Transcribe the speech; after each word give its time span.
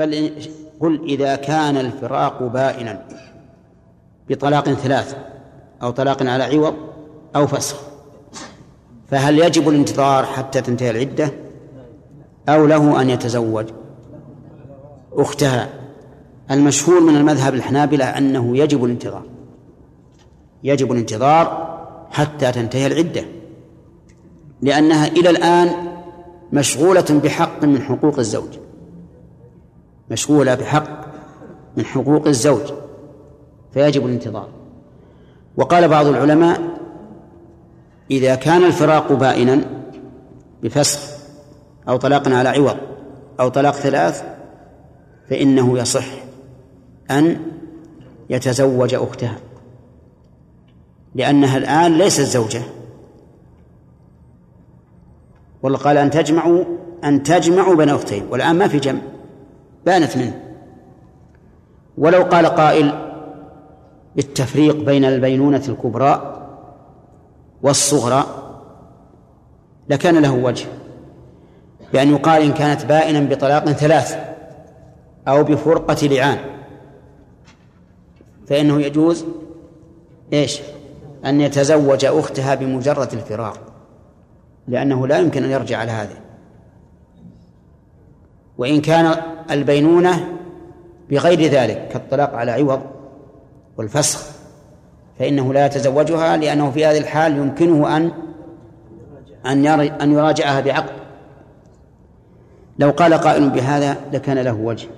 بل 0.00 0.30
قل 0.80 1.04
إذا 1.04 1.36
كان 1.36 1.76
الفراق 1.76 2.42
بائنا 2.42 3.06
بطلاق 4.28 4.72
ثلاث 4.72 5.16
أو 5.82 5.90
طلاق 5.90 6.22
على 6.22 6.44
عوض 6.44 6.74
أو 7.36 7.46
فسخ. 7.46 7.76
فهل 9.10 9.38
يجب 9.38 9.68
الانتظار 9.68 10.24
حتى 10.24 10.60
تنتهي 10.60 10.90
العدة؟ 10.90 11.30
أو 12.48 12.66
له 12.66 13.02
أن 13.02 13.10
يتزوج؟ 13.10 13.66
أختها 15.12 15.68
المشهور 16.50 17.00
من 17.00 17.16
المذهب 17.16 17.54
الحنابلة 17.54 18.04
أنه 18.04 18.56
يجب 18.56 18.84
الانتظار. 18.84 19.22
يجب 20.64 20.92
الانتظار 20.92 21.78
حتى 22.10 22.52
تنتهي 22.52 22.86
العدة 22.86 23.24
لأنها 24.62 25.06
إلى 25.06 25.30
الآن 25.30 25.70
مشغولة 26.52 27.20
بحق 27.24 27.64
من 27.64 27.82
حقوق 27.82 28.18
الزوج. 28.18 28.69
مشغولة 30.10 30.54
بحق 30.54 31.06
من 31.76 31.84
حقوق 31.84 32.26
الزوج 32.26 32.72
فيجب 33.74 34.06
الانتظار. 34.06 34.48
وقال 35.56 35.88
بعض 35.88 36.06
العلماء 36.06 36.60
إذا 38.10 38.34
كان 38.34 38.64
الفراق 38.64 39.12
بائنا 39.12 39.64
بفسخ 40.62 41.00
أو 41.88 41.96
طلاق 41.96 42.28
على 42.28 42.48
عوض 42.48 42.76
أو 43.40 43.48
طلاق 43.48 43.74
ثلاث 43.74 44.24
فإنه 45.30 45.78
يصح 45.78 46.06
أن 47.10 47.36
يتزوج 48.30 48.94
أختها 48.94 49.36
لأنها 51.14 51.56
الآن 51.56 51.98
ليست 51.98 52.20
زوجة. 52.20 52.62
والله 55.62 55.78
قال 55.78 55.96
أن 55.96 56.10
تجمعوا 56.10 56.64
أن 57.04 57.22
تجمعوا 57.22 57.74
بين 57.74 57.88
أختين 57.88 58.26
والآن 58.30 58.58
ما 58.58 58.68
في 58.68 58.78
جمع. 58.78 59.00
بانت 59.86 60.16
منه. 60.16 60.40
ولو 61.98 62.22
قال 62.22 62.46
قائل 62.46 63.10
بالتفريق 64.16 64.76
بين 64.76 65.04
البينونة 65.04 65.62
الكبرى 65.68 66.36
والصغرى 67.62 68.24
لكان 69.88 70.18
له 70.18 70.32
وجه 70.32 70.66
بأن 71.92 72.10
يقال 72.10 72.42
إن 72.42 72.52
كانت 72.52 72.86
بائنا 72.86 73.20
بطلاق 73.20 73.72
ثلاث 73.72 74.18
أو 75.28 75.44
بفرقة 75.44 76.06
لعان. 76.06 76.38
فإنه 78.46 78.80
يجوز 78.80 79.24
إيش؟ 80.32 80.60
أن 81.24 81.40
يتزوج 81.40 82.04
أختها 82.04 82.54
بمجرد 82.54 83.12
الفراق 83.12 83.58
لأنه 84.68 85.06
لا 85.06 85.18
يمكن 85.18 85.44
أن 85.44 85.50
يرجع 85.50 85.78
على 85.78 85.90
هذا 85.90 86.29
وإن 88.60 88.80
كان 88.80 89.14
البينونة 89.50 90.28
بغير 91.10 91.40
ذلك 91.40 91.88
كالطلاق 91.92 92.34
على 92.34 92.52
عوض 92.52 92.80
والفسخ 93.76 94.26
فإنه 95.18 95.52
لا 95.52 95.66
يتزوجها 95.66 96.36
لأنه 96.36 96.70
في 96.70 96.86
هذه 96.86 96.98
الحال 96.98 97.36
يمكنه 97.36 97.96
أن 97.96 98.10
أن 99.46 99.66
أن 99.66 100.12
يراجعها 100.12 100.60
بعقد. 100.60 100.92
لو 102.78 102.90
قال 102.90 103.14
قائل 103.14 103.50
بهذا 103.50 103.96
لكان 104.12 104.38
له 104.38 104.52
وجه 104.52 104.88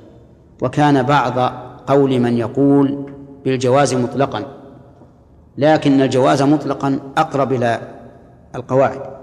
وكان 0.62 1.02
بعض 1.02 1.38
قول 1.86 2.20
من 2.20 2.38
يقول 2.38 3.12
بالجواز 3.44 3.94
مطلقا 3.94 4.44
لكن 5.58 6.02
الجواز 6.02 6.42
مطلقا 6.42 6.98
أقرب 7.16 7.52
إلى 7.52 7.80
القواعد. 8.54 9.21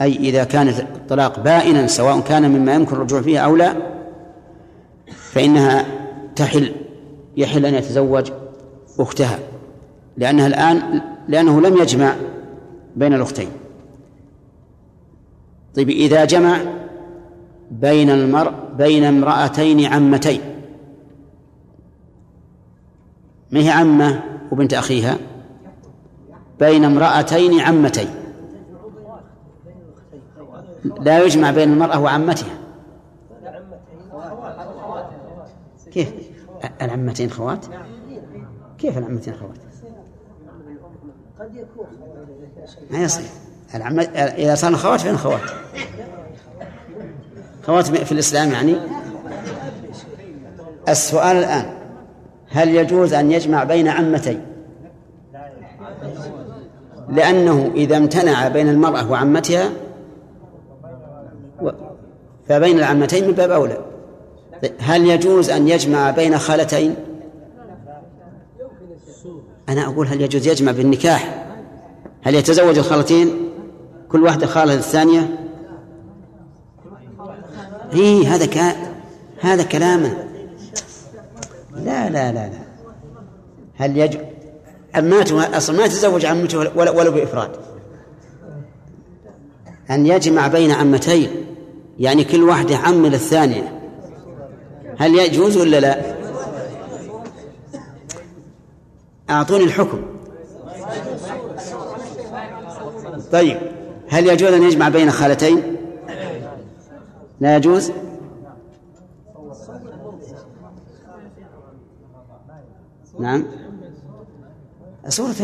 أي 0.00 0.16
إذا 0.16 0.44
كان 0.44 0.68
الطلاق 0.68 1.40
بائنا 1.40 1.86
سواء 1.86 2.20
كان 2.20 2.50
مما 2.50 2.74
يمكن 2.74 2.96
الرجوع 2.96 3.22
فيه 3.22 3.38
أو 3.38 3.56
لا 3.56 3.76
فإنها 5.32 5.84
تحل 6.36 6.72
يحل 7.36 7.66
أن 7.66 7.74
يتزوج 7.74 8.30
أختها 8.98 9.38
لأنها 10.16 10.46
الآن 10.46 11.00
لأنه 11.28 11.60
لم 11.60 11.76
يجمع 11.76 12.14
بين 12.96 13.14
الأختين. 13.14 13.48
طيب 15.74 15.90
إذا 15.90 16.24
جمع 16.24 16.58
بين 17.70 18.10
المرء 18.10 18.52
بين 18.76 19.04
امرأتين 19.04 19.84
عمتين 19.84 20.40
ما 23.50 23.60
هي 23.60 23.70
عمة 23.70 24.22
وبنت 24.52 24.74
أخيها؟ 24.74 25.18
بين 26.60 26.84
امرأتين 26.84 27.60
عمتين. 27.60 28.19
لا 30.84 31.24
يجمع 31.24 31.50
بين 31.50 31.72
المرأة 31.72 32.00
وعمتها. 32.00 32.58
كيف؟ 35.92 36.12
العمتين 36.82 37.30
خوات؟ 37.30 37.66
كيف 38.78 38.98
العمتين 38.98 39.34
خوات؟ 39.34 39.56
ما 42.90 42.98
يصير 42.98 43.26
العم... 43.74 44.00
إذا 44.16 44.54
صار 44.54 44.76
خوات 44.76 45.00
فين 45.00 45.16
خوات؟ 45.16 45.40
خوات 47.66 47.86
في 47.86 48.12
الإسلام 48.12 48.50
يعني؟ 48.50 48.76
السؤال 50.88 51.36
الآن 51.36 51.64
هل 52.50 52.68
يجوز 52.68 53.12
أن 53.12 53.32
يجمع 53.32 53.64
بين 53.64 53.88
عمتين؟ 53.88 54.46
لأنه 57.08 57.70
إذا 57.74 57.96
امتنع 57.96 58.48
بين 58.48 58.68
المرأة 58.68 59.10
وعمتها 59.10 59.70
فبين 62.50 62.78
العمتين 62.78 63.26
من 63.26 63.32
باب 63.32 63.50
أولى. 63.50 63.78
هل 64.78 65.06
يجوز 65.06 65.50
أن 65.50 65.68
يجمع 65.68 66.10
بين 66.10 66.38
خالتين؟ 66.38 66.94
أنا 69.68 69.84
أقول 69.86 70.06
هل 70.06 70.20
يجوز 70.20 70.48
يجمع 70.48 70.72
بالنكاح؟ 70.72 71.46
هل 72.22 72.34
يتزوج 72.34 72.78
الخالتين؟ 72.78 73.50
كل 74.08 74.22
واحدة 74.22 74.46
خالة 74.46 74.74
الثانية 74.74 75.38
هي 77.92 78.26
هذا 78.26 78.46
ك... 78.46 78.76
هذا 79.40 79.62
كلام. 79.62 80.02
لا 81.74 82.10
لا 82.10 82.32
لا 82.32 82.48
لا. 82.48 82.60
هل 83.74 83.96
يجوز 83.96 84.22
عماته 84.94 85.56
أصلا 85.56 85.76
ما 85.76 85.84
يتزوج 85.84 86.26
عمته 86.26 86.58
ولا 86.76 87.10
بإفراد؟ 87.10 87.50
أن 89.90 90.06
يجمع 90.06 90.48
بين 90.48 90.70
عمتين. 90.70 91.49
يعني 91.98 92.24
كل 92.24 92.42
واحدة 92.42 92.76
عم 92.76 93.06
للثانية 93.06 93.80
هل 94.98 95.14
يجوز 95.14 95.56
ولا 95.56 95.80
لا؟ 95.80 96.16
أعطوني 99.30 99.64
الحكم. 99.64 100.02
طيب 103.32 103.58
هل 104.08 104.26
يجوز 104.26 104.52
أن 104.52 104.62
يجمع 104.62 104.88
بين 104.88 105.10
خالتين؟ 105.10 105.76
لا 107.40 107.56
يجوز؟ 107.56 107.92
نعم. 113.18 113.46
صورة 115.08 115.34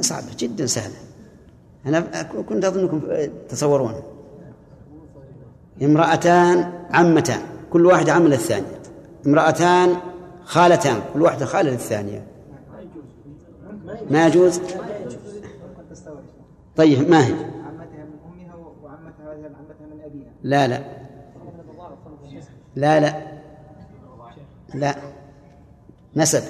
صعبة 0.00 0.26
جدا 0.38 0.66
سهلة. 0.66 0.94
أنا 1.86 2.22
كنت 2.22 2.64
أظنكم 2.64 3.00
تصورون. 3.48 4.17
امرأتان 5.82 6.72
عمتان 6.90 7.40
كل 7.70 7.86
واحدة 7.86 8.12
عم 8.12 8.26
للثانية 8.26 8.78
امرأتان 9.26 9.96
خالتان 10.44 11.00
كل 11.14 11.22
واحدة 11.22 11.46
خالة 11.46 11.70
للثانية. 11.70 12.26
ما 14.10 14.26
يجوز؟ 14.26 14.60
طيب 16.76 17.10
ما 17.10 17.26
هي؟ 17.26 17.34
لا 20.42 20.68
لا. 20.68 20.82
لا 22.76 23.00
لا. 23.00 23.22
لا. 24.74 24.94
نسب. 26.16 26.42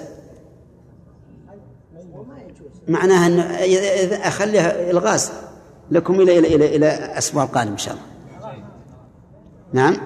معناها 2.89 3.27
أن 3.27 3.41
أخليها 4.13 4.91
إلغاز 4.91 5.33
لكم 5.91 6.21
إلى 6.21 6.39
إلى 6.39 6.55
إلى 6.55 6.77
إلى 6.77 6.95
الأسبوع 6.95 7.45
القادم 7.45 7.71
إن 7.71 7.79
شاء 7.79 7.95
الله. 7.95 8.18
نعم؟ 9.73 9.97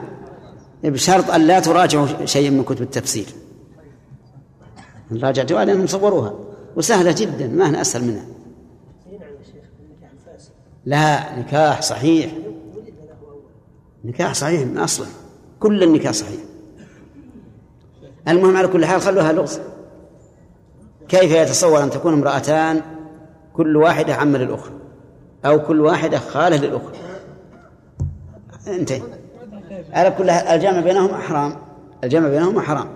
بشرط 0.85 1.31
أن 1.31 1.41
لا 1.41 1.61
تراجعوا 1.61 2.07
شيئا 2.25 2.51
من 2.51 2.63
كتب 2.63 2.83
التفسير 2.83 3.27
راجعتوها 5.13 5.65
لأنهم 5.65 5.87
صوروها 5.87 6.35
وسهلة 6.77 7.13
جدا 7.13 7.47
ما 7.47 7.71
هي 7.71 7.81
أسهل 7.81 8.05
منها. 8.05 8.27
لا 10.85 11.39
نكاح 11.39 11.83
صحيح. 11.83 12.33
نكاح 14.05 14.35
صحيح 14.35 14.67
من 14.67 14.79
أصله. 14.79 15.07
كل 15.61 15.83
النكاح 15.83 16.13
صحيح. 16.13 16.41
المهم 18.29 18.57
على 18.57 18.69
كل 18.69 18.87
حال 18.87 19.01
خلوها 19.01 19.33
لغز. 19.33 19.61
كيف 21.09 21.33
يتصور 21.33 21.83
أن 21.83 21.91
تكون 21.91 22.13
امرأتان 22.13 22.81
كل 23.53 23.77
واحدة 23.77 24.15
عم 24.15 24.37
للأخرى؟ 24.37 24.75
أو 25.45 25.63
كل 25.63 25.81
واحدة 25.81 26.19
خالة 26.19 26.57
للأخرى؟ 26.57 26.97
انتهي. 28.67 29.03
على 29.93 30.11
كل 30.11 30.31
الجامع 30.31 30.81
بينهم 30.81 31.15
حرام. 31.15 31.57
الجمع 32.05 32.29
بينهما 32.29 32.61
حرام. 32.61 32.89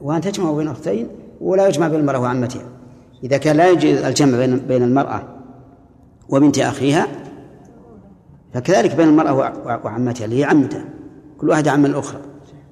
وأن 0.00 0.20
تجمع 0.20 0.52
بين 0.52 0.68
أختين 0.68 1.08
ولا 1.40 1.68
يجمع 1.68 1.88
بين 1.88 2.00
المرأة 2.00 2.18
وعمتها. 2.18 2.62
إذا 3.24 3.36
كان 3.36 3.56
لا 3.56 3.70
يجوز 3.70 4.04
الجمع 4.04 4.38
بين 4.38 4.58
بين 4.58 4.82
المرأة 4.82 5.22
وبنت 6.28 6.58
أخيها 6.58 7.06
فكذلك 8.54 8.94
بين 8.94 9.08
المرأة 9.08 9.32
وعمتها 9.84 10.24
اللي 10.24 10.40
هي 10.40 10.44
عمتها. 10.44 10.84
كل 11.38 11.48
واحدة 11.48 11.70
عم 11.70 11.86
الأخرى 11.86 12.20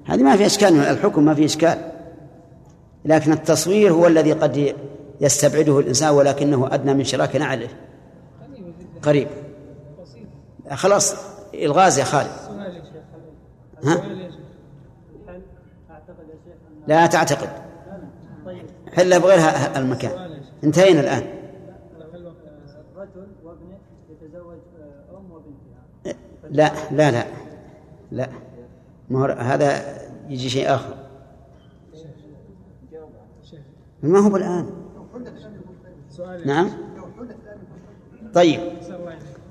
هذه 0.05 0.23
ما 0.23 0.35
في 0.35 0.45
إشكال 0.45 0.77
الحكم 0.77 1.25
ما 1.25 1.33
في 1.33 1.45
إشكال. 1.45 1.77
لكن 3.05 3.31
التصوير 3.31 3.93
هو 3.93 4.07
الذي 4.07 4.31
قد 4.33 4.75
يستبعده 5.21 5.79
الإنسان 5.79 6.09
ولكنه 6.09 6.67
أدنى 6.71 6.93
من 6.93 7.03
شراك 7.03 7.35
نعله. 7.35 7.67
قريب. 9.01 9.27
خلاص. 10.71 11.15
الغاز 11.63 11.99
يا 11.99 12.03
خالد. 12.03 12.29
ها؟ 13.83 14.01
لا 16.87 17.05
تعتقد. 17.05 17.49
حل 18.93 19.19
بغير 19.19 19.39
المكان. 19.75 20.39
انتهينا 20.63 20.99
الآن. 20.99 21.23
لا 26.49 26.71
لا 26.91 27.11
لا. 27.11 27.25
لا. 28.11 28.29
ما 29.09 29.33
هذا 29.41 29.81
يجي 30.29 30.49
شيء 30.49 30.75
آخر. 30.75 30.95
ما 34.03 34.19
هو 34.19 34.37
الآن 34.37 34.69
نعم. 36.45 36.69
طيب. 38.33 38.59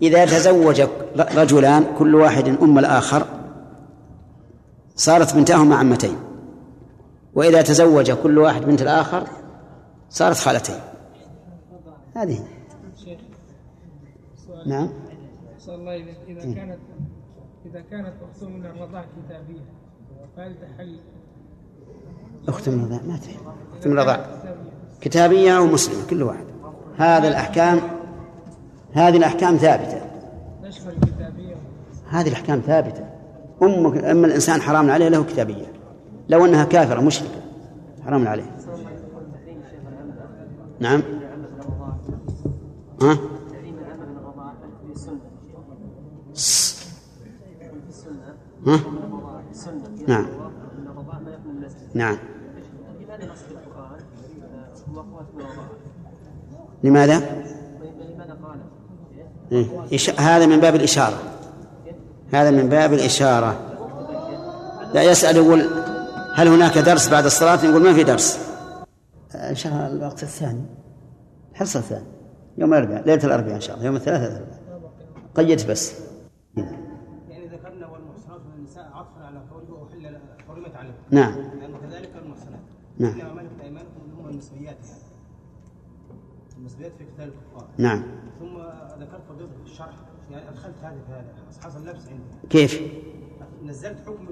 إذا 0.02 0.24
تزوج 0.24 0.82
رجلان 1.16 1.86
كل 1.98 2.14
واحد 2.14 2.48
أم 2.48 2.78
الآخر 2.78 3.26
صارت 4.96 5.34
بنتاهما 5.34 5.76
عمتين. 5.76 6.16
وإذا 7.34 7.62
تزوج 7.62 8.12
كل 8.12 8.38
واحد 8.38 8.62
بنت 8.62 8.82
الآخر 8.82 9.26
صارت 10.10 10.36
خالتين. 10.36 10.80
هذه. 12.16 12.44
نعم. 14.66 14.88
الله 15.68 15.96
إذا 16.28 16.54
كانت 16.54 16.78
إذا 17.66 17.80
كانت 17.90 18.12
أخت 18.22 18.44
من 18.44 18.66
الرضاع 18.66 19.04
كتابية 19.04 19.64
فهل 20.36 20.54
تحل؟ 20.54 20.98
أخت 22.48 22.68
من 22.68 22.80
الرضاع 22.80 23.00
ما 23.02 23.16
تحل. 23.16 23.36
أخت 23.76 23.86
من 23.86 23.92
الرضاع. 23.92 24.26
كتابية 25.00 25.58
أو 25.58 25.66
مسلمة 25.66 26.06
كل 26.10 26.22
واحد. 26.22 26.44
هذا 26.96 27.28
الأحكام 27.28 27.80
هذه 28.94 29.16
الأحكام 29.16 29.56
ثابتة. 29.56 30.00
هذه 32.08 32.28
الأحكام 32.28 32.60
ثابتة. 32.60 33.04
أم 33.62 33.86
أما 33.86 34.26
الإنسان 34.26 34.60
حرام 34.60 34.90
عليه 34.90 35.08
له 35.08 35.24
كتابية. 35.24 35.66
لو 36.28 36.44
أنها 36.44 36.64
كافرة 36.64 37.00
مشركة 37.00 37.40
حرام 38.04 38.28
عليه. 38.28 38.56
نعم. 40.80 41.02
ها؟ 43.02 43.18
ها؟ 48.66 48.80
نعم. 50.06 50.26
نعم. 51.94 52.18
لماذا؟ 56.84 57.44
إيه؟ 59.54 59.66
هذا 60.18 60.46
من 60.46 60.60
باب 60.60 60.74
الإشارة. 60.74 61.18
هذا 62.32 62.50
من 62.50 62.68
باب 62.68 62.92
الإشارة. 62.92 63.60
لا 64.94 65.02
يسأل 65.02 65.36
يقول 65.36 65.60
هل 66.34 66.48
هناك 66.48 66.78
درس 66.78 67.08
بعد 67.08 67.24
الصلاة؟ 67.24 67.64
يقول 67.64 67.82
ما 67.82 67.92
في 67.92 68.04
درس. 68.04 68.38
إن 69.34 69.54
شاء 69.54 69.72
الله 69.72 69.86
الوقت 69.86 70.22
الثاني. 70.22 70.64
الحصة 71.52 71.80
الثاني 71.80 72.06
يوم 72.58 72.74
الأربعاء 72.74 73.06
ليلة 73.06 73.24
الأربعاء 73.24 73.54
إن 73.54 73.60
شاء 73.60 73.76
الله. 73.76 73.86
يوم 73.86 73.96
الثلاثاء 73.96 74.60
قيدت 75.34 75.70
بس. 75.70 75.92
يعني 76.56 77.46
ذكرنا 77.48 77.86
والمحصنات 77.86 78.40
من 78.40 78.54
النساء 78.58 78.84
عطفا 78.94 79.24
على 79.24 79.40
قوله 79.50 79.86
أحل 79.88 80.18
حرمت 80.48 80.76
عليكم 80.76 80.94
نعم. 81.10 81.34
لأن 81.34 81.74
كذلك 81.82 82.10
المحصنات. 82.24 82.60
نعم. 82.98 83.20
إنما 83.20 83.32
ملكت 83.32 83.60
أيمانكم 83.62 84.00
هم 84.18 84.28
المسويات 84.28 84.76
يعني 86.56 86.68
في 86.98 87.04
قتال 87.04 87.24
الكفار. 87.24 87.68
نعم 87.78 88.02
ثم 88.38 88.56
ذكرت 89.02 89.22
فضيلة 89.28 89.50
الشرح 89.64 89.94
أدخلت 90.64 90.84
هذه 90.84 90.98
في 91.06 91.12
هذا 91.12 91.24
حصل 91.64 91.88
لبس 91.88 92.08
عندي. 92.08 92.48
كيف؟ 92.50 92.80
نزلت 93.64 93.96
حكم 94.06 94.24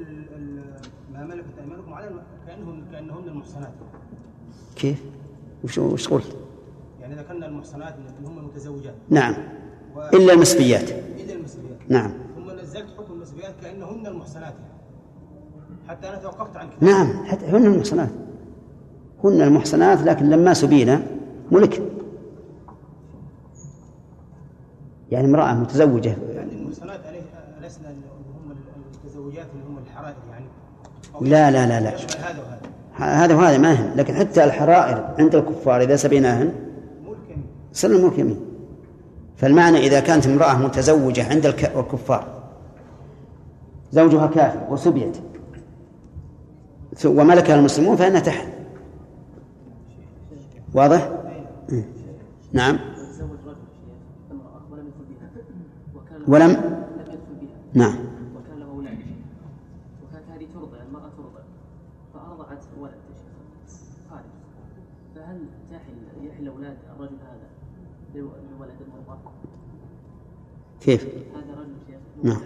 ما 1.12 1.25
ملكت 1.25 1.58
أيمانكم 1.61 1.94
على 1.94 2.11
كأنهم 2.46 2.84
كأنهن 2.93 3.29
المحصنات. 3.29 3.73
كيف؟ 4.76 5.02
وش 5.64 5.79
وش 5.79 6.08
قلت؟ 6.08 6.37
يعني 7.00 7.14
ذكرنا 7.14 7.46
المحصنات 7.46 7.94
ان 8.20 8.26
هم 8.26 8.44
متزوجات 8.44 8.94
نعم. 9.11 9.34
و... 9.96 10.00
إلا 10.00 10.32
المسبيات. 10.32 10.90
إلا 10.90 11.34
المسبيات. 11.34 11.79
نعم. 11.88 12.12
ثم 12.37 12.50
نزلت 12.50 12.87
حكم 12.99 13.12
المسبيات 13.12 13.55
كأنهن 13.62 14.06
المحصنات. 14.06 14.55
حتى 15.88 16.08
أنا 16.08 16.17
توقفت 16.17 16.56
عن 16.56 16.69
كده 16.69 16.90
نعم. 16.93 17.25
حتى 17.25 17.46
هن 17.46 17.67
المحصنات. 17.67 18.11
هن 19.25 19.40
المحصنات 19.40 20.02
لكن 20.02 20.31
لما 20.31 20.55
سبينا 20.55 21.02
ملك 21.50 21.82
يعني 25.12 25.26
امرأة 25.26 25.54
متزوجة. 25.54 26.16
يعني 26.34 26.52
المحصنات 26.52 27.00
ألسنا 27.64 27.88
هم 27.88 28.56
المتزوجات 29.04 29.46
اللي 29.54 29.64
هم 29.68 29.78
الحرائر 29.78 30.16
يعني؟ 30.30 30.44
لا 31.20 31.50
لا 31.50 31.66
لا 31.66 31.80
لا. 31.80 31.90
هذا 31.90 32.42
وهذا؟ 32.42 33.24
هذا 33.24 33.34
وهذا 33.34 33.58
ما 33.58 33.72
هن 33.72 33.96
لكن 33.96 34.14
حتى 34.14 34.44
الحرائر 34.44 35.14
عند 35.18 35.34
الكفار 35.34 35.80
إذا 35.82 35.96
سبيناهن 35.96 36.52
صرنا 37.72 37.98
ملك 37.98 38.18
يمين. 38.18 38.40
فالمعنى 39.36 39.78
إذا 39.78 40.00
كانت 40.00 40.26
امرأة 40.26 40.54
متزوجة 40.58 41.30
عند 41.30 41.46
الكفار 41.46 42.42
زوجها 43.92 44.26
كافر 44.26 44.72
وسبيت 44.72 45.16
وملكها 47.04 47.54
المسلمون 47.54 47.96
فإنها 47.96 48.20
تحل. 48.20 48.48
واضح؟ 50.74 51.10
نعم. 52.52 52.78
ولم 56.28 56.82
نعم. 57.74 58.12
كيف؟ 70.84 71.05
هذا 71.05 71.60
رجل 71.60 71.74
شيخ. 71.86 71.96
نعم. 72.22 72.41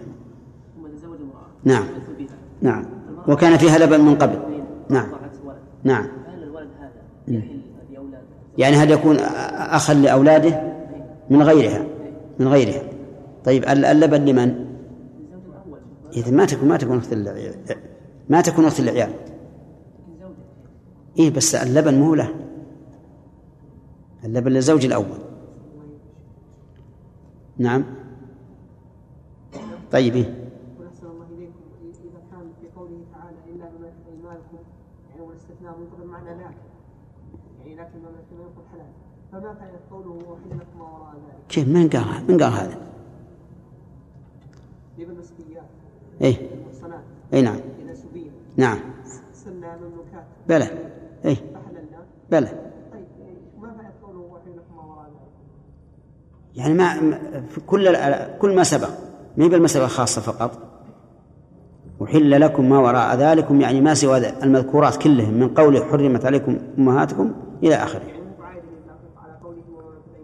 ثم 0.75 0.87
تزوج 0.87 1.17
امرأة. 1.21 1.47
نعم. 1.63 1.85
نعم. 2.61 2.85
وكان 3.27 3.57
فيها 3.57 3.77
لبن 3.77 4.01
من 4.01 4.15
قبل. 4.15 4.39
نعم. 4.89 5.07
نعم. 5.83 6.07
هل 6.27 6.43
الولد 6.43 6.69
هذا 6.79 6.91
يحل 7.27 7.61
لأولاده 7.91 8.25
يعني 8.57 8.75
هل 8.75 8.91
يكون 8.91 9.15
أخا 9.55 9.93
لأولاده؟ 9.93 10.73
من 11.29 11.41
غيرها. 11.41 11.85
من 12.39 12.47
غيرها. 12.47 12.81
طيب 13.47 13.63
اللبن 13.63 14.25
لمن؟ 14.25 14.77
إذا 16.13 16.31
ما 16.31 16.45
تكون 16.45 16.67
ما 16.67 16.77
تكون 16.77 16.97
أخت 16.97 17.13
ما 18.29 18.41
تكون 18.41 18.65
أخت 18.65 18.79
العيال 18.79 19.13
إيه 21.19 21.29
بس 21.29 21.55
اللبن 21.55 21.99
مو 21.99 22.15
له 22.15 22.35
اللبن 24.23 24.51
للزوج 24.51 24.85
الأول 24.85 25.19
نعم 27.57 27.83
طيب 29.91 30.15
إيه؟ 30.15 30.49
كيف 41.49 41.67
من 41.67 41.89
قال 41.89 42.23
من 42.27 42.43
قال 42.43 42.53
هذا؟ 42.53 42.87
يبقى 44.97 45.13
المسبيات 45.13 45.69
إيه. 46.21 46.35
إي 47.33 47.41
نعم. 47.41 47.59
نعم. 48.57 48.79
بلى. 50.49 50.67
إيه. 51.25 51.37
بلى. 52.31 52.47
طيب 52.93 53.05
وحل 53.59 54.51
ذلك؟ 54.51 54.63
يعني 56.55 56.73
ما 56.73 57.19
في 57.49 57.61
كل 57.67 57.97
كل 58.39 58.55
ما 58.55 58.63
سبق. 58.63 58.89
ما 59.37 59.45
هي 59.45 59.49
بالمسألة 59.49 59.85
الخاصة 59.85 60.21
فقط؟ 60.21 60.67
أحل 62.03 62.41
لكم 62.41 62.69
ما 62.69 62.79
وراء 62.79 63.15
ذلكم 63.15 63.61
يعني 63.61 63.81
ما 63.81 63.93
سوى 63.93 64.29
المذكورات 64.43 64.97
كلهم 64.97 65.33
من 65.33 65.47
قوله 65.47 65.85
حرمت 65.85 66.25
عليكم 66.25 66.57
أمهاتكم 66.77 67.31
إلى 67.63 67.75
آخره. 67.75 68.01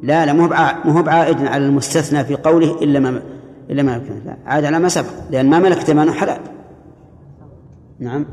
لا 0.04 0.26
لا 0.26 0.34
مو 0.34 0.46
هو 0.94 1.04
بعائد 1.04 1.46
على 1.46 1.66
المستثنى 1.66 2.24
في 2.24 2.36
قوله 2.36 2.84
إلا 2.84 3.00
ما 3.00 3.22
إلا 3.70 3.84
ما 3.84 3.98
لا. 4.26 4.38
عاد 4.46 4.66
على 4.66 4.80
ما 4.80 4.90
سبق 4.90 5.10
لأن 5.30 5.50
ما 5.50 5.60
ملكت 5.60 5.90
أيمانه 5.90 6.12
حلال. 6.12 6.40
نعم. 8.00 8.26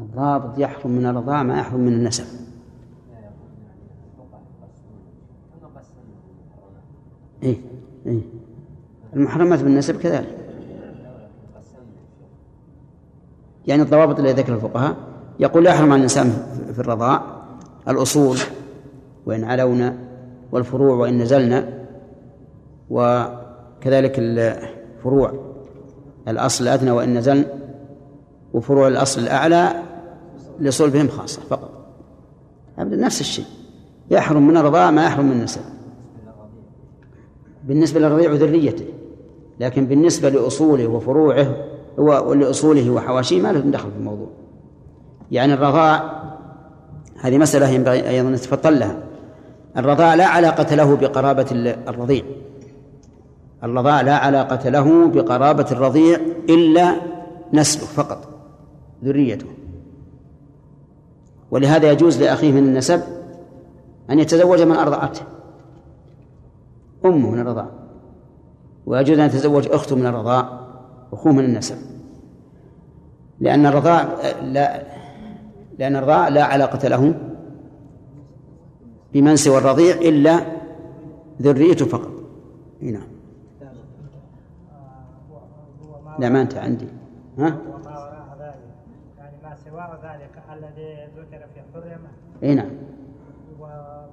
الضابط 0.00 0.58
يحرم 0.58 0.90
من 0.90 1.06
الرضاع 1.06 1.42
ما 1.42 1.58
يحرم 1.58 1.80
من 1.80 1.92
النسب. 1.92 2.24
إيه 7.42 7.56
إيه. 8.06 8.20
المحرمات 9.16 9.62
بالنسب 9.62 9.96
كذلك. 9.96 10.36
يعني 13.66 13.82
الضوابط 13.82 14.18
اللي 14.18 14.32
ذكر 14.32 14.54
الفقهاء 14.54 14.96
يقول 15.40 15.66
يحرم 15.66 15.92
الإنسان 15.92 16.30
في 16.72 16.78
الرضاع 16.78 17.22
الأصول 17.88 18.38
وإن 19.30 19.44
علونا 19.44 19.96
والفروع 20.52 20.96
وإن 20.96 21.18
نزلنا 21.18 21.68
وكذلك 22.90 24.14
الفروع 24.18 25.32
الأصل 26.28 26.64
الأدنى 26.64 26.90
وإن 26.90 27.18
نزلن 27.18 27.44
وفروع 28.54 28.88
الأصل 28.88 29.20
الأعلى 29.20 29.82
لصلبهم 30.60 31.08
خاصة 31.08 31.42
فقط. 31.42 31.70
نفس 32.78 33.20
الشيء. 33.20 33.44
يحرم 34.10 34.46
من 34.46 34.56
الرضاع 34.56 34.90
ما 34.90 35.04
يحرم 35.04 35.26
من 35.26 35.32
النسب 35.32 35.60
بالنسبة 37.64 38.00
للرضيع 38.00 38.32
وذريته 38.32 38.84
لكن 39.60 39.86
بالنسبة 39.86 40.28
لأصوله 40.28 40.86
وفروعه 40.86 41.56
ولأصوله 41.98 42.90
وحواشيه 42.90 43.40
ما 43.40 43.52
له 43.52 43.60
دخل 43.60 43.90
في 43.90 43.96
الموضوع. 43.96 44.28
يعني 45.30 45.54
الرضاع 45.54 46.20
هذه 47.20 47.38
مسألة 47.38 47.68
ينبغي 47.68 48.08
أيضا 48.08 48.30
نتفطن 48.30 48.72
لها. 48.72 49.09
الرضاع 49.76 50.14
لا 50.14 50.26
علاقة 50.26 50.74
له 50.74 50.96
بقرابة 50.96 51.46
الرضيع. 51.88 52.24
الرضاع 53.64 54.00
لا 54.00 54.16
علاقة 54.16 54.68
له 54.68 55.08
بقرابة 55.08 55.66
الرضيع 55.72 56.20
إلا 56.48 56.96
نسله 57.52 57.86
فقط 57.86 58.28
ذريته. 59.04 59.46
ولهذا 61.50 61.92
يجوز 61.92 62.22
لأخيه 62.22 62.52
من 62.52 62.58
النسب 62.58 63.02
أن 64.10 64.18
يتزوج 64.18 64.62
من 64.62 64.76
أرضعته. 64.76 65.22
أمه 67.04 67.30
من 67.30 67.40
الرضاع. 67.40 67.66
ويجوز 68.86 69.18
أن 69.18 69.26
يتزوج 69.26 69.68
أخته 69.70 69.96
من 69.96 70.06
الرضاع 70.06 70.60
أخوه 71.12 71.32
من 71.32 71.44
النسب. 71.44 71.76
لأن 73.40 73.66
الرضاع 73.66 74.08
لا 74.42 74.82
لأن 75.78 75.96
الرضاع 75.96 76.28
لا 76.28 76.44
علاقة 76.44 76.88
له 76.88 77.14
بمن 79.12 79.36
سوى 79.36 79.58
الرضيع 79.58 79.94
إلا 79.94 80.40
ذريته 81.42 81.86
فقط. 81.86 82.10
نعم. 82.80 83.02
لا 86.18 86.28
ما 86.28 86.42
أنت 86.42 86.54
عندي. 86.54 86.88
ها؟ 87.38 87.46
وما 87.46 87.98
وراء 87.98 88.36
ذلك 88.40 88.56
يعني 89.18 89.36
ما 89.42 89.56
سوى 89.64 89.98
ذلك 90.02 90.42
الذي 90.52 91.08
ذكر 91.16 91.46
في 91.54 91.60
حرمة 91.74 92.08
إي 92.42 92.54
نعم. 92.54 92.70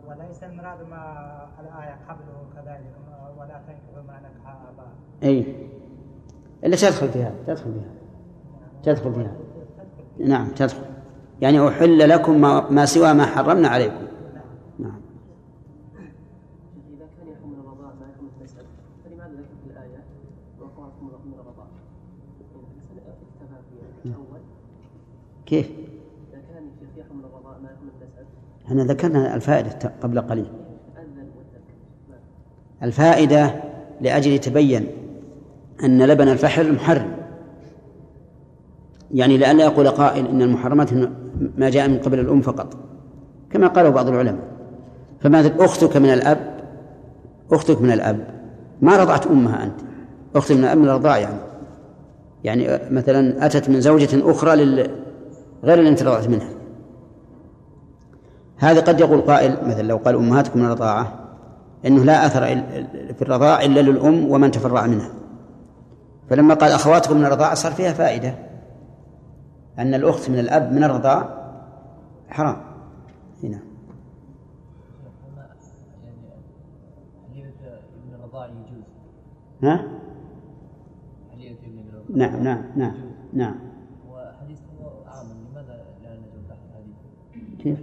وليس 0.07 0.43
المراد 0.43 0.89
ما 0.89 1.27
الآية 1.59 1.97
قبله 2.09 2.45
كذلك 2.55 2.93
ولا 3.39 3.61
تنكحوا 3.67 4.03
ما 4.07 4.19
نكح 4.19 4.47
آباء. 4.47 4.87
إي. 5.23 5.55
إلا 6.63 6.75
تدخل 6.75 7.09
فيها 7.09 7.33
تدخل 7.47 7.73
فيها. 7.73 7.93
تدخل 8.83 9.13
فيها. 9.13 9.35
نعم 10.19 10.47
تدخل. 10.47 10.97
يعني 11.41 11.67
أحل 11.67 12.09
لكم 12.09 12.41
ما, 12.41 12.69
ما 12.69 12.85
سوى 12.85 13.13
ما 13.13 13.25
حرمنا 13.25 13.67
عليكم 13.67 14.07
نعم 14.79 15.01
إذا 16.93 17.07
كان 17.17 17.27
يحكم 17.27 17.49
من 17.49 17.59
الرضاع 17.59 17.93
ما 17.99 18.05
يحكم 18.09 18.23
من 18.23 18.29
النسب 18.39 18.65
فلماذا 19.05 19.33
ذكر 19.33 19.55
في 19.63 19.71
الآية 19.71 20.03
وقعكم 20.59 21.05
من 21.25 21.33
الرضاع؟ 21.33 21.67
اكتفى 22.97 23.57
في 23.69 24.09
الأول 24.09 24.15
كيف؟ 24.15 24.15
إذا 24.15 24.15
كان 24.15 24.15
الشيخ 24.15 24.15
يحكم 24.15 24.17
من 24.17 24.23
الرضاع 24.23 24.39
ما 24.39 24.83
يحكم 24.83 24.97
من 24.97 25.35
النسب 25.51 25.67
إحنا 28.67 28.83
ذكرنا 28.83 29.35
الفائدة 29.35 29.93
قبل 30.03 30.21
قليل. 30.21 30.45
الفائدة 32.83 33.51
لأجل 34.01 34.39
تبين 34.39 34.87
أن 35.83 36.03
لبن 36.03 36.27
الفحل 36.27 36.73
محرم. 36.73 37.11
يعني 39.13 39.37
لئلا 39.37 39.63
يقول 39.63 39.89
قائل 39.89 40.27
إن 40.27 40.41
المحرمات 40.41 40.93
ما 41.57 41.69
جاء 41.69 41.89
من 41.89 41.97
قبل 41.97 42.19
الأم 42.19 42.41
فقط 42.41 42.77
كما 43.51 43.67
قاله 43.67 43.89
بعض 43.89 44.07
العلماء. 44.07 44.43
فمثل 45.19 45.51
أختك 45.59 45.97
من 45.97 46.09
الأب 46.09 46.57
أختك 47.51 47.81
من 47.81 47.91
الأب. 47.91 48.27
ما 48.81 48.97
رضعت 48.97 49.27
أمها 49.27 49.63
أنت؟ 49.63 49.79
أختك 50.35 50.55
من 50.55 50.63
الأب 50.63 50.77
من 50.77 50.89
الرضاع 50.89 51.17
يعني. 51.17 51.39
يعني 52.43 52.79
مثلا 52.91 53.45
أتت 53.45 53.69
من 53.69 53.81
زوجة 53.81 54.31
أخرى 54.31 54.55
لل... 54.55 55.06
غير 55.63 55.79
اللي 55.79 55.89
رضعت 55.89 56.27
منها. 56.27 56.49
هذا 58.57 58.81
قد 58.81 58.99
يقول 58.99 59.21
قائل 59.21 59.67
مثلا 59.67 59.81
لو 59.81 59.97
قال 59.97 60.15
أمهاتكم 60.15 60.59
من 60.59 60.65
الرضاعة 60.65 61.13
أنه 61.85 62.03
لا 62.03 62.25
أثر 62.25 62.41
في 63.13 63.21
الرضاع 63.21 63.61
إلا 63.61 63.79
للأم 63.79 64.31
ومن 64.31 64.51
تفرع 64.51 64.87
منها. 64.87 65.09
فلما 66.29 66.53
قال 66.53 66.71
أخواتكم 66.71 67.17
من 67.17 67.25
الرضاعة 67.25 67.53
صار 67.53 67.71
فيها 67.71 67.93
فائدة. 67.93 68.35
أن 69.79 69.93
الأخت 69.93 70.29
من 70.29 70.39
الأب 70.39 70.71
من 70.71 70.83
الرضاع 70.83 71.29
حرام. 72.29 72.57
هنا. 73.43 73.59
ها؟ 79.63 79.87
نعم 82.15 82.43
نعم 82.43 82.63
نعم 82.75 82.93
نعم. 83.33 83.66
كيف؟ 87.59 87.79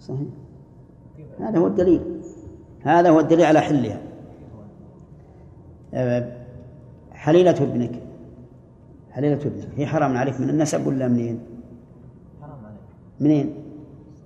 صحيح. 0.00 0.28
هذا 1.40 1.58
هو 1.58 1.66
الدليل. 1.66 2.20
هذا 2.80 3.10
هو 3.10 3.20
الدليل 3.20 3.44
على 3.44 3.60
حلها. 3.60 4.00
آه، 5.94 6.32
حليلة 7.12 7.62
ابنك. 7.62 8.02
حليلة 9.10 9.34
ابنك. 9.46 9.68
هي 9.76 9.86
حرام 9.86 10.16
عليك 10.16 10.40
من 10.40 10.50
النسب 10.50 10.86
ولا 10.86 11.08
منين؟ 11.08 11.40
حرام 12.40 12.64
عليك. 12.64 12.80
منين؟ 13.20 13.54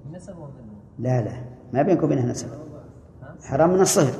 النسب 0.06 0.38
ومن 0.38 0.50
لا 0.98 1.22
لا. 1.22 1.32
ما 1.72 1.82
بينك 1.82 2.02
وبينها 2.02 2.26
نسب. 2.26 2.48
حرام 3.42 3.70
من 3.70 3.80
الصهر 3.80 4.12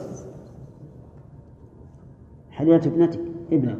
حليلة 2.51 2.87
ابنتك 2.87 3.21
ابنك. 3.53 3.79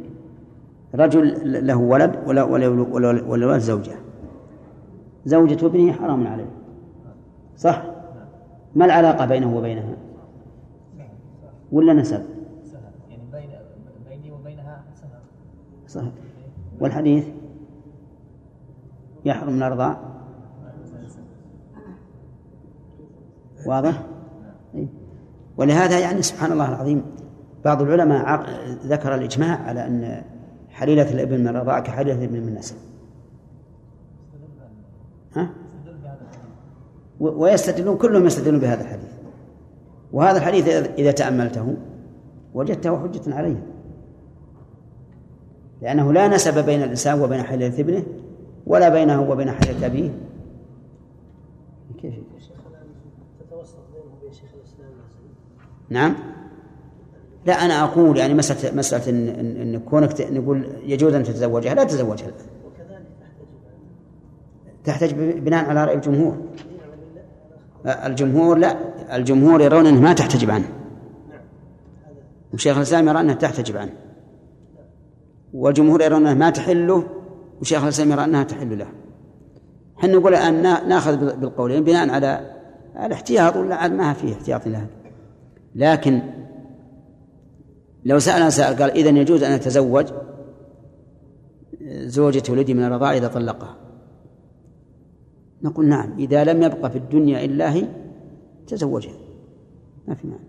رجل 0.95 1.67
له 1.67 1.75
ولد 1.75 2.15
ولا 2.27 2.43
ولا 2.43 2.67
ولا, 2.67 3.23
ولا 3.27 3.47
ولد 3.47 3.59
زوجة. 3.59 4.02
زوجة 5.25 5.65
ابنه 5.65 5.91
حرام 5.93 6.27
عليه 6.27 6.49
صح؟ 7.57 7.83
ما 8.75 8.85
العلاقة 8.85 9.25
بينه 9.25 9.57
وبينها؟ 9.57 9.93
ولا 11.71 11.93
نسب؟ 11.93 12.23
صحيح 15.87 16.11
والحديث 16.79 17.27
يحرم 19.25 19.53
من 19.53 19.63
الرضاع 19.63 19.97
واضح؟ 23.67 24.03
إيه. 24.75 24.87
ولهذا 25.57 25.99
يعني 25.99 26.21
سبحان 26.21 26.51
الله 26.51 26.69
العظيم 26.69 27.05
بعض 27.65 27.81
العلماء 27.81 28.41
ذكر 28.85 29.15
الإجماع 29.15 29.57
على 29.59 29.87
أن 29.87 30.23
حليلة 30.69 31.11
الابن 31.11 31.39
من 31.39 31.47
الرضاعة 31.47 31.81
كحليلة 31.83 32.19
الابن 32.19 32.41
من 32.41 32.47
النسب 32.47 32.75
ها؟ 35.35 35.41
و- 35.43 35.47
ويستدلون 37.19 37.97
كلهم 37.97 38.25
يستدلون 38.25 38.59
بهذا 38.59 38.81
الحديث. 38.81 39.09
وهذا 40.13 40.37
الحديث 40.37 40.67
إذا- 40.67 41.13
تأملته 41.13 41.75
وجدته 42.53 42.99
حجة 42.99 43.35
عليه. 43.35 43.63
لأنه 45.81 46.13
لا 46.13 46.27
نسب 46.27 46.65
بين 46.65 46.83
الإنسان 46.83 47.21
وبين 47.21 47.43
حليلة 47.43 47.79
ابنه 47.79 48.03
ولا 48.67 48.89
بينه 48.89 49.29
وبين 49.29 49.51
حليلة 49.51 49.85
أبيه. 49.85 50.09
كيف؟ 52.01 52.13
نعم. 55.89 56.15
لا 57.45 57.53
أنا 57.53 57.83
أقول 57.83 58.17
يعني 58.17 58.33
مسألة 58.33 58.75
مسألة 58.75 59.09
إن, 59.09 59.27
إن, 59.27 59.61
إن 59.61 59.79
كونك 59.79 60.21
نقول 60.21 60.67
يجوز 60.85 61.13
أن 61.13 61.23
تتزوجها 61.23 61.73
لا 61.73 61.83
تتزوجها 61.83 62.27
الآن. 62.27 63.03
تحتاج 64.83 65.13
بناء 65.39 65.65
على 65.69 65.85
رأي 65.85 65.95
الجمهور. 65.95 66.37
الجمهور 67.85 68.57
لا 68.57 68.77
الجمهور 69.15 69.61
يرون 69.61 69.85
أنها 69.87 70.01
ما 70.01 70.13
تحتجب 70.13 70.51
عنه. 70.51 70.67
وشيخ 72.53 72.77
الإسلام 72.77 73.07
يرى 73.07 73.19
أنها 73.19 73.35
تحتجب 73.35 73.77
عنه. 73.77 73.93
والجمهور 75.53 76.01
يرون 76.01 76.21
أنها 76.21 76.33
ما 76.33 76.49
تحله 76.49 77.03
وشيخ 77.61 77.83
الإسلام 77.83 78.11
يرى 78.11 78.23
أنها 78.23 78.43
تحل 78.43 78.79
له. 78.79 78.87
إحنا 79.99 80.13
نقول 80.13 80.33
الآن 80.33 80.61
نا- 80.61 80.87
ناخذ 80.87 81.35
بالقولين 81.39 81.83
بناء 81.83 82.09
على 82.09 82.51
الاحتياط 83.05 83.55
ولا 83.55 83.75
عاد 83.75 83.91
ما 83.91 84.13
فيه 84.13 84.33
احتياط 84.33 84.67
لها. 84.67 84.87
لكن 85.75 86.21
لو 88.05 88.19
سأل 88.19 88.51
قال 88.81 88.91
إذا 88.91 89.09
يجوز 89.09 89.43
أن 89.43 89.51
أتزوج؟ 89.51 90.05
زوجة 91.91 92.51
ولدي 92.51 92.73
من 92.73 92.83
الرضاعة 92.83 93.11
إذا 93.13 93.27
طلقها. 93.27 93.75
نقول 95.63 95.85
نعم 95.85 96.13
إذا 96.19 96.43
لم 96.43 96.63
يبقى 96.63 96.91
في 96.91 96.97
الدنيا 96.97 97.45
إلا 97.45 97.73
هي 97.73 97.87
تزوجها. 98.67 99.13
ما 100.07 100.15
في 100.15 100.27
معنى. 100.27 100.43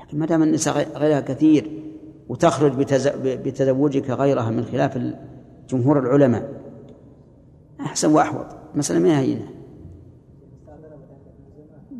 لكن 0.00 0.18
ما 0.18 0.26
دام 0.26 0.42
النساء 0.42 0.98
غيرها 0.98 1.20
كثير 1.20 1.82
وتخرج 2.28 2.72
بتزوجك 3.16 4.10
غيرها 4.10 4.50
من 4.50 4.64
خلاف 4.64 4.98
جمهور 5.68 5.98
العلماء 5.98 6.60
أحسن 7.80 8.12
وأحوط. 8.12 8.46
مسألة 8.74 8.98
ما 8.98 9.20
هي 9.20 9.38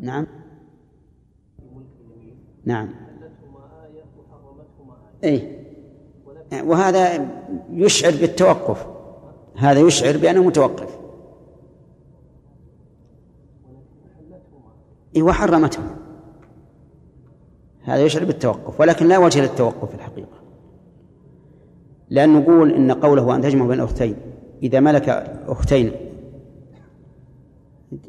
نعم. 0.01 0.27
نعم. 2.65 2.89
أي 5.23 5.61
وهذا 6.63 7.29
يشعر 7.71 8.11
بالتوقف. 8.11 8.87
هذا 9.57 9.79
يشعر 9.79 10.17
بأنه 10.17 10.43
متوقف. 10.43 11.00
إيه 15.15 15.23
وحرمته. 15.23 15.81
هذا 17.83 18.03
يشعر 18.03 18.25
بالتوقف 18.25 18.79
ولكن 18.79 19.07
لا 19.07 19.17
وجه 19.17 19.41
للتوقف 19.41 19.89
في 19.89 19.95
الحقيقة. 19.95 20.41
لأن 22.09 22.33
نقول 22.33 22.71
إن 22.71 22.91
قوله 22.91 23.35
أن 23.35 23.41
تجمع 23.41 23.65
بين 23.65 23.79
أختين 23.79 24.15
إذا 24.63 24.79
ملك 24.79 25.09
أختين 25.47 25.91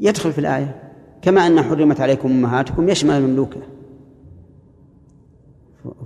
يدخل 0.01 0.33
في 0.33 0.39
الآية. 0.39 0.93
كما 1.23 1.47
أن 1.47 1.63
حرمت 1.63 2.01
عليكم 2.01 2.31
أمهاتكم 2.31 2.89
يشمل 2.89 3.15
المملوكة. 3.15 3.61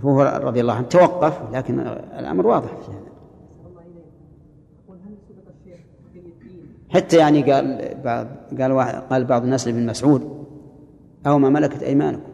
فهو 0.03 0.41
رضي 0.43 0.61
الله 0.61 0.75
عنه 0.75 0.87
توقف 0.87 1.43
لكن 1.53 1.81
الأمر 2.19 2.47
واضح 2.47 2.69
في 2.69 2.91
هذا. 2.91 3.07
حتى 6.88 7.17
يعني 7.17 7.53
قال 7.53 7.95
بعض 8.05 8.26
قال 8.61 9.00
قال 9.11 9.25
بعض 9.25 9.43
الناس 9.43 9.67
لابن 9.67 9.87
مسعود 9.87 10.46
أو 11.26 11.38
ما 11.38 11.49
ملكت 11.49 11.83
أيمانكم. 11.83 12.30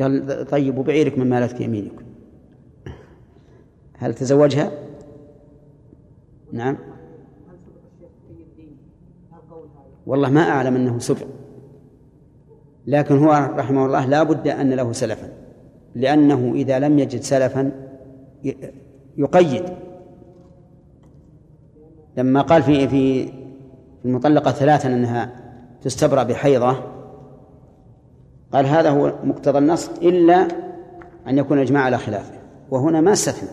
قال 0.00 0.46
طيب 0.50 0.78
وبعيرك 0.78 1.18
من 1.18 1.28
مالتك 1.28 1.60
يمينكم 1.60 2.04
هل 3.98 4.14
تزوجها؟ 4.14 4.72
نعم. 6.52 6.76
والله 10.06 10.30
ما 10.30 10.40
أعلم 10.40 10.76
أنه 10.76 10.98
سبق 10.98 11.26
لكن 12.86 13.18
هو 13.18 13.54
رحمه 13.56 13.86
الله 13.86 14.06
لا 14.06 14.22
بد 14.22 14.48
أن 14.48 14.72
له 14.72 14.92
سلفا. 14.92 15.32
لأنه 15.94 16.52
إذا 16.54 16.78
لم 16.78 16.98
يجد 16.98 17.20
سلفا 17.20 17.72
يقيد. 19.16 19.64
لما 22.16 22.42
قال 22.42 22.62
في 22.62 22.88
في 22.88 23.32
المطلقة 24.04 24.50
ثلاثا 24.50 24.88
أنها 24.88 25.37
تستبرأ 25.82 26.22
بحيضة. 26.22 26.76
قال 28.52 28.66
هذا 28.66 28.90
هو 28.90 29.12
مقتضى 29.24 29.58
النص 29.58 29.88
إلا 29.88 30.48
أن 31.28 31.38
يكون 31.38 31.58
الإجماع 31.58 31.82
على 31.82 31.98
خلافه. 31.98 32.38
وهنا 32.70 33.00
ما 33.00 33.12
استثنى. 33.12 33.48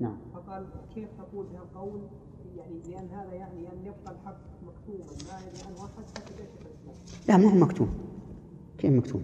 نعم. 0.00 0.16
فقال 0.34 0.64
كيف 0.94 1.08
تقول 1.18 1.46
بهذا 1.46 1.62
القول؟ 1.62 2.00
يعني 2.56 2.80
لأن 2.88 3.08
هذا 3.18 3.34
يعني 3.34 3.68
أن 3.72 3.86
يبقى 3.86 4.12
الحق 4.12 4.36
مكتوما 4.66 5.12
يدري 5.12 5.62
عنه 5.66 5.84
أحد 5.84 6.04
حتى 6.16 6.32
لا 7.28 7.36
ما 7.36 7.52
هو 7.52 7.56
مكتوم 7.56 7.88
كيف 8.78 8.92
مكتوم 8.92 9.22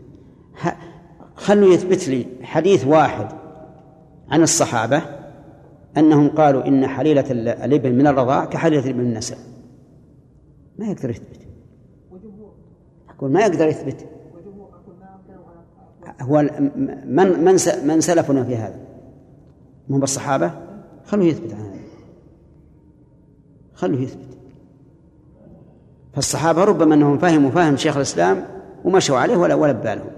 خلوا 1.37 1.75
يثبت 1.75 2.09
لي 2.09 2.27
حديث 2.43 2.87
واحد 2.87 3.29
عن 4.31 4.43
الصحابة. 4.43 5.18
أنهم 5.99 6.29
قالوا 6.29 6.67
إن 6.67 6.87
حليلة 6.87 7.25
الابن 7.65 7.93
من 7.93 8.07
الرضاع 8.07 8.45
كحليلة 8.45 8.85
الابن 8.85 8.99
من 8.99 9.07
النسب. 9.07 9.37
ما 10.79 10.87
يقدر 10.87 11.11
يثبت. 11.11 11.41
أقول 13.09 13.33
ما 13.33 13.41
يقدر 13.41 13.69
يثبت. 13.69 14.07
هو 16.21 16.43
من 17.05 17.45
من 17.45 17.57
من 17.87 18.01
سلفنا 18.01 18.45
في 18.45 18.57
هذا؟ 18.57 18.81
هم 19.91 20.03
الصحابة 20.03 20.51
خلوه 21.05 21.27
يثبت 21.27 21.53
عن 21.53 21.61
هذا. 21.61 21.79
خلوه 23.75 24.01
يثبت. 24.01 24.29
فالصحابة 26.19 26.65
ربما 26.65 26.95
أنهم 26.95 27.19
فهموا 27.19 27.51
فهم 27.51 27.77
شيخ 27.77 27.97
الإسلام 27.97 28.45
ومشوا 28.85 29.19
عليه 29.19 29.37
ولا 29.37 29.55
ولا 29.55 29.73
بالهم 29.73 30.11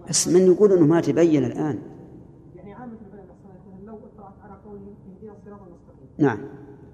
بس 0.09 0.27
من 0.27 0.41
يقول 0.41 0.71
أنه 0.71 0.85
ما 0.85 1.01
تبين 1.01 1.45
الآن. 1.45 1.79
يعني 2.55 2.73
عامة 2.73 2.97
العلماء 3.13 3.35
لو 3.85 3.95
اطلعت 3.95 4.33
على 4.43 4.53
قول 4.65 4.77
اهدنا 4.77 5.31
الصراط 5.31 5.61
المستقيم. 5.61 6.07
نعم. 6.17 6.37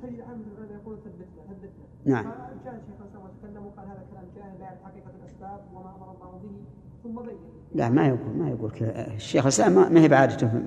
تجد 0.04 0.20
عامة 0.22 0.44
العلماء 0.58 0.82
يقول 0.82 0.98
ثبتنا 0.98 1.44
ثبتنا. 1.50 1.86
نعم. 2.06 2.24
فجاء 2.24 2.82
شيخ 2.88 3.02
الإسلام 3.02 3.24
وتكلم 3.24 3.66
وقال 3.66 3.88
هذا 3.88 4.06
كلام 4.12 4.26
جاهل 4.36 4.60
لا 4.60 4.66
يعرف 4.66 4.84
حقيقة 4.84 5.12
الأسباب 5.22 5.60
وما 5.74 5.96
أمر 5.96 6.12
الله 6.12 6.40
به 6.44 6.56
ثم 7.04 7.16
بين. 7.28 7.38
لا 7.76 7.90
ما 7.90 8.08
يقول 8.08 8.38
ما 8.38 8.50
يقول 8.50 8.72
كذا. 8.72 9.08
الشيخ 9.08 9.44
الإسلام 9.44 9.94
ما 9.94 10.02
هي 10.02 10.08
بعادته 10.08 10.64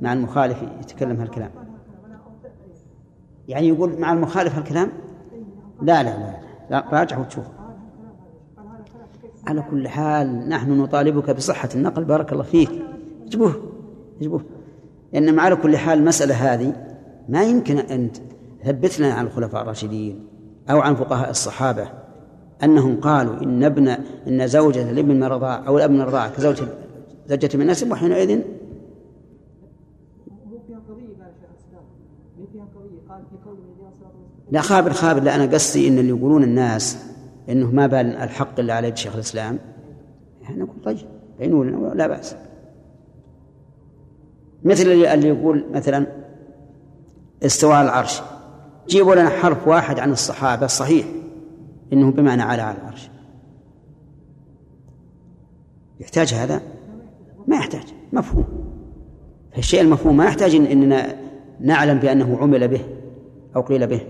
مع 0.00 0.12
المخالف 0.12 0.62
يتكلم 0.62 1.16
هالكلام. 1.16 1.50
يعني 3.48 3.68
يقول 3.68 4.00
مع 4.00 4.12
المخالف 4.12 4.56
هالكلام؟ 4.56 4.88
لا 5.82 6.02
لا 6.02 6.18
لا, 6.18 6.43
لا 6.70 6.84
راجع 6.92 7.18
وتشوف. 7.18 7.44
على 9.46 9.64
كل 9.70 9.88
حال 9.88 10.48
نحن 10.48 10.80
نطالبك 10.80 11.30
بصحة 11.30 11.68
النقل 11.74 12.04
بارك 12.04 12.32
الله 12.32 12.42
فيك. 12.42 12.70
اجبوه 13.26 13.54
اجبوه. 14.20 14.42
إنما 15.14 15.42
على 15.42 15.56
كل 15.56 15.76
حال 15.76 15.98
المسألة 15.98 16.34
هذه 16.34 16.72
ما 17.28 17.44
يمكن 17.44 17.78
أن 17.78 18.10
ثبتنا 18.64 19.12
عن 19.12 19.26
الخلفاء 19.26 19.62
الراشدين 19.62 20.26
أو 20.70 20.80
عن 20.80 20.94
فقهاء 20.94 21.30
الصحابة 21.30 21.88
أنهم 22.62 23.00
قالوا 23.00 23.42
إن 23.42 23.64
ابن 23.64 23.88
إن 24.28 24.46
زوجة 24.46 24.90
الابن 24.90 25.14
من 25.14 25.22
أو 25.22 25.78
الأب 25.78 25.90
من 25.90 26.00
كزوجة 26.28 26.64
زوجة 27.26 27.56
من 27.56 27.66
نسب 27.66 27.90
وحينئذ 27.90 28.40
لا 34.50 34.60
خابر 34.60 34.92
خابر. 34.92 35.22
لا 35.22 35.34
أنا 35.34 35.46
قصدي 35.46 35.88
إن 35.88 35.98
اللي 35.98 36.08
يقولون 36.08 36.42
الناس 36.42 36.98
إنه 37.48 37.70
ما 37.70 37.86
بال 37.86 38.16
الحق 38.16 38.60
إلا 38.60 38.74
على 38.74 38.96
شيخ 38.96 39.14
الإسلام 39.14 39.58
إحنا 40.42 40.56
نقول 40.56 40.82
طيب 40.84 40.98
بينوا 41.38 41.64
لنا 41.64 41.94
لا 41.94 42.06
بأس. 42.06 42.36
مثل 44.64 44.82
اللي 44.82 45.28
يقول 45.28 45.64
مثلا 45.72 46.06
استواء 47.42 47.82
العرش. 47.82 48.20
جيبوا 48.88 49.14
لنا 49.14 49.28
حرف 49.28 49.68
واحد 49.68 49.98
عن 49.98 50.12
الصحابة 50.12 50.64
الصحيح 50.64 51.06
إنه 51.92 52.10
بمعنى 52.10 52.42
على 52.42 52.62
على 52.62 52.78
العرش. 52.78 53.10
يحتاج 56.00 56.34
هذا؟ 56.34 56.60
ما 57.46 57.56
يحتاج 57.56 57.84
مفهوم. 58.12 58.44
فالشيء 59.54 59.80
المفهوم 59.80 60.16
ما 60.16 60.24
يحتاج 60.24 60.54
إننا 60.54 61.16
نعلم 61.60 61.98
بأنه 61.98 62.38
عمل 62.40 62.68
به 62.68 62.80
أو 63.56 63.60
قيل 63.60 63.86
به. 63.86 64.00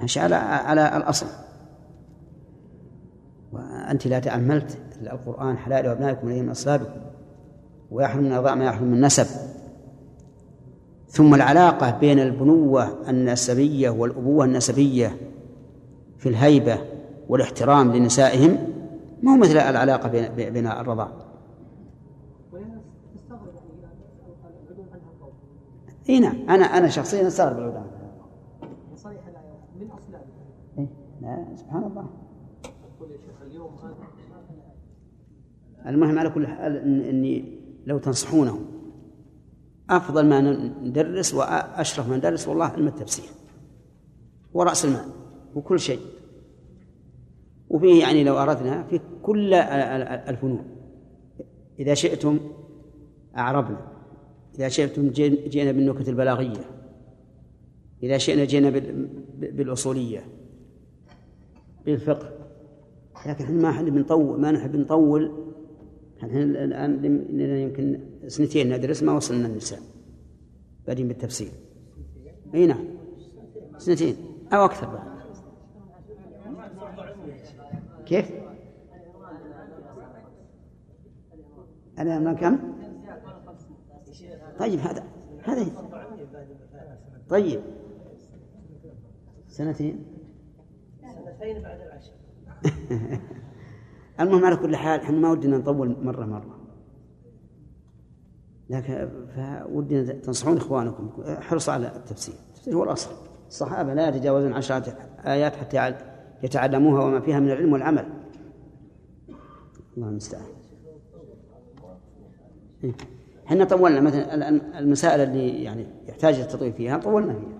ماشي 0.00 0.20
على 0.20 0.34
على 0.34 0.96
الأصل. 0.96 1.26
وأنت 3.52 4.06
لا 4.06 4.18
تأملت 4.18 4.78
القرآن 5.02 5.58
حلال 5.58 5.86
أبنائكم 5.86 6.26
من 6.26 6.48
أصلابكم 6.48 7.00
ويحرم 7.90 8.24
من 8.24 8.32
الرضاع 8.32 8.54
ما 8.54 8.64
يحرم 8.64 8.86
من 8.86 8.94
النسب. 8.94 9.26
ثم 11.08 11.34
العلاقة 11.34 11.98
بين 11.98 12.18
البنوة 12.18 13.10
النسبية 13.10 13.90
والأبوة 13.90 14.44
النسبية 14.44 15.16
في 16.18 16.28
الهيبة 16.28 16.78
والاحترام 17.28 17.92
لنسائهم 17.92 18.58
ما 19.22 19.32
هو 19.32 19.36
مثل 19.36 19.56
العلاقة 19.56 20.08
بين 20.08 20.52
بين 20.52 20.66
الرضاع. 20.66 21.08
إي 26.08 26.20
نعم 26.20 26.50
أنا 26.50 26.64
أنا 26.64 26.88
شخصيا 26.88 27.26
أستغرب 27.26 27.58
العلماء 27.58 27.82
من 29.80 29.90
اصلاب 29.90 30.22
إيه؟ 30.78 30.86
لا 31.17 31.17
سبحان 31.56 31.84
الله. 31.84 32.10
المهم 35.86 36.18
على 36.18 36.30
كل 36.30 36.46
حال 36.46 36.76
إني 37.04 37.58
لو 37.86 37.98
تنصحونه 37.98 38.60
أفضل 39.90 40.26
ما 40.28 40.40
ندرس 40.82 41.34
وأشرف 41.34 42.08
ما 42.08 42.16
ندرس 42.16 42.48
والله 42.48 42.64
علم 42.64 42.86
التفسير 42.86 43.30
ورأس 44.54 44.84
المال 44.84 45.04
وكل 45.54 45.78
شيء. 45.80 46.00
وفيه 47.70 48.00
يعني 48.00 48.24
لو 48.24 48.38
أردنا 48.38 48.82
في 48.82 49.00
كل 49.22 49.54
الفنون. 49.54 50.64
إذا 51.78 51.94
شئتم 51.94 52.38
أعربنا. 53.36 53.92
إذا 54.54 54.68
شئتم 54.68 55.08
جي- 55.08 55.48
جئنا 55.48 55.72
بالنكت 55.72 56.08
البلاغية. 56.08 56.64
إذا 58.02 58.18
شئنا 58.18 58.44
جئنا 58.44 58.70
بال- 58.70 59.08
بالفقه. 61.92 62.30
لكن 63.26 63.44
إحنا 63.44 63.62
ما 63.62 63.70
نحب 63.70 63.88
نطول 63.88 64.40
ما 64.40 64.50
نحب 64.50 64.76
نطول. 64.76 65.32
إحنا 66.22 66.42
الآن 66.42 67.04
يمكن 67.40 68.00
سنتين 68.26 68.76
ندرس 68.76 69.02
ما 69.02 69.12
وصلنا 69.12 69.46
النساء. 69.46 69.80
بادين 70.86 71.08
بالتفسير 71.08 71.52
أي 72.54 72.66
نعم. 72.66 72.84
سنتين. 73.78 74.16
أو 74.52 74.64
أكثر 74.64 74.86
بعد. 74.86 75.18
كيف؟ 78.06 78.30
العنوان 81.98 82.36
كم؟ 82.36 82.58
طيب 84.58 84.80
هذا 84.80 85.04
هذا. 85.42 85.66
طيب. 87.28 87.60
سنتين. 89.48 90.04
بعد 91.38 91.80
العشر 91.80 92.12
المهم 94.20 94.44
على 94.44 94.56
كل 94.56 94.76
حال 94.76 95.00
إحنا 95.00 95.16
ما 95.16 95.30
ودنا 95.30 95.58
نطول 95.58 95.96
مرة 96.02 96.26
مرة. 96.26 96.58
لكن 98.70 99.08
فودنا 99.36 100.12
تنصحون 100.12 100.56
إخوانكم. 100.56 101.22
احرصوا 101.22 101.74
على 101.74 101.96
التفسير. 101.96 102.34
التفسير 102.48 102.74
هو 102.74 102.84
الأصل. 102.84 103.10
الصحابة 103.48 103.94
لا 103.94 104.08
يتجاوزون 104.08 104.52
عشرة 104.52 104.96
آيات 105.26 105.56
حتى 105.56 105.94
يتعلموها 106.42 107.04
وما 107.04 107.20
فيها 107.20 107.40
من 107.40 107.50
العلم 107.50 107.72
والعمل. 107.72 108.08
الله 109.96 110.08
المستعان. 110.08 110.46
إيه. 112.84 112.92
إحنا 113.46 113.64
طولنا. 113.64 114.00
مثلا 114.00 114.48
المسائل 114.78 115.20
اللي 115.20 115.62
يعني 115.64 115.86
يحتاج 116.08 116.34
التطويل 116.34 116.72
فيها 116.72 116.98
طولنا 116.98 117.32
فيها. 117.32 117.57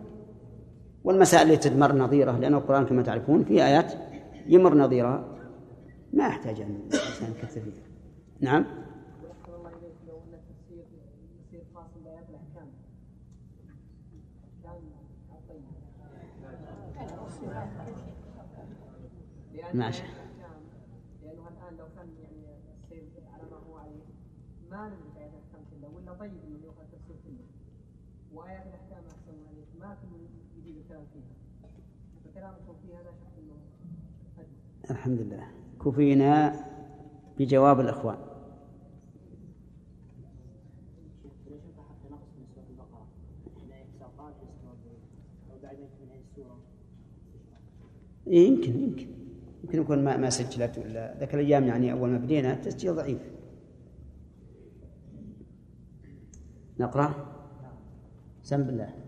والمسائل 1.08 1.50
التي 1.50 1.70
تمر 1.70 1.92
نظيرة 1.92 2.32
لأن 2.32 2.54
القرآن 2.54 2.86
كما 2.86 3.02
تعرفون 3.02 3.44
فيه 3.44 3.66
آيات 3.66 3.92
يمر 4.46 4.74
نظيرها 4.74 5.24
ما 6.12 6.26
يحتاج 6.26 6.60
أن 6.60 6.80
الإنسان 6.92 7.30
يكثر 7.30 7.60
فيها. 7.60 7.84
نعم؟ 8.40 8.66
ماشي. 19.74 20.02
لأنه 21.22 21.48
الآن 21.48 21.76
لو 21.78 21.86
كان 21.96 22.08
يعني 22.22 22.58
السير 22.84 23.02
على 23.32 23.42
ما 23.50 23.56
هو 23.68 23.76
عليه 23.76 24.04
ما 24.70 24.88
نملك 24.88 25.16
الأحكام 25.16 25.62
كلها 25.70 25.90
ولا 25.90 26.12
طيب 26.12 26.32
إنه 26.46 26.58
يأخذ 26.64 26.80
التفسير 26.80 27.16
كله 27.24 27.44
وآيات 28.34 28.66
الأحكام 28.66 29.04
أحسن 29.06 29.32
الله 29.32 29.50
إليك 29.50 29.68
ما 29.80 29.96
كل 30.02 30.38
يجيب 30.58 30.76
الكلام 30.76 30.87
فيها 31.12 31.70
فكلامكم 32.24 32.74
في 32.82 32.94
هذا 32.94 33.12
شك 33.12 33.38
إنه 33.38 33.54
أجل. 34.38 34.90
الحمد 34.90 35.20
لله 35.20 35.46
كفينا 35.84 36.64
بجواب 37.38 37.80
الإخوان. 37.80 38.18
إيه 48.26 48.48
يمكن 48.48 48.82
يمكن. 48.82 49.08
يمكن 49.64 49.80
يكون 49.80 50.04
ما 50.04 50.16
ما 50.16 50.30
سجلت 50.30 50.78
ولا 50.78 51.18
ذاك 51.18 51.34
الأيام 51.34 51.64
يعني 51.64 51.92
أول 51.92 52.10
ما 52.10 52.18
بدينا 52.18 52.52
التسجيل 52.52 52.94
ضعيف. 52.94 53.18
نقرأ؟ 56.80 57.14
سم 58.42 58.62
بالله 58.62 58.84
أعوذ 58.84 59.07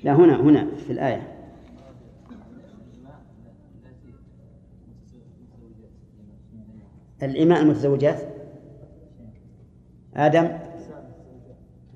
لا 0.04 0.14
هنا 0.16 0.42
هنا 0.42 0.76
في 0.76 0.94
الآية. 0.94 1.33
الإماء 7.26 7.62
المتزوجات؟ 7.62 8.20
آدم؟ 10.16 10.58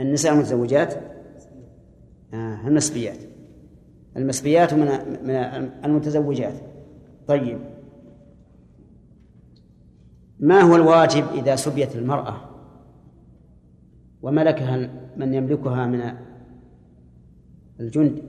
النساء 0.02 0.34
المتزوجات؟ 0.34 0.94
آه 2.34 2.68
المسبيات. 2.68 3.18
المسبيات 4.18 4.74
من 4.74 4.88
من 5.24 5.36
المتزوجات. 5.86 6.54
طيب. 7.28 7.60
ما 10.40 10.62
هو 10.62 10.76
الواجب 10.76 11.26
إذا 11.34 11.56
سبيت 11.56 11.96
المرأة؟ 11.96 12.42
وملكها 14.22 14.90
من 15.18 15.34
يملكها 15.34 15.86
من 15.86 16.14
الجند. 17.80 18.24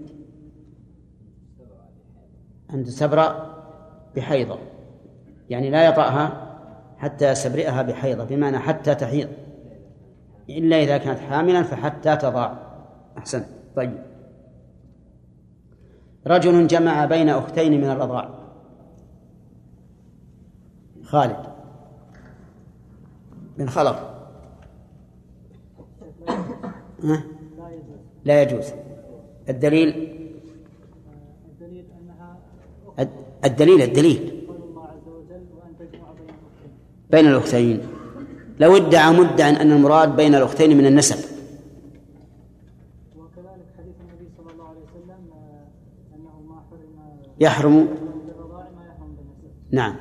أن 2.71 2.85
تستبرأ 2.85 3.55
بحيضة. 4.17 4.59
يعني 5.51 5.71
لا 5.71 5.87
يطأها 5.87 6.48
حتى 6.99 7.31
يستبرئها 7.31 7.83
بحيضة 7.83 8.25
بمعنى 8.25 8.59
حتى 8.59 8.95
تحيض. 8.95 9.29
إلا 10.49 10.83
إذا 10.83 10.99
كانت 10.99 11.19
حاملا 11.19 11.63
فحتى 11.63 12.17
تضاع 12.17 12.59
أحسن. 13.19 13.45
طيب. 13.77 14.03
رجل 16.27 16.67
جمع 16.67 17.05
بين 17.05 17.29
أختين 17.29 17.81
من 17.81 17.91
الرضاع 17.91 18.31
خالد. 21.03 21.37
خلف 23.67 23.97
ها؟ 27.05 27.23
لا 28.25 28.43
يجوز. 28.43 28.73
الدليل؟ 29.49 30.19
الدليل 31.49 31.85
الدليل 33.45 33.83
الدليل 33.83 34.47
قول 34.49 34.63
الله 34.63 34.83
عز 34.83 35.09
وجل 35.09 35.47
وان 35.55 35.79
تجمع 35.79 36.13
بين 36.13 36.29
الاختين 36.29 36.73
بين 37.11 37.27
الأختين. 37.27 37.81
لو 38.61 38.77
ادعى 38.77 39.12
مدعى 39.12 39.51
أن 39.51 39.73
المراد 39.73 40.16
بين 40.16 40.35
الأختين 40.35 40.79
من 40.79 40.87
النسب. 40.87 41.16
وكذلك 43.16 43.66
حديث 43.79 43.94
النبي 44.01 44.29
صلى 44.37 44.53
الله 44.53 44.64
عليه 44.68 44.81
وسلم 44.81 45.21
آه، 45.33 46.16
ما 46.49 46.61
حرم 46.71 46.99
يحرم. 47.40 47.88
نعم. 49.71 49.97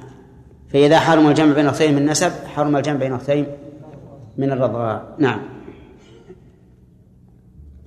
فإذا 0.69 0.99
حرم 0.99 1.27
الجمع 1.27 1.53
بين 1.53 1.67
أختين 1.67 1.91
من 1.91 2.01
النسب 2.01 2.31
حرم 2.55 2.75
الجمع 2.75 2.95
بين 2.95 3.13
أختين 3.13 3.45
من 4.37 4.51
الرضاع. 4.51 5.03
نعم. 5.17 5.39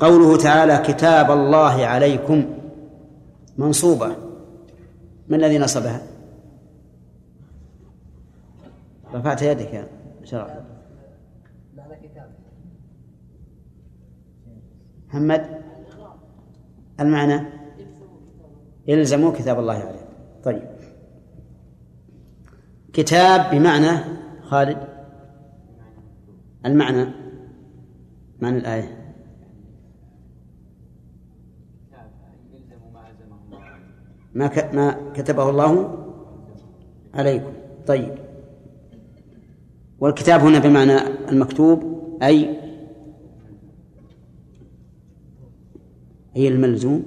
قوله 0.00 0.37
تعالى 0.37 0.83
كتاب 0.87 1.30
الله 1.30 1.87
عليكم. 1.87 2.44
منصوبة. 3.59 4.16
من 5.28 5.44
الذي 5.44 5.59
نصبها؟ 5.59 6.10
رفعت 9.14 9.42
يدك 9.42 9.75
يا 9.75 9.88
كتاب 12.03 12.31
محمد 15.09 15.61
المعنى؟ 17.01 17.46
يلزموا 18.87 19.33
كتاب 19.33 19.59
الله 19.59 19.75
عليكم 19.75 20.07
طيب. 20.44 20.70
كتاب 22.92 23.51
بمعنى 23.51 23.99
خالد؟ 24.42 24.88
المعنى؟ 26.66 27.07
معنى 28.40 28.59
الآية. 28.59 29.14
ما. 34.35 34.51
ما 34.73 35.12
كتبه 35.14 35.51
الله 35.51 35.99
عليكم. 37.14 37.53
طيب. 37.87 38.29
والكتاب 40.00 40.40
هنا 40.40 40.58
بمعنى 40.58 40.98
المكتوب 41.28 42.00
أي 42.22 42.56
أي 46.36 46.48
الملزوم 46.48 47.04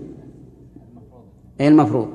أي 1.61 1.67
المفروض 1.67 2.07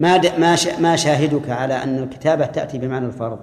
ما. 0.00 0.38
ما. 0.38 0.56
ما 0.80 0.96
شاهدك 0.96 1.50
على 1.50 1.74
أن 1.74 1.98
الكتابة 1.98 2.46
تأتي 2.46 2.78
بمعنى 2.78 3.06
الفرض 3.06 3.38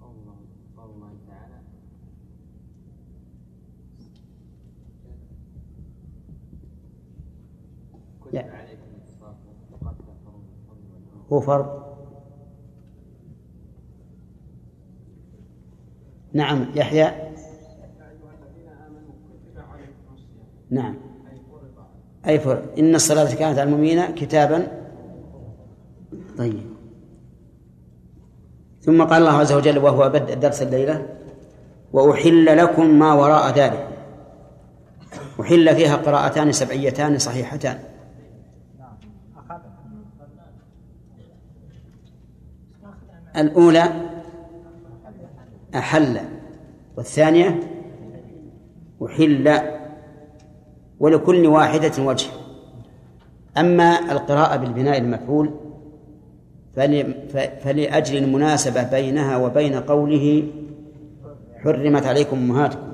قول 0.00 0.12
الله 0.12 0.36
قول 0.76 0.90
الله 0.90 1.12
تعالى 1.28 1.54
كتب 8.20 8.34
لا. 8.34 8.40
عليكم 8.40 8.82
القصاص 8.96 9.36
وقتل 9.72 10.04
فرض 10.24 10.42
الحر 10.64 10.76
والعون 10.92 11.19
هو 11.32 11.40
فرض. 11.40 11.80
نعم 16.32 16.66
يحيى. 16.74 17.12
نعم. 20.70 20.96
أي 22.26 22.38
فرض. 22.38 22.62
إن 22.78 22.94
الصلاة 22.94 23.34
كانت 23.34 23.58
على 23.58 23.62
المؤمنين 23.62 24.14
كتابا. 24.14 24.66
طيب. 26.38 26.70
ثم 28.80 29.02
قال 29.02 29.22
الله 29.22 29.32
عز 29.32 29.52
وجل 29.52 29.78
وهو 29.78 30.08
بدء 30.08 30.34
درس 30.34 30.62
الليلة 30.62 31.06
وأحل 31.92 32.56
لكم 32.56 32.98
ما 32.98 33.14
وراء 33.14 33.58
ذلك. 33.58 33.88
أحل 35.40 35.74
فيها 35.74 35.96
قراءتان 35.96 36.52
سبعيتان 36.52 37.18
صحيحتان. 37.18 37.89
الأولى 43.36 43.84
أحل 45.74 46.20
والثانية 46.96 47.60
أحل 49.00 49.60
ولكل 51.00 51.46
واحدة 51.46 52.02
وجه. 52.04 52.28
أما 53.58 54.12
القراءة 54.12 54.56
بالبناء 54.56 54.98
المفعول 54.98 55.50
فلأجل 57.64 58.16
المناسبة 58.24 58.82
بينها 58.82 59.36
وبين 59.36 59.74
قوله 59.74 60.42
حرمت 61.64 62.06
عليكم 62.06 62.36
أمهاتكم. 62.36 62.92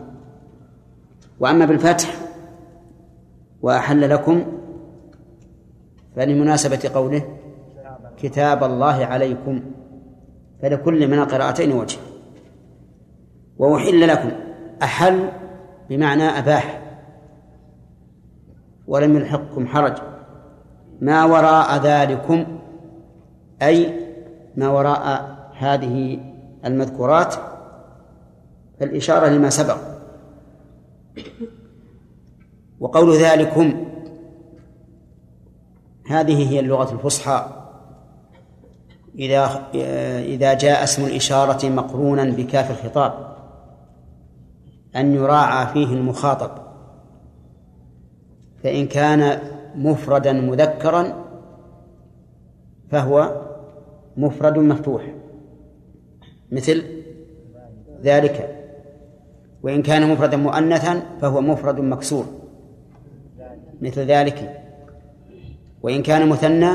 وأما 1.40 1.64
بالفتح 1.64 2.14
وأحل 3.62 4.10
لكم 4.10 4.44
فلمناسبة 6.16 6.90
قوله 6.94 7.22
كتاب 8.22 8.64
الله 8.64 9.04
عليكم. 9.04 9.60
فلكل 10.62 11.08
من 11.08 11.18
القراءتين 11.18 11.72
وجه. 11.72 11.98
وأحل 13.58 14.08
لكم 14.08 14.30
أحل 14.82 15.28
بمعنى 15.88 16.22
أباح. 16.22 16.82
ولم 18.86 19.16
يلحقكم 19.16 19.66
حرج. 19.66 19.94
ما 21.00 21.24
وراء 21.24 21.76
ذلكم 21.76 22.58
أي 23.62 24.06
ما 24.56 24.68
وراء 24.68 25.36
هذه 25.58 26.20
المذكورات 26.64 27.34
فالإشارة 28.80 29.28
لما 29.28 29.50
سبق. 29.50 29.76
وقول 32.80 33.16
ذلكم 33.16 33.86
هذه 36.06 36.50
هي 36.50 36.60
اللغة 36.60 36.92
الفصحى. 36.92 37.55
إذا 39.18 39.68
إذا 40.24 40.54
جاء 40.54 40.84
اسم 40.84 41.04
الإشارة 41.04 41.68
مقرونا 41.68 42.24
بكاف 42.24 42.70
الخطاب 42.70 43.36
أن 44.96 45.14
يراعى 45.14 45.66
فيه 45.66 45.94
المخاطب. 45.94 46.50
فإن 48.62 48.86
كان 48.86 49.38
مفردا 49.74 50.32
مذكرا 50.32 51.24
فهو 52.90 53.42
مفرد 54.16 54.58
مفتوح. 54.58 55.14
مثل 56.52 56.84
ذلك. 58.02 58.66
وإن 59.62 59.82
كان 59.82 60.10
مفردا 60.10 60.36
مؤنثا 60.36 61.02
فهو 61.20 61.40
مفرد 61.40 61.80
مكسور. 61.80 62.24
مثل 63.80 64.00
ذلك. 64.00 64.62
وإن 65.82 66.02
كان 66.02 66.28
مثنى 66.28 66.70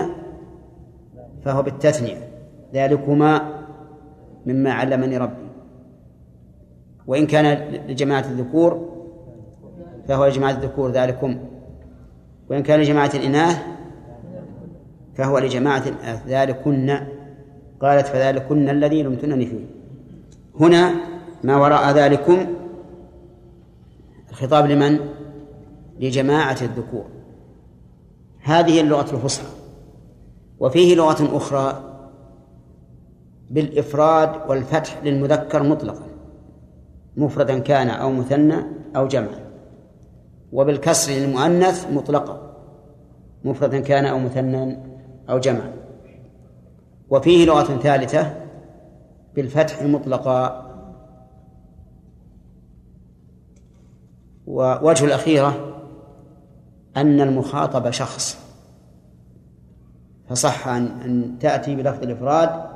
فهو 1.45 1.61
بالتثنية. 1.61 2.30
ذلكما 2.73 3.61
مما 4.45 4.71
علمني 4.71 5.17
ربي. 5.17 5.47
وإن 7.07 7.27
كان 7.27 7.71
لجماعة 7.87 8.25
الذكور 8.25 8.89
فهو 10.07 10.25
لجماعة 10.25 10.51
الذكور 10.51 10.91
ذلكم. 10.91 11.37
وإن 12.49 12.63
كان 12.63 12.79
لجماعة 12.79 13.11
الإناث 13.13 13.61
فهو 15.15 15.37
لجماعة 15.39 15.83
الإناث 15.87 16.27
ذلكن. 16.27 16.97
قالت 17.81 18.07
فذلكن 18.07 18.69
الذي 18.69 19.03
لمتنني 19.03 19.45
فيه. 19.45 19.65
هنا 20.59 20.93
ما 21.43 21.57
وراء 21.57 21.91
ذلكم 21.91 22.45
الخطاب 24.29 24.65
لمن؟ 24.65 24.99
لجماعة 25.99 26.57
الذكور. 26.61 27.05
هذه 28.41 28.81
اللغة 28.81 29.15
الفصحى. 29.15 29.47
وفيه 30.59 30.95
لغة 30.95 31.37
أخرى 31.37 31.90
بالإفراد 33.51 34.49
والفتح 34.49 35.03
للمذكر 35.03 35.63
مطلقا 35.63 36.05
مفردا 37.17 37.59
كان 37.59 37.89
أو 37.89 38.11
مثنى 38.11 38.55
أو 38.95 39.07
جمعا 39.07 39.51
وبالكسر 40.51 41.11
للمؤنث 41.11 41.91
مطلقا 41.91 42.51
مفردا 43.43 43.79
كان 43.79 44.05
أو 44.05 44.19
مثنى 44.19 44.77
أو 45.29 45.39
جمعا 45.39 45.73
وفيه 47.09 47.45
لغة 47.45 47.77
ثالثة 47.77 48.33
بالفتح 49.35 49.83
مطلقا 49.83 50.71
ووجه 54.47 55.05
الأخيرة 55.05 55.77
أن 56.97 57.21
المخاطب 57.21 57.91
شخص 57.91 58.37
فصح 60.29 60.67
أن 60.67 61.37
تأتي 61.39 61.75
بلفظ 61.75 62.03
الإفراد 62.03 62.70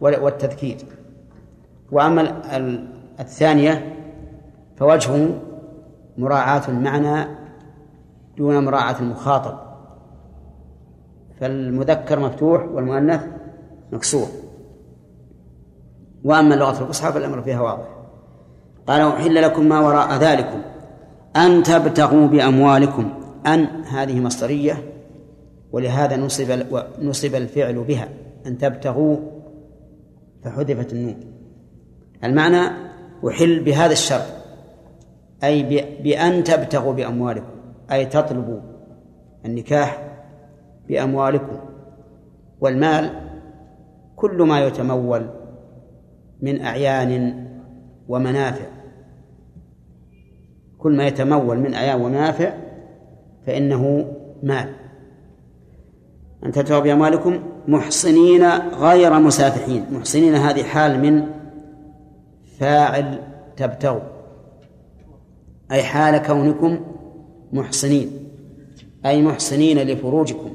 والتذكير. 0.00 0.76
وأما 1.92 2.20
ال- 2.20 2.44
ال- 2.44 2.88
الثانية 3.20 3.94
فوجهه 4.76 5.40
مراعاة 6.18 6.62
المعنى 6.68 7.28
دون 8.36 8.64
مراعاة 8.64 9.00
المخاطب. 9.00 9.58
فالمذكر 11.40 12.20
مفتوح 12.20 12.64
والمؤنث 12.64 13.24
مكسور. 13.92 14.26
وأما 16.24 16.54
اللغة 16.54 16.82
الفصحى 16.82 17.12
فالأمر 17.12 17.42
فيها 17.42 17.60
واضح. 17.60 17.88
قال 18.86 19.00
أحل 19.00 19.42
لكم 19.42 19.68
ما 19.68 19.80
وراء 19.80 20.16
ذلكم. 20.18 20.62
أن 21.36 21.62
تبتغوا 21.62 22.26
بأموالكم. 22.26 23.10
أن 23.46 23.64
هذه 23.84 24.20
مصدرية 24.20 24.92
ولهذا 25.72 26.16
نصب 26.16 26.62
نصب 27.02 27.34
الفعل 27.34 27.84
بها. 27.84 28.08
أن 28.46 28.58
تبتغوا 28.58 29.16
فحذفت 30.48 30.92
النون. 30.92 31.16
المعنى 32.24 32.70
أحل 33.28 33.64
بهذا 33.64 33.92
الشرط. 33.92 34.26
أي 35.44 35.62
بأن 36.02 36.44
تبتغوا 36.44 36.92
بأموالكم. 36.92 37.50
أي 37.92 38.06
تطلبوا 38.06 38.60
النكاح 39.44 40.18
بأموالكم. 40.88 41.58
والمال 42.60 43.10
كل 44.16 44.42
ما 44.42 44.60
يتمول 44.60 45.30
من 46.42 46.60
أعيان 46.60 47.44
ومنافع. 48.08 48.66
كل 50.78 50.96
ما 50.96 51.06
يتمول 51.06 51.58
من 51.58 51.74
أعيان 51.74 52.00
ومنافع 52.00 52.52
فإنه 53.46 54.14
مال. 54.42 54.74
أن 56.44 56.52
تتبعوا 56.52 56.82
بأموالكم 56.82 57.42
محصنين 57.68 58.44
غير 58.72 59.18
مسافحين. 59.18 59.84
محصنين 59.92 60.34
هذه 60.34 60.62
حال 60.62 61.00
من 61.02 61.26
فاعل 62.58 63.18
تبتغوا 63.56 64.00
أي 65.70 65.82
حال 65.82 66.18
كونكم 66.18 66.80
محصنين. 67.52 68.10
أي 69.06 69.22
محصنين 69.22 69.78
لفروجكم. 69.78 70.50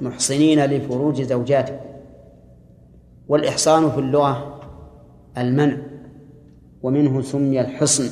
محصنين 0.00 0.64
لفروج 0.64 1.22
زوجاتكم. 1.22 1.86
والإحصان 3.28 3.90
في 3.90 3.98
اللغة 3.98 4.60
المنع. 5.38 5.76
ومنه 6.82 7.22
سمي 7.22 7.60
الحصن 7.60 8.10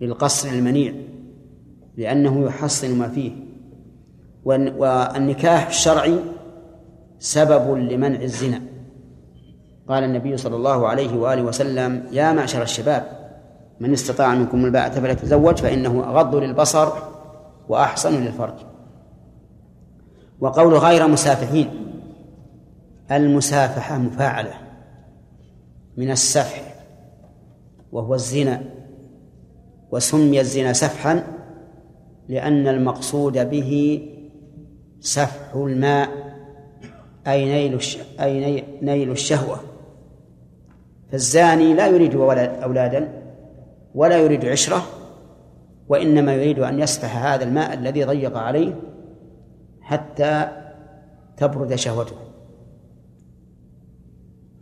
للقصر 0.00 0.48
المنيع 0.48 0.94
لأنه 1.96 2.44
يحصن 2.44 2.98
ما 2.98 3.08
فيه. 3.08 3.32
والنكاح 4.44 5.66
الشرعي 5.66 6.18
سبب 7.18 7.76
لمنع 7.76 8.22
الزنا. 8.22 8.62
قال 9.88 10.04
النبي 10.04 10.36
صلى 10.36 10.56
الله 10.56 10.88
عليه 10.88 11.16
وآله 11.16 11.42
وسلم 11.42 12.06
يا 12.12 12.32
معشر 12.32 12.62
الشباب 12.62 13.18
من 13.80 13.92
استطاع 13.92 14.34
منكم 14.34 14.64
الباءة 14.64 14.90
فليتزوج 14.90 15.56
فإنه 15.56 16.04
أغض 16.04 16.34
للبصر 16.34 16.92
وأحسن 17.68 18.24
للفرج. 18.24 18.54
وقول 20.40 20.74
غير 20.74 21.08
مسافحين 21.08 21.70
المسافحة 23.12 23.98
مفاعلة 23.98 24.54
من 25.96 26.10
السفح 26.10 26.74
وهو 27.92 28.14
الزنا 28.14 28.62
وسمي 29.90 30.40
الزنا 30.40 30.72
سفحا 30.72 31.24
لأن 32.28 32.68
المقصود 32.68 33.50
به 33.50 34.02
سفح 35.00 35.54
الماء. 35.54 36.27
أي 37.28 37.44
نيل 37.44 37.80
أي 38.20 38.64
نيل 38.82 39.10
الشهوة. 39.10 39.60
فالزاني 41.12 41.74
لا 41.74 41.86
يريد 41.86 42.14
أولادا 42.14 43.22
ولا 43.94 44.18
يريد 44.18 44.44
عشرة 44.44 44.82
وإنما 45.88 46.34
يريد 46.34 46.58
أن 46.58 46.78
يسفح 46.78 47.26
هذا 47.26 47.44
الماء 47.44 47.74
الذي 47.74 48.04
ضيق 48.04 48.36
عليه 48.36 48.74
حتى 49.80 50.48
تبرد 51.36 51.74
شهوته. 51.74 52.16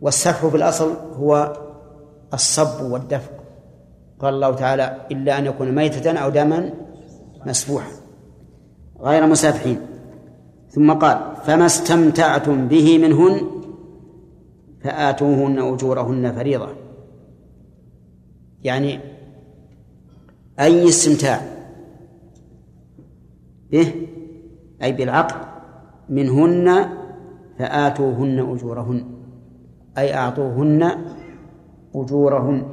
والسفح 0.01 0.47
في 0.47 0.57
الأصل 0.57 0.93
هو 1.13 1.57
الصب 2.33 2.91
والدفق. 2.91 3.33
قال 4.19 4.33
الله 4.33 4.55
تعالى 4.55 4.97
إلا 5.11 5.37
أن 5.37 5.45
يكون 5.45 5.71
ميتة 5.71 6.11
أو 6.11 6.29
دما 6.29 6.73
مسفوحا 7.45 7.91
غير 8.99 9.27
مسافحين. 9.27 9.96
ثم 10.69 10.93
قال 10.93 11.35
فما 11.43 11.65
استمتعتم 11.65 12.67
به 12.67 12.97
منهن 12.97 13.41
فآتوهن 14.81 15.59
أجورهن 15.59 16.31
فريضة. 16.31 16.69
يعني 18.63 18.99
أي 20.59 20.87
استمتاع 20.87 21.41
به 23.71 23.93
أي 24.83 24.91
بالعقد 24.91 25.35
منهن 26.09 26.89
فآتوهن 27.59 28.39
أجورهن 28.39 29.05
أي 29.97 30.15
أعطوهن 30.15 30.91
أجورهن. 31.95 32.63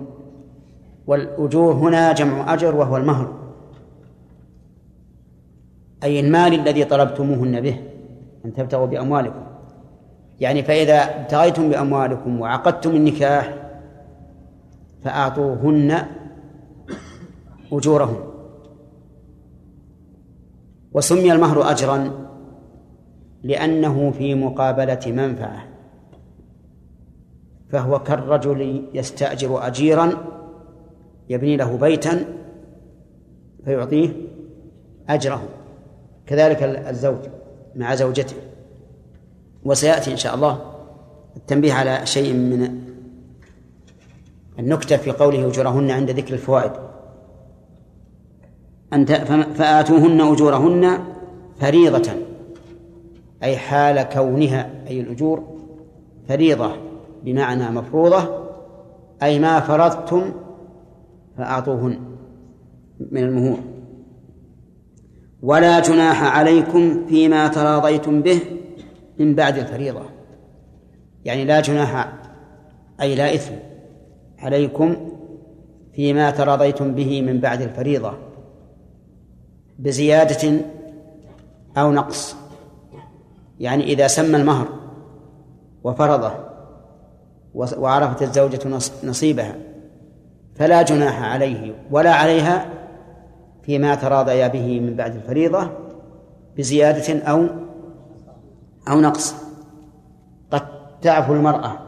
والأجور 1.06 1.72
هنا 1.72 2.12
جمع 2.12 2.54
أجر 2.54 2.76
وهو 2.76 2.96
المهر. 2.96 3.43
أي 6.02 6.20
المال 6.20 6.54
الذي 6.54 6.84
طلبتموهن 6.84 7.60
به 7.60 7.80
أن 8.44 8.54
تبتغوا 8.54 8.86
بأموالكم. 8.86 9.42
يعني 10.40 10.62
فإذا 10.62 10.94
ابتغيتم 10.94 11.70
بأموالكم 11.70 12.40
وعقدتم 12.40 12.90
النكاح 12.90 13.54
فأعطوهن 15.04 16.06
أجورهن 17.72 18.16
وسمي 20.92 21.32
المهر 21.32 21.70
أجرا 21.70 22.10
لأنه 23.42 24.10
في 24.10 24.34
مقابلة 24.34 25.00
منفعة. 25.06 25.64
فهو 27.68 27.98
كالرجل 27.98 28.84
يستأجر 28.94 29.66
أجيرا 29.66 30.12
يبني 31.28 31.56
له 31.56 31.76
بيتا 31.76 32.24
فيعطيه 33.64 34.12
أجره 35.08 35.42
كذلك 36.26 36.62
الزوج 36.62 37.18
مع 37.76 37.94
زوجته. 37.94 38.36
وسيأتي 39.64 40.12
إن 40.12 40.16
شاء 40.16 40.34
الله 40.34 40.72
التنبيه 41.36 41.72
على 41.72 42.06
شيء 42.06 42.32
من 42.32 42.80
النكتة 44.58 44.96
في 44.96 45.10
قوله 45.10 45.48
أجورهن 45.48 45.90
عند 45.90 46.10
ذكر 46.10 46.34
الفوائد. 46.34 46.72
أن 48.92 49.04
فآتوهن 49.54 50.20
أجورهن 50.20 50.98
فريضة 51.60 52.12
أي 53.42 53.56
حال 53.56 54.02
كونها 54.02 54.70
أي 54.88 55.00
الأجور 55.00 55.42
فريضة 56.28 56.72
بمعنى 57.24 57.70
مفروضة 57.70 58.44
أي 59.22 59.38
ما 59.38 59.60
فرضتم 59.60 60.32
فأعطوهن 61.36 62.00
من 63.10 63.22
المهور. 63.22 63.58
ولا 65.44 65.80
جناح 65.80 66.38
عليكم 66.38 67.06
فيما 67.06 67.48
تراضيتم 67.48 68.22
به 68.22 68.40
من 69.18 69.34
بعد 69.34 69.58
الفريضة. 69.58 70.02
يعني 71.24 71.44
لا 71.44 71.60
جناح 71.60 72.12
أي 73.00 73.14
لا 73.14 73.34
إثم 73.34 73.54
عليكم 74.38 74.96
فيما 75.94 76.30
تراضيتم 76.30 76.94
به 76.94 77.22
من 77.22 77.40
بعد 77.40 77.62
الفريضة. 77.62 78.12
بزيادة 79.78 80.60
أو 81.76 81.92
نقص. 81.92 82.36
يعني 83.60 83.84
إذا 83.84 84.06
سمى 84.06 84.36
المهر 84.36 84.68
وفرضه 85.84 86.32
وعرفت 87.54 88.22
الزوجة 88.22 88.68
نصيبها 89.04 89.56
فلا 90.54 90.82
جناح 90.82 91.22
عليه 91.22 91.74
ولا 91.90 92.14
عليها 92.14 92.83
فيما 93.66 93.94
تراضيا 93.94 94.48
به 94.48 94.80
من 94.80 94.96
بعد 94.96 95.14
الفريضة 95.14 95.70
بزيادة 96.56 97.18
أو 97.18 97.46
أو 98.88 99.00
نقص. 99.00 99.34
قد 100.50 100.62
تعفو 101.02 101.32
المرأة 101.32 101.78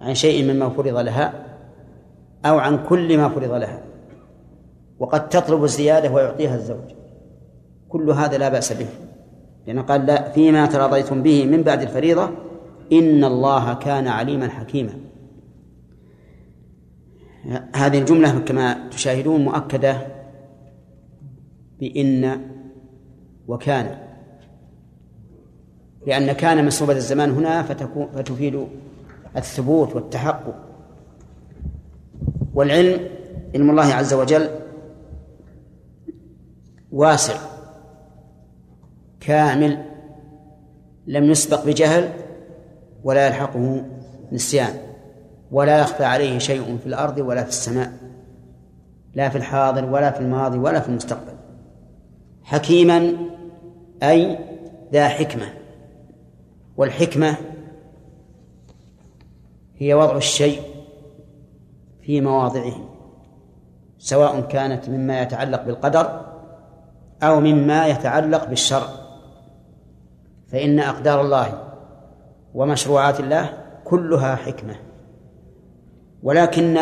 عن 0.00 0.14
شيء 0.14 0.52
مما 0.52 0.68
فرض 0.68 0.96
لها 0.96 1.32
أو 2.44 2.58
عن 2.58 2.84
كل 2.88 3.18
ما 3.18 3.28
فرض 3.28 3.52
لها 3.52 3.82
وقد 4.98 5.28
تطلب 5.28 5.64
الزيادة 5.64 6.10
ويعطيها 6.10 6.54
الزوج. 6.54 6.90
كل 7.88 8.10
هذا 8.10 8.38
لا 8.38 8.48
بأس 8.48 8.72
به 8.72 8.86
لأنه 9.66 9.82
قال 9.82 10.06
لا 10.06 10.30
فيما 10.30 10.66
تراضيتم 10.66 11.22
به 11.22 11.46
من 11.46 11.62
بعد 11.62 11.82
الفريضة 11.82 12.30
إن 12.92 13.24
الله 13.24 13.74
كان 13.74 14.08
عليما 14.08 14.48
حكيما. 14.48 14.92
هذه 17.74 17.98
الجملة 17.98 18.38
كما 18.38 18.88
تشاهدون 18.90 19.44
مؤكدة 19.44 20.15
بإن 21.80 22.40
وكان. 23.48 23.98
لأن 26.06 26.32
كان 26.32 26.64
من 26.64 26.70
الزمان 26.96 27.30
هنا 27.30 27.62
فتكون 27.62 28.08
فتفيد 28.14 28.66
الثبوت 29.36 29.94
والتحقق. 29.94 30.54
والعلم 32.54 33.08
علم 33.54 33.70
الله 33.70 33.94
عز 33.94 34.14
وجل 34.14 34.48
واسع 36.92 37.38
كامل 39.20 39.84
لم 41.06 41.24
يسبق 41.24 41.64
بجهل 41.66 42.12
ولا 43.04 43.26
يلحقه 43.26 43.84
نسيان 44.32 44.74
ولا 45.52 45.78
يخفى 45.78 46.04
عليه 46.04 46.38
شيء 46.38 46.78
في 46.78 46.86
الأرض 46.86 47.18
ولا 47.18 47.42
في 47.42 47.48
السماء 47.48 47.92
لا 49.14 49.28
في 49.28 49.38
الحاضر 49.38 49.84
ولا 49.84 50.10
في 50.10 50.20
الماضي 50.20 50.58
ولا 50.58 50.80
في 50.80 50.88
المستقبل. 50.88 51.35
حكيما 52.46 53.16
أي 54.02 54.38
ذا 54.92 55.08
حكمة. 55.08 55.46
والحكمة 56.76 57.36
هي 59.78 59.94
وضع 59.94 60.16
الشيء 60.16 60.62
في 62.02 62.20
مواضعه 62.20 62.74
سواء 63.98 64.40
كانت 64.40 64.88
مما 64.88 65.22
يتعلق 65.22 65.62
بالقدر 65.62 66.20
أو 67.22 67.40
مما 67.40 67.86
يتعلق 67.86 68.44
بالشرع. 68.44 68.88
فإن 70.48 70.80
أقدار 70.80 71.20
الله 71.20 71.62
ومشروعات 72.54 73.20
الله 73.20 73.52
كلها 73.84 74.36
حكمة. 74.36 74.76
ولكن 76.22 76.78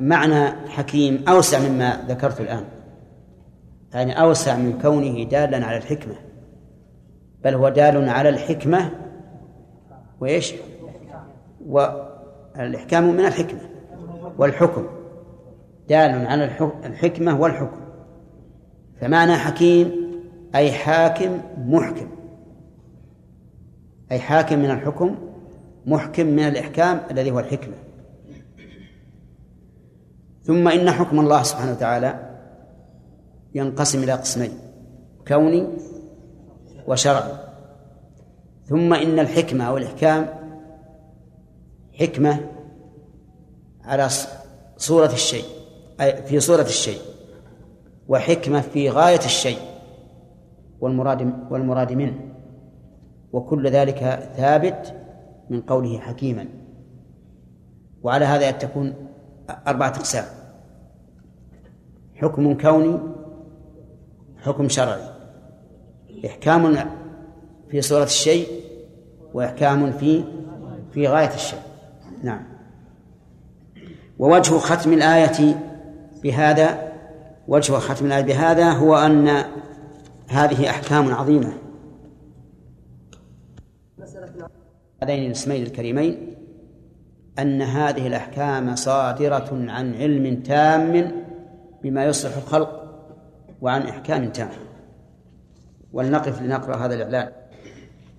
معنى 0.00 0.68
حكيم 0.68 1.24
أوسع 1.28 1.58
مما 1.58 2.04
ذكرت 2.08 2.40
الآن. 2.40 2.77
يعني 3.94 4.20
أوسع 4.20 4.56
من 4.56 4.78
كونه 4.82 5.24
دالا 5.24 5.66
على 5.66 5.76
الحكمة. 5.76 6.14
بل 7.44 7.54
هو 7.54 7.68
دال 7.68 8.08
على 8.08 8.28
الحكمة 8.28 8.90
وإيش؟ 10.20 10.54
والإحكام 11.66 13.12
من 13.12 13.24
الحكمة 13.24 13.60
والحكم. 14.38 14.86
دال 15.88 16.26
على 16.26 16.44
الحكمة 16.84 17.40
والحكم. 17.40 17.80
فمعنى 19.00 19.36
حكيم 19.36 19.92
أي 20.54 20.72
حاكم 20.72 21.40
محكم. 21.58 22.08
أي 24.12 24.18
حاكم 24.18 24.58
من 24.58 24.70
الحكم 24.70 25.16
محكم 25.86 26.26
من 26.26 26.48
الإحكام 26.48 27.00
الذي 27.10 27.30
هو 27.30 27.38
الحكمة. 27.38 27.74
ثم 30.42 30.68
إن 30.68 30.90
حكم 30.90 31.20
الله 31.20 31.42
سبحانه 31.42 31.72
وتعالى 31.72 32.27
ينقسم 33.54 34.02
إلى 34.02 34.12
قسمين 34.12 34.50
كوني 35.28 35.66
وشرعي. 36.86 37.32
ثم 38.66 38.94
إن 38.94 39.18
الحكمة 39.18 39.64
أو 39.64 39.76
الإحكام 39.76 40.26
حكمة 42.00 42.40
على 43.84 44.08
صورة 44.76 45.12
الشيء 45.12 45.44
أي 46.00 46.22
في 46.22 46.40
صورة 46.40 46.62
الشيء 46.62 47.00
وحكمة 48.08 48.60
في 48.60 48.90
غاية 48.90 49.24
الشيء 49.24 49.58
والمراد 50.80 51.32
والمراد 51.50 51.92
منه. 51.92 52.20
وكل 53.32 53.70
ذلك 53.70 53.98
ثابت 54.36 54.94
من 55.50 55.60
قوله 55.60 55.98
حكيما. 55.98 56.48
وعلى 58.02 58.24
هذا 58.24 58.50
تكون 58.50 58.94
أربعة 59.66 59.88
أقسام. 59.88 60.24
حكم 62.14 62.58
كوني 62.58 62.98
حكم 64.48 64.68
شرعي. 64.68 65.02
إحكام 66.26 66.76
في 67.70 67.82
صورة 67.82 68.04
الشيء 68.04 68.46
وإحكام 69.34 69.92
في 69.92 70.24
في 70.92 71.08
غاية 71.08 71.34
الشيء. 71.34 71.58
نعم. 72.22 72.42
ووجه 74.18 74.58
ختم 74.58 74.92
الآية 74.92 75.60
بهذا 76.22 76.92
وجه 77.48 77.72
ختم 77.72 78.06
الآية 78.06 78.22
بهذا 78.22 78.72
هو 78.72 78.96
أن 78.96 79.44
هذه 80.28 80.70
أحكام 80.70 81.14
عظيمة. 81.14 81.52
هذين 85.02 85.26
الاسمين 85.26 85.62
الكريمين 85.62 86.34
أن 87.38 87.62
هذه 87.62 88.06
الأحكام 88.06 88.76
صادرة 88.76 89.48
عن 89.52 89.94
علم 89.94 90.42
تام 90.42 91.12
بما 91.82 92.04
يصلح 92.04 92.36
الخلق 92.36 92.77
وعن 93.60 93.82
إحكام 93.82 94.28
تام. 94.28 94.48
ولنقف 95.92 96.42
لنقرأ 96.42 96.76
هذا 96.76 96.94
الإعلان. 96.94 97.32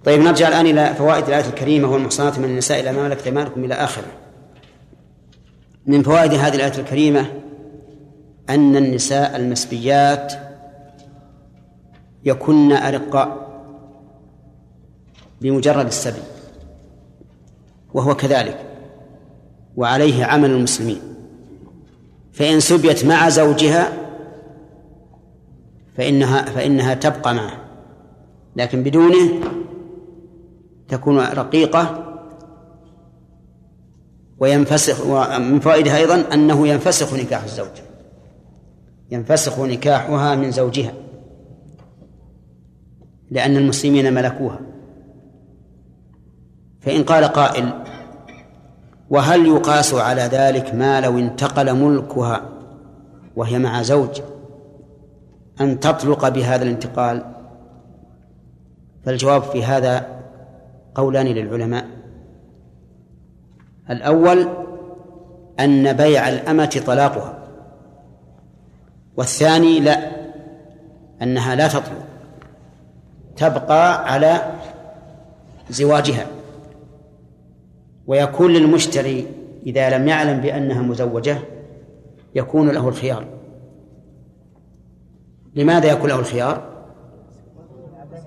طيب 0.05 0.19
نرجع 0.19 0.47
الآن 0.47 0.65
إلى 0.65 0.93
فوائد 0.93 1.27
الآية 1.27 1.45
الكريمة 1.45 1.91
والمحصنات 1.91 2.39
من 2.39 2.45
النساء 2.45 2.79
إلى 2.79 2.91
ما 2.91 3.03
ملكت 3.03 3.25
أيمانكم 3.25 3.63
إلى 3.63 3.73
آخره. 3.73 4.07
من 5.85 6.03
فوائد 6.03 6.33
هذه 6.33 6.55
الآية 6.55 6.79
الكريمة 6.79 7.25
أن 8.49 8.75
النساء 8.75 9.35
المسبيات 9.35 10.33
يكن 12.23 12.71
أرقاء 12.71 13.49
بمجرد 15.41 15.85
السبي 15.85 16.21
وهو 17.93 18.15
كذلك 18.15 18.59
وعليه 19.77 20.25
عمل 20.25 20.49
المسلمين. 20.49 21.01
فإن 22.33 22.59
سبيت 22.59 23.05
مع 23.05 23.29
زوجها 23.29 23.98
فإنها 25.99 26.41
فإنها 26.41 26.93
تبقى 26.93 27.33
معه. 27.33 27.57
لكن 28.55 28.83
بدونه 28.83 29.41
تكون 30.87 31.19
رقيقة 31.19 32.05
وينفسخ 34.39 35.05
ومن 35.05 35.59
فوائدها 35.59 35.97
أيضا 35.97 36.33
أنه 36.33 36.67
ينفسخ 36.67 37.13
نكاح 37.13 37.43
الزوج. 37.43 37.81
ينفسخ 39.11 39.59
نكاحها 39.59 40.35
من 40.35 40.51
زوجها. 40.51 40.93
لأن 43.31 43.57
المسلمين 43.57 44.13
ملكوها. 44.13 44.59
فإن 46.81 47.03
قال 47.03 47.23
قائل 47.23 47.83
وهل 49.09 49.45
يقاس 49.45 49.93
على 49.93 50.21
ذلك 50.21 50.75
ما 50.75 51.01
لو 51.01 51.19
انتقل 51.19 51.75
ملكها 51.75 52.49
وهي 53.35 53.59
مع 53.59 53.81
زوج؟ 53.81 54.21
أن 55.61 55.79
تطلق 55.79 56.29
بهذا 56.29 56.63
الانتقال؟ 56.63 57.23
فالجواب 59.05 59.41
في 59.41 59.63
هذا 59.63 60.19
قولان 60.95 61.25
للعلماء. 61.25 61.85
الأول 63.89 64.47
أن 65.59 65.93
بيع 65.93 66.29
الأمة 66.29 66.83
طلاقها 66.87 67.39
والثاني 69.17 69.79
لا 69.79 70.11
أنها 71.21 71.55
لا 71.55 71.67
تطلق 71.67 72.05
تبقى 73.37 74.13
على 74.13 74.51
زواجها. 75.69 76.25
ويكون 78.07 78.53
للمشتري 78.53 79.27
إذا 79.65 79.97
لم 79.97 80.07
يعلم 80.07 80.41
بأنها 80.41 80.81
مزوجة 80.81 81.37
يكون 82.35 82.69
له 82.69 82.87
الخيار. 82.87 83.38
لماذا 85.59 85.91
يكون 85.91 86.09
له 86.09 86.19
الخيار؟ 86.19 86.63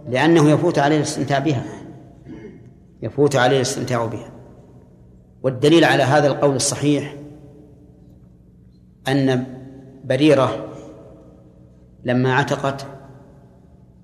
لأنه 0.08 0.50
يفوت 0.50 0.78
عليه 0.78 0.96
الاستمتاع 0.96 1.38
بها. 1.38 1.64
يفوت 3.02 3.36
عليه 3.36 3.56
الاستمتاع 3.56 4.06
بها. 4.06 4.30
والدليل 5.42 5.84
على 5.84 6.02
هذا 6.02 6.26
القول 6.26 6.56
الصحيح 6.56 7.16
أن 9.08 9.46
بريرة 10.04 10.68
لما 12.04 12.34
عتقت 12.34 12.86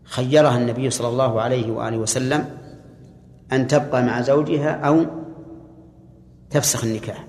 خيرها 0.04 0.58
النبي 0.58 0.90
صلى 0.90 1.08
الله 1.08 1.40
عليه 1.40 1.72
وآله 1.72 1.98
وسلم 1.98 2.44
أن 3.52 3.66
تبقى 3.66 4.02
مع 4.02 4.20
زوجها 4.20 4.70
أو 4.70 5.04
تفسخ 6.50 6.84
النكاح. 6.84 7.24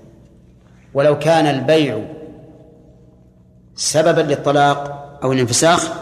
ولو 0.94 1.18
كان 1.18 1.46
البيع 1.46 2.04
سببا 3.74 4.20
للطلاق 4.20 5.09
أو 5.22 5.32
الانفساخ 5.32 5.92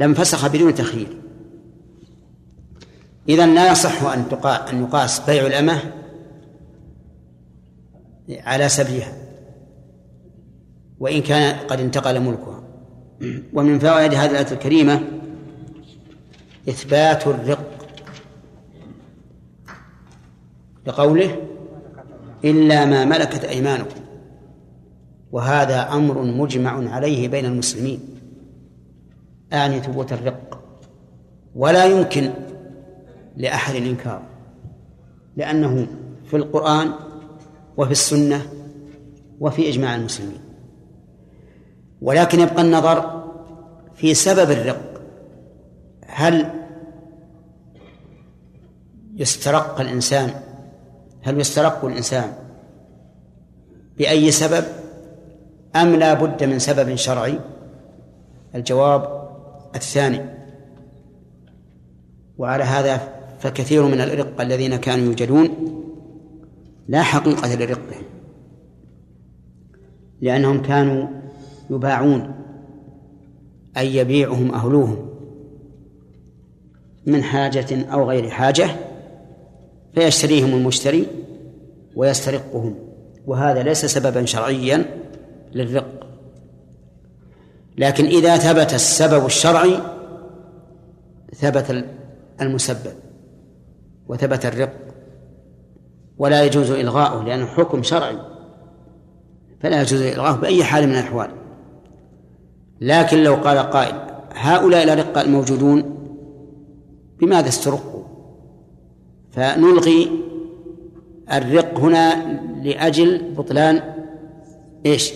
لانفسخ 0.00 0.48
بدون 0.48 0.74
تخيير. 0.74 1.16
إذا 3.28 3.46
لا 3.46 3.72
يصح 3.72 4.02
أن 4.02 4.24
أن 4.44 4.82
يقاس 4.82 5.20
بيع 5.20 5.46
الأمة 5.46 5.92
على 8.30 8.68
سبيها 8.68 9.12
وإن 11.00 11.22
كان 11.22 11.66
قد 11.66 11.80
انتقل 11.80 12.20
ملكها. 12.20 12.62
ومن 13.52 13.78
فوائد 13.78 14.14
هذه 14.14 14.30
الآية 14.30 14.52
الكريمة 14.52 15.00
إثبات 16.68 17.26
الرق 17.26 17.72
لقوله 20.86 21.36
إلا 22.44 22.84
ما 22.84 23.04
ملكت 23.04 23.44
أيمانكم 23.44 24.00
وهذا 25.32 25.92
أمر 25.92 26.22
مجمع 26.22 26.94
عليه 26.94 27.28
بين 27.28 27.44
المسلمين. 27.44 28.21
أعني 29.52 29.80
ثبوت 29.80 30.12
الرق 30.12 30.62
ولا 31.54 31.84
يمكن 31.84 32.30
لأحد 33.36 33.74
الإنكار 33.74 34.22
لأنه 35.36 35.86
في 36.24 36.36
القرآن 36.36 36.92
وفي 37.76 37.92
السنة 37.92 38.42
وفي 39.40 39.68
إجماع 39.68 39.94
المسلمين. 39.96 40.40
ولكن 42.02 42.40
يبقى 42.40 42.62
النظر 42.62 43.24
في 43.94 44.14
سبب 44.14 44.50
الرق 44.50 45.02
هل 46.06 46.50
يسترق 49.16 49.80
الإنسان؟ 49.80 50.30
هل 51.22 51.40
يسترق 51.40 51.84
الإنسان 51.84 52.32
بأي 53.98 54.30
سبب 54.30 54.64
أم 55.76 55.94
لا 55.94 56.14
بد 56.14 56.44
من 56.44 56.58
سبب 56.58 56.94
شرعي؟ 56.94 57.40
الجواب 58.54 59.21
الثاني. 59.74 60.20
وعلى 62.38 62.64
هذا 62.64 63.00
فكثير 63.40 63.86
من 63.86 64.00
الإرقة 64.00 64.42
الذين 64.42 64.76
كانوا 64.76 65.04
يوجدون 65.04 65.48
لا 66.88 67.02
حقيقة 67.02 67.54
لرقهم 67.54 68.02
لأنهم 70.20 70.62
كانوا 70.62 71.08
يباعون 71.70 72.34
أي 73.76 73.96
يبيعهم 73.96 74.54
أهلوهم 74.54 75.08
من 77.06 77.22
حاجة 77.22 77.92
أو 77.92 78.10
غير 78.10 78.30
حاجة 78.30 78.66
فيشتريهم 79.94 80.54
المشتري 80.54 81.06
ويسترقهم 81.96 82.74
وهذا 83.26 83.62
ليس 83.62 83.84
سببا 83.84 84.24
شرعيا 84.24 84.84
للرق. 85.54 86.01
لكن 87.78 88.04
إذا 88.04 88.36
ثبت 88.36 88.74
السبب 88.74 89.26
الشرعي 89.26 89.78
ثبت 91.34 91.84
المسبب 92.40 92.94
وثبت 94.08 94.46
الرق 94.46 94.72
ولا 96.18 96.44
يجوز 96.44 96.70
إلغاؤه 96.70 97.24
لأنه 97.24 97.46
حكم 97.46 97.82
شرعي. 97.82 98.18
فلا 99.60 99.80
يجوز 99.80 100.02
إلغاؤه 100.02 100.36
بأي 100.36 100.64
حال 100.64 100.86
من 100.86 100.92
الأحوال. 100.92 101.30
لكن 102.80 103.22
لو 103.22 103.34
قال 103.34 103.58
قائل 103.58 103.94
هؤلاء 104.34 104.82
الأرقة 104.82 105.20
الموجودون 105.20 105.94
بماذا 107.20 107.48
استرقوا؟ 107.48 108.02
فنلغي 109.30 110.10
الرق 111.32 111.78
هنا 111.78 112.14
لأجل 112.62 113.34
بطلان 113.36 113.82
إيش؟ 114.86 115.12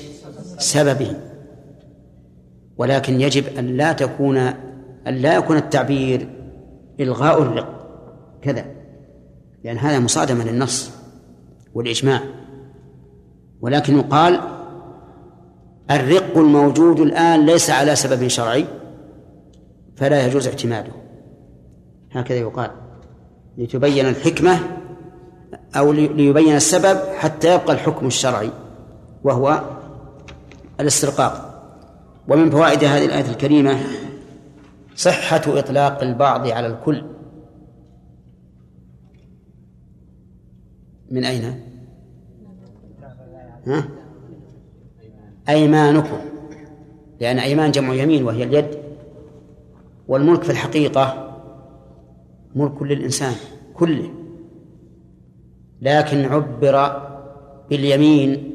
سببه 0.58 1.25
ولكن 2.78 3.20
يجب 3.20 3.44
أن 3.58 3.76
لا 3.76 3.92
تكون 3.92 4.36
أن 5.06 5.14
لا 5.14 5.34
يكون 5.34 5.56
التعبير 5.56 6.28
إلغاء 7.00 7.42
الرق. 7.42 7.86
كذا. 8.42 8.64
لأن 9.64 9.78
هذا 9.78 9.98
مصادمة 9.98 10.44
للنص 10.44 10.90
والإجماع. 11.74 12.20
ولكن 13.60 13.98
يقال 13.98 14.40
الرق 15.90 16.38
الموجود 16.38 17.00
الآن 17.00 17.46
ليس 17.46 17.70
على 17.70 17.96
سبب 17.96 18.28
شرعي 18.28 18.64
فلا 19.96 20.26
يجوز 20.26 20.46
اعتماده. 20.46 20.92
هكذا 22.12 22.38
يقال. 22.38 22.70
لتبين 23.58 24.06
الحكمة 24.08 24.58
أو 25.76 25.92
ليبين 25.92 26.56
السبب 26.56 26.98
حتى 27.18 27.54
يبقى 27.54 27.72
الحكم 27.72 28.06
الشرعي 28.06 28.50
وهو 29.24 29.60
الاسترقاق. 30.80 31.45
ومن 32.28 32.50
فوائد 32.50 32.84
هذه 32.84 33.04
الآية 33.04 33.30
الكريمة 33.30 33.78
صحة 34.96 35.42
إطلاق 35.46 36.02
البعض 36.02 36.46
على 36.46 36.66
الكل 36.66 37.04
من 41.10 41.24
أين؟ 41.24 41.60
ها؟ 43.66 43.88
أيمانكم 45.48 46.18
لأن 47.20 47.38
أيمان 47.38 47.70
جمع 47.70 47.94
يمين 47.94 48.24
وهي 48.24 48.42
اليد 48.42 48.78
والملك 50.08 50.42
في 50.42 50.50
الحقيقة 50.50 51.36
ملك 52.54 52.82
للإنسان 52.82 53.34
كله 53.74 54.10
لكن 55.82 56.24
عبر 56.24 57.02
باليمين 57.70 58.52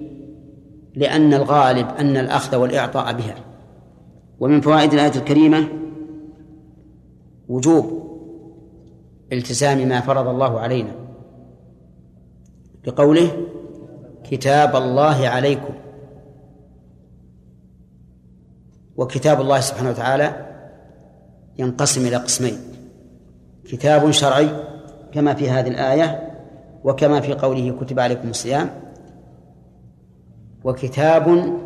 لأن 0.95 1.33
الغالب 1.33 1.87
أن 1.99 2.17
الأخذ 2.17 2.55
والإعطاء 2.55 3.13
بها 3.13 3.50
ومن 4.41 4.61
فوائد 4.61 4.93
الآية 4.93 5.15
الكريمة 5.15 5.67
وجوب 7.49 8.01
التزام 9.31 9.87
ما 9.87 10.01
فرض 10.01 10.27
الله 10.27 10.59
علينا. 10.59 10.95
بقوله 12.85 13.47
كتاب 14.23 14.75
الله 14.75 15.27
عليكم. 15.27 15.73
وكتاب 18.97 19.41
الله 19.41 19.59
سبحانه 19.59 19.89
وتعالى 19.89 20.55
ينقسم 21.59 22.05
إلى 22.05 22.15
قسمين. 22.15 22.57
كتاب 23.65 24.11
شرعي 24.11 24.49
كما 25.13 25.33
في 25.33 25.49
هذه 25.49 25.67
الآية 25.67 26.31
وكما 26.83 27.21
في 27.21 27.33
قوله 27.33 27.77
كتب 27.81 27.99
عليكم 27.99 28.29
الصيام. 28.29 28.69
وكتاب 30.63 31.57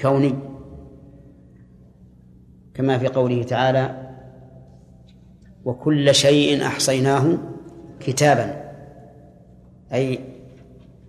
كوني. 0.00 0.49
كما 2.74 2.98
في 2.98 3.08
قوله 3.08 3.42
تعالى 3.42 4.10
وكل 5.64 6.14
شيء 6.14 6.66
أحصيناه 6.66 7.38
كتابا. 8.00 8.70
أي 9.92 10.20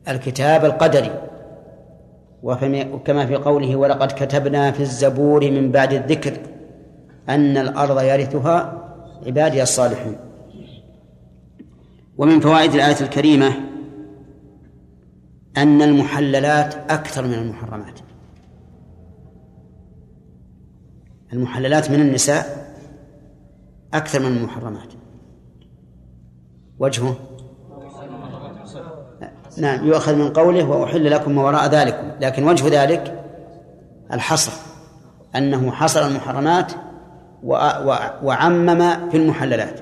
الكتاب 0.07 0.65
القدري. 0.65 1.21
وكما 2.43 3.25
في 3.25 3.35
قوله 3.35 3.75
ولقد 3.75 4.11
كتبنا 4.11 4.71
في 4.71 4.79
الزبور 4.79 5.51
من 5.51 5.71
بعد 5.71 5.93
الذكر 5.93 6.37
أن 7.29 7.57
الأرض 7.57 8.01
يرثها 8.01 8.87
عبادي 9.25 9.63
الصالحون. 9.63 10.15
ومن 12.17 12.39
فوائد 12.39 12.73
الآية 12.73 13.01
الكريمة 13.01 13.53
أن 15.57 15.81
المحللات 15.81 16.91
أكثر 16.91 17.27
من 17.27 17.33
المحرمات. 17.33 17.99
المحللات 21.33 21.91
من 21.91 22.01
النساء 22.01 22.71
أكثر 23.93 24.19
من 24.19 24.37
المحرمات. 24.37 24.89
وجهه؟ 26.79 27.15
نعم 29.57 29.87
يؤخذ 29.87 30.15
من 30.15 30.29
قوله 30.33 30.69
وأحل 30.69 31.11
لكم 31.11 31.35
ما 31.35 31.43
وراء 31.43 31.67
ذلكم. 31.67 32.11
لكن 32.21 32.43
وجه 32.43 32.83
ذلك 32.83 33.23
الحصر 34.13 34.51
أنه 35.35 35.71
حصر 35.71 36.07
المحرمات 36.07 36.71
وعمم 38.23 39.09
في 39.09 39.17
المحللات. 39.17 39.79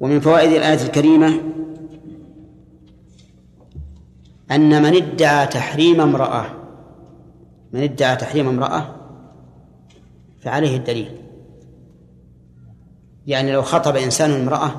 ومن 0.00 0.20
فوائد 0.20 0.52
الآية 0.52 0.82
الكريمة 0.82 1.40
أن 4.50 4.82
من 4.82 4.96
ادعى 4.96 5.46
تحريم 5.46 6.00
امرأة 6.00 6.44
من 7.72 7.82
ادعى 7.82 8.16
تحريم 8.16 8.48
امرأة 8.48 8.97
فعليه 10.48 10.76
الدليل. 10.76 11.10
يعني 13.26 13.52
لو 13.52 13.62
خطب 13.62 13.96
إنسان 13.96 14.30
امرأة 14.30 14.70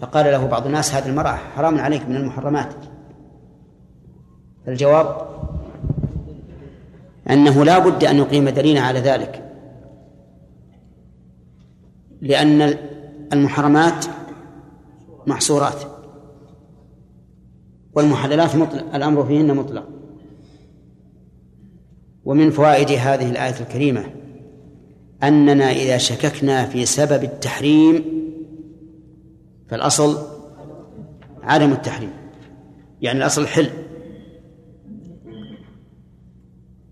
فقال 0.00 0.26
له 0.26 0.46
بعض 0.46 0.66
الناس 0.66 0.94
هذه 0.94 1.08
المرأة 1.08 1.36
حرام 1.36 1.78
عليك 1.78 2.08
من 2.08 2.16
المحرمات. 2.16 2.74
الجواب 4.68 5.28
أنه 7.30 7.64
لا 7.64 7.78
بد 7.78 8.04
أن 8.04 8.16
يقيم 8.16 8.48
دليلا 8.48 8.80
على 8.80 9.00
ذلك. 9.00 9.52
لأن 12.20 12.78
المحرمات 13.32 14.04
محصورات. 15.26 15.82
والمحللات 17.94 18.56
مطلق 18.56 18.94
الأمر 18.94 19.26
فيهن 19.26 19.56
مطلق. 19.56 19.88
ومن 22.24 22.50
فوائد 22.50 22.90
هذه 22.90 23.30
الآية 23.30 23.60
الكريمة 23.60 24.21
أننا 25.22 25.70
إذا 25.70 25.98
شككنا 25.98 26.66
في 26.66 26.86
سبب 26.86 27.24
التحريم 27.24 28.04
فالأصل 29.68 30.18
عدم 31.42 31.72
التحريم 31.72 32.12
يعني 33.00 33.18
الأصل 33.18 33.46
حل. 33.46 33.70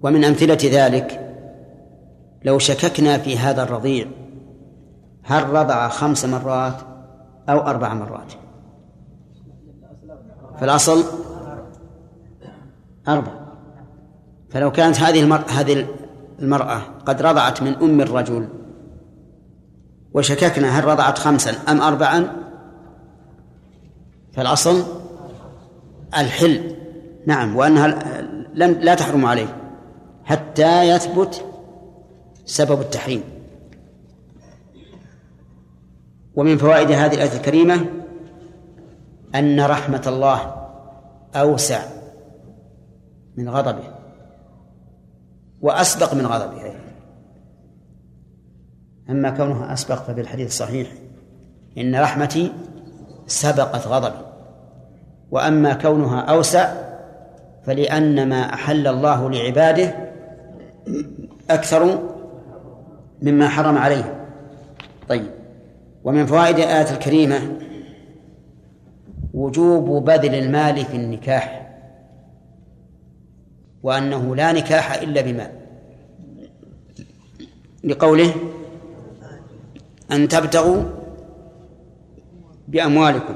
ومن 0.03 0.25
أمثلة 0.25 0.59
ذلك 0.65 1.37
لو 2.45 2.59
شككنا 2.59 3.19
في 3.19 3.39
هذا 3.39 3.63
الرضيع 3.63 4.07
هل 5.23 5.49
رضع 5.49 5.89
خمس 5.89 6.25
مرات 6.25 6.75
أو 7.49 7.59
أربع 7.59 7.95
مرات؟ 7.95 8.33
فالأصل 10.61 11.05
أربع. 13.09 13.33
فلو 14.51 14.73
كانت 14.73 15.01
هذه 15.01 15.21
المرأة 15.21 15.51
هذه 15.51 15.87
المرأة 16.41 16.83
قد 17.07 17.23
رضعت 17.23 17.63
من 17.63 17.75
أم 17.75 18.01
الرجل. 18.01 18.49
وشككنا 20.15 20.79
هل 20.79 20.85
رضعت 20.85 21.19
خمسا 21.19 21.51
أم 21.69 21.81
أربعا؟ 21.81 22.37
فالأصل 24.33 24.85
الحل. 26.17 26.77
نعم 27.27 27.57
وأنها 27.57 27.87
لن 28.55 28.73
لا 28.73 28.95
تحرم 28.95 29.27
عليه 29.27 29.57
حتى 30.25 30.89
يثبت 30.89 31.45
سبب 32.45 32.81
التحريم. 32.81 33.23
ومن 36.35 36.59
فوائد 36.59 36.91
هذه 36.91 37.15
الآية 37.15 37.37
الكريمة 37.37 37.87
أن 39.35 39.61
رحمة 39.61 40.03
الله 40.07 40.55
أوسع 41.35 41.83
من 43.37 43.49
غضبه. 43.49 44.00
وأسبق 45.61 46.15
من 46.15 46.27
غضبه. 46.27 46.73
أما 49.11 49.31
كونها 49.31 49.73
أسبق 49.73 49.95
ففي 49.95 50.21
الحديث 50.21 50.49
الصحيح 50.49 50.93
إن 51.79 51.97
رحمتي 51.97 52.53
سبقت 53.27 53.87
غضبي. 53.87 54.27
وأما 55.31 55.73
كونها 55.73 56.21
أوسع 56.21 56.73
فلأن 57.67 58.29
ما 58.29 58.55
أحل 58.55 58.87
الله 58.87 59.31
لعباده 59.31 59.95
أكثر 61.51 61.99
مما 63.23 63.49
حرم 63.49 63.79
عليهم 63.79 64.15
طيب. 65.09 65.31
ومن 66.05 66.27
فوائد 66.27 66.59
الآية 66.59 66.91
الكريمة 66.91 67.41
وجوب 69.35 70.05
بذل 70.05 70.35
المال 70.35 70.85
في 70.85 70.97
النكاح. 70.97 71.70
وأنه 73.83 74.37
لا 74.37 74.53
نكاح 74.53 74.93
إلا 74.95 75.21
بمال. 75.21 75.51
لقوله 77.85 78.35
أن 80.13 80.29
تبتغوا 80.29 80.83
بأموالكم. 82.69 83.35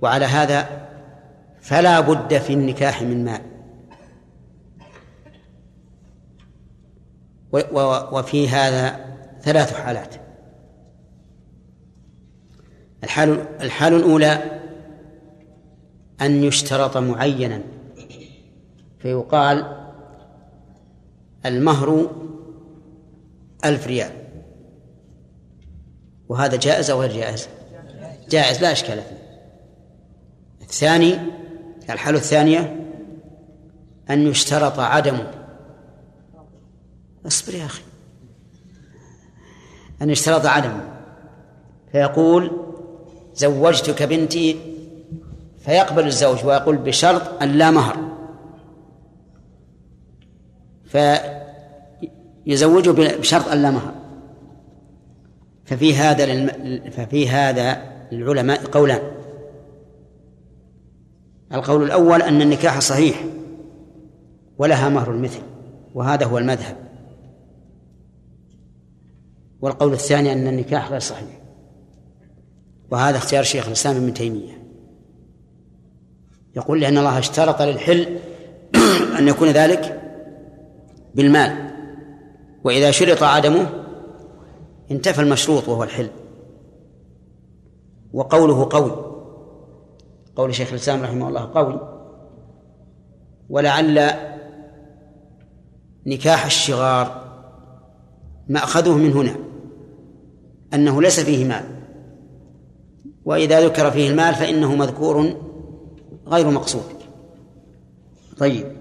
وعلى 0.00 0.24
هذا 0.24 0.88
فلا 1.60 2.00
بد 2.00 2.38
في 2.38 2.52
النكاح 2.52 3.02
من 3.02 3.24
مال. 3.24 3.40
وفي 8.12 8.48
هذا 8.48 9.16
ثلاث 9.42 9.74
حالات. 9.74 10.14
الحال 13.04 13.46
الحال 13.60 13.94
الأولى 13.94 14.60
أن 16.20 16.44
يشترط 16.44 16.96
معينا 16.96 17.62
فيقال 19.08 19.76
المهر 21.46 22.10
ألف 23.64 23.86
ريال. 23.86 24.10
وهذا 26.28 26.56
جائز 26.56 26.90
أو 26.90 27.00
غير 27.00 27.12
جائز؟ 27.12 27.48
جائز 28.30 28.62
لا 28.62 28.72
إشكال 28.72 29.02
فيه. 29.02 29.18
الثاني 30.62 31.18
الحالة 31.90 32.18
الثانية 32.18 32.86
أن 34.10 34.26
يشترط 34.26 34.78
عدمه 34.78 35.30
اصبر 37.26 37.54
يا 37.54 37.64
أخي 37.64 37.82
أن 40.02 40.10
يشترط 40.10 40.46
عدمه 40.46 40.84
فيقول 41.92 42.50
زوجتك 43.34 44.02
بنتي 44.02 44.56
فيقبل 45.58 46.06
الزوج 46.06 46.44
ويقول 46.44 46.76
بشرط 46.76 47.42
أن 47.42 47.48
لا 47.48 47.70
مهر. 47.70 48.07
فيزوجه 50.88 52.90
بشرط 52.90 53.48
أن 53.48 53.62
لا 53.62 53.70
مهر. 53.70 53.94
ففي 55.64 55.94
هذا 55.94 56.26
للم... 56.26 56.80
ففي 56.90 57.28
هذا 57.28 57.82
للعلماء 58.12 58.64
قولان. 58.64 59.00
القول 61.52 61.82
الأول 61.82 62.22
أن 62.22 62.42
النكاح 62.42 62.78
صحيح 62.78 63.24
ولها 64.58 64.88
مهر 64.88 65.10
المثل 65.10 65.42
وهذا 65.94 66.26
هو 66.26 66.38
المذهب. 66.38 66.76
والقول 69.60 69.92
الثاني 69.92 70.32
أن 70.32 70.46
النكاح 70.46 70.90
غير 70.90 71.00
صحيح 71.00 71.40
وهذا 72.90 73.16
اختيار 73.16 73.42
شيخ 73.42 73.66
الإسلام 73.66 73.96
ابن 73.96 74.14
تيمية. 74.14 74.58
يقول 76.56 76.80
لأن 76.80 76.98
الله 76.98 77.18
اشترط 77.18 77.62
للحل 77.62 78.18
أن 79.18 79.28
يكون 79.28 79.48
ذلك 79.48 79.97
بالمال. 81.18 81.70
وإذا 82.64 82.90
شرط 82.90 83.22
عدمه 83.22 83.66
انتفى 84.90 85.20
المشروط 85.20 85.68
وهو 85.68 85.82
الحل 85.82 86.10
وقوله 88.12 88.68
قوي 88.70 88.92
قول 90.36 90.54
شيخ 90.54 90.68
الإسلام 90.68 91.02
رحمه 91.02 91.28
الله 91.28 91.50
قوي 91.54 91.80
ولعل 93.50 94.10
نكاح 96.06 96.44
الشغار 96.44 97.24
مأخذه 98.48 98.96
من 98.96 99.12
هنا 99.12 99.36
أنه 100.74 101.02
ليس 101.02 101.20
فيه 101.20 101.44
مال. 101.44 101.64
وإذا 103.24 103.66
ذكر 103.66 103.90
فيه 103.90 104.10
المال 104.10 104.34
فإنه 104.34 104.74
مذكور 104.74 105.34
غير 106.26 106.50
مقصود. 106.50 106.82
طيب. 108.38 108.77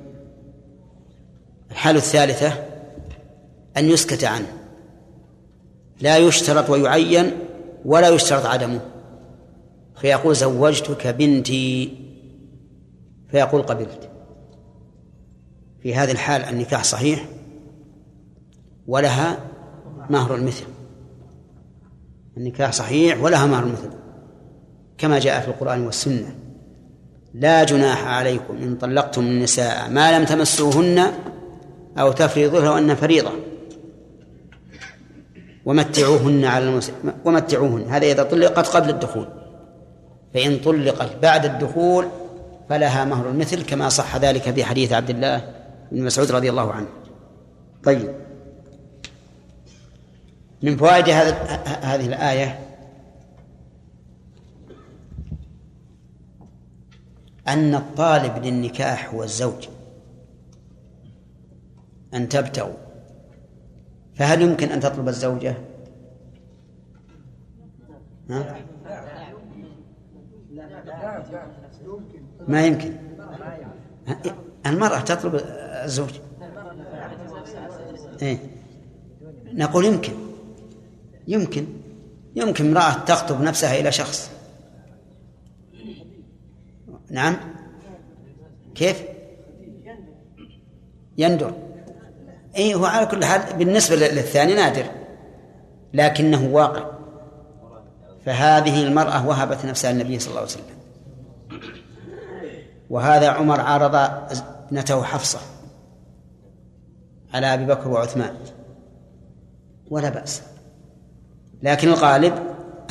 الحالة 1.78 1.98
الثالثة 2.00 2.54
أن 3.78 3.90
يسكت 3.90 4.24
عنه. 4.24 4.48
لا 6.02 6.18
يشترط 6.18 6.70
ويعين 6.70 7.32
ولا 7.86 8.10
يشترط 8.10 8.46
عدمه. 8.46 8.80
فيقول 10.02 10.36
زوجتك 10.36 11.08
بنتي. 11.08 11.98
فيقول 13.32 13.62
قبلت. 13.62 14.10
في 15.84 15.96
هذه 15.96 16.12
الحال 16.12 16.42
النكاح 16.42 16.84
صحيح 16.84 17.26
ولها 18.88 19.38
مهر 20.10 20.36
المثل. 20.36 20.66
النكاح 22.38 22.72
صحيح 22.72 23.24
ولها 23.24 23.46
مهر 23.46 23.64
المثل. 23.64 23.90
كما 24.98 25.20
جاء 25.20 25.42
في 25.42 25.48
القرآن 25.48 25.86
والسنة. 25.86 26.36
لا 27.34 27.64
جناح 27.64 28.08
عليكم 28.08 28.58
إن 28.58 28.76
طلقتم 28.76 29.22
النساء 29.22 29.90
ما 29.90 30.20
لم 30.20 30.26
تمسوهن 30.26 31.12
أو 31.98 32.12
تفرضوا 32.12 32.60
لهن 32.60 32.96
فريضة. 32.96 33.32
ومتعوهن 35.66 36.46
على. 36.46 36.82
ومتعوهن. 37.26 37.90
هذا 37.90 38.06
إذا 38.06 38.24
طلقت 38.24 38.68
قبل 38.68 38.90
الدخول. 38.90 39.28
فإن 40.34 40.60
طلقت 40.60 41.16
بعد 41.22 41.46
الدخول 41.46 42.08
فلها 42.70 43.06
مهر 43.06 43.30
المثل 43.30 43.66
كما 43.66 43.90
صح 43.90 44.18
ذلك 44.18 44.42
في 44.42 44.64
حديث 44.64 44.94
عبد 44.94 45.10
الله 45.10 45.54
بن 45.92 46.04
مسعود 46.04 46.32
رضي 46.32 46.50
الله 46.50 46.72
عنه. 46.72 46.88
طيب. 47.84 48.16
من 50.64 50.78
فوائد 50.78 51.10
هذه 51.10 52.06
الآية 52.06 52.60
أن 57.48 57.76
الطالب 57.76 58.46
للنكاح 58.46 59.14
هو 59.14 59.24
الزوج. 59.24 59.68
أن 62.18 62.30
تبتغوا. 62.30 62.74
فهل 64.16 64.42
يمكن 64.42 64.70
أن 64.70 64.80
تطلب 64.80 65.08
الزوجة؟ 65.08 65.56
ها؟ 68.30 68.58
ما 72.48 72.66
يمكن. 72.66 72.94
المرأة 74.66 75.00
تطلب 75.00 75.42
الزوج. 75.84 76.20
إيه؟ 78.22 78.38
نقول 79.46 79.86
يمكن. 79.86 80.14
يمكن. 81.28 81.66
يمكن 82.36 82.68
امرأة 82.68 83.06
تخطب 83.06 83.42
نفسها 83.42 83.80
إلى 83.80 83.92
شخص. 83.92 84.32
نعم. 87.12 87.36
كيف؟ 88.76 89.04
يندر. 91.18 91.67
اي 92.58 92.76
هو 92.76 92.86
على 92.86 93.06
كل 93.06 93.26
حال 93.26 93.58
بالنسبة 93.58 93.96
للثاني 93.96 94.54
نادر 94.54 94.86
لكنه 95.94 96.48
واقع. 96.52 96.98
فهذه 98.26 98.84
المرأة 98.84 99.28
وهبت 99.28 99.66
نفسها 99.66 99.92
للنبي 99.92 100.20
صلى 100.20 100.30
الله 100.30 100.42
عليه 100.42 100.52
وسلم. 100.52 100.78
وهذا 102.90 103.30
عمر 103.30 103.62
عارض 103.62 103.96
ابنته 103.96 105.04
حفصة 105.04 105.40
على 107.34 107.54
أبي 107.54 107.66
بكر 107.66 107.90
وعثمان. 107.90 108.36
ولا 109.90 110.10
بأس. 110.10 110.42
لكن 111.64 111.88
الغالب 111.88 112.34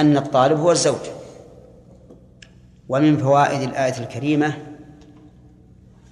أن 0.00 0.16
الطالب 0.16 0.58
هو 0.58 0.70
الزوج. 0.72 1.00
ومن 2.88 3.16
فوائد 3.16 3.62
الآية 3.62 3.98
الكريمة 3.98 4.54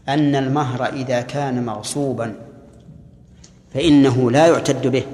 أن 0.09 0.37
المهر 0.37 0.87
إذا 0.87 1.21
كان 1.21 1.67
مغصوبا. 1.67 2.44
فإنه 3.75 4.31
لا 4.31 4.47
يعتد 4.47 4.87
به. 4.87 5.07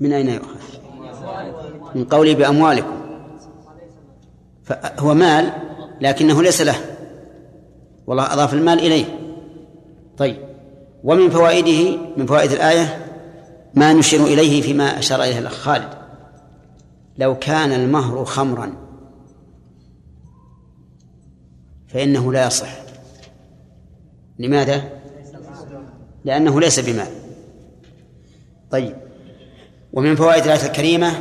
من 0.00 0.12
أين 0.12 0.28
يؤخذ؟ 0.28 0.60
من 1.94 2.04
قوله 2.04 2.34
بأموالكم. 2.34 2.96
فهو 4.64 5.14
مال 5.14 5.52
لكنه 6.00 6.42
ليس 6.42 6.60
له. 6.60 6.76
والله 8.06 8.32
أضاف 8.32 8.54
المال 8.54 8.78
إليه. 8.78 9.04
طيب. 10.18 10.36
ومن 11.04 11.30
فوائده 11.30 11.98
من 12.16 12.26
فوائد 12.26 12.52
الآية 12.52 13.06
ما 13.74 13.92
نشير 13.92 14.24
إليه 14.24 14.62
فيما 14.62 14.98
أشار 14.98 15.22
إليه 15.22 15.38
الأخ 15.38 15.54
خالد. 15.54 15.90
لو 17.18 17.38
كان 17.38 17.72
المهر 17.72 18.24
خمرا 18.24 18.72
فإنه 21.88 22.32
لا 22.32 22.46
يصح. 22.46 22.85
لماذا؟ 24.38 24.90
لأنه 26.24 26.60
ليس 26.60 26.80
بمال 26.80 27.08
طيب. 28.70 28.96
ومن 29.92 30.16
فوائد 30.16 30.44
الآية 30.44 30.66
الكريمة 30.66 31.12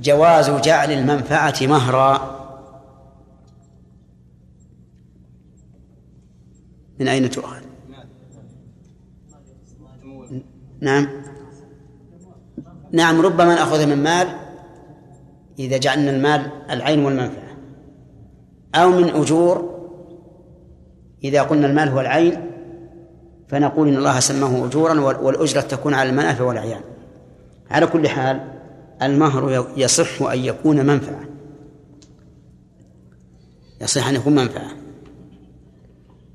جواز 0.00 0.50
جعل 0.50 0.92
المنفعة 0.92 1.54
مهرا. 1.62 2.38
من 6.98 7.08
أين 7.08 7.30
تؤخذ؟ 7.30 7.62
نعم. 10.80 11.08
نعم 12.92 13.20
ربما 13.20 13.54
نأخذ 13.54 13.86
من 13.86 14.02
مال 14.02 14.28
إذا 15.58 15.76
جعلنا 15.76 16.10
المال 16.10 16.50
العين 16.70 17.04
والمنفعة. 17.04 17.56
أو 18.74 18.90
من 18.90 19.08
أجور 19.08 19.71
إذا 21.24 21.42
قلنا 21.42 21.66
المال 21.66 21.88
هو 21.88 22.00
العين 22.00 22.50
فنقول 23.48 23.88
إن 23.88 23.96
الله 23.96 24.20
سماه 24.20 24.66
أجورا 24.66 25.00
والأجرة 25.00 25.60
تكون 25.60 25.94
على 25.94 26.10
المنافع 26.10 26.44
والأعيان 26.44 26.80
على 27.70 27.86
كل 27.86 28.08
حال 28.08 28.52
المهر 29.02 29.66
يصح 29.76 30.22
أن 30.22 30.38
يكون 30.38 30.86
منفعة. 30.86 31.24
يصح 33.80 34.08
أن 34.08 34.14
يكون 34.14 34.34
منفعة. 34.34 34.70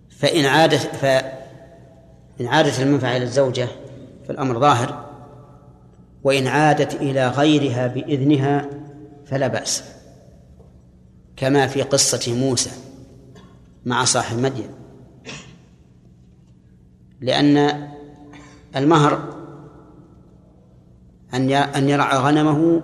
فإن 0.09 0.45
عادت 0.45 0.95
فإن 0.95 2.47
عادت 2.47 2.79
المنفعة 2.79 3.17
إلى 3.17 3.23
الزوجة 3.23 3.67
فالأمر 4.27 4.59
ظاهر. 4.59 5.05
وإن 6.23 6.47
عادت 6.47 6.95
إلى 6.95 7.27
غيرها 7.27 7.87
بإذنها 7.87 8.69
فلا 9.25 9.47
بأس. 9.47 9.83
كما 11.35 11.67
في 11.67 11.81
قصة 11.81 12.33
موسى. 12.33 12.86
مع 13.85 14.03
صاحب 14.03 14.39
مدين 14.39 14.69
لأن 17.21 17.87
المهر 18.75 19.37
أن 21.33 21.51
أن 21.51 21.89
يرعى 21.89 22.17
غنمه 22.17 22.83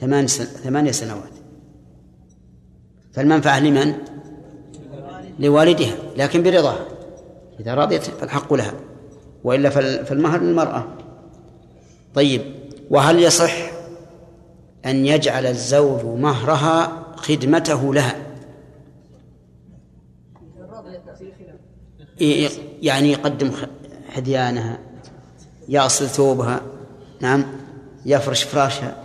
ثمان 0.00 0.26
ثمانية 0.26 0.90
سنوات. 0.90 1.32
فالمنفعة 3.12 3.60
لمن؟ 3.60 3.94
لوالدها 5.38 5.94
لكن 6.16 6.42
برضاها. 6.42 6.86
إذا 7.60 7.74
رضيت 7.74 8.02
فالحق 8.02 8.54
لها. 8.54 8.72
وإلا 9.44 9.70
فالمهر 10.04 10.40
للمرأة. 10.40 10.84
طيب 12.14 12.42
وهل 12.90 13.22
يصح 13.22 13.52
أن 14.86 15.06
يجعل 15.06 15.46
الزوج 15.46 16.04
مهرها 16.04 17.04
خدمته 17.16 17.94
لها؟ 17.94 18.23
يعني 22.20 23.12
يقدم 23.12 23.52
حديانها 24.10 24.78
يأصل 25.68 26.08
ثوبها 26.08 26.60
نعم 27.20 27.44
يفرش 28.06 28.42
فراشها 28.42 28.96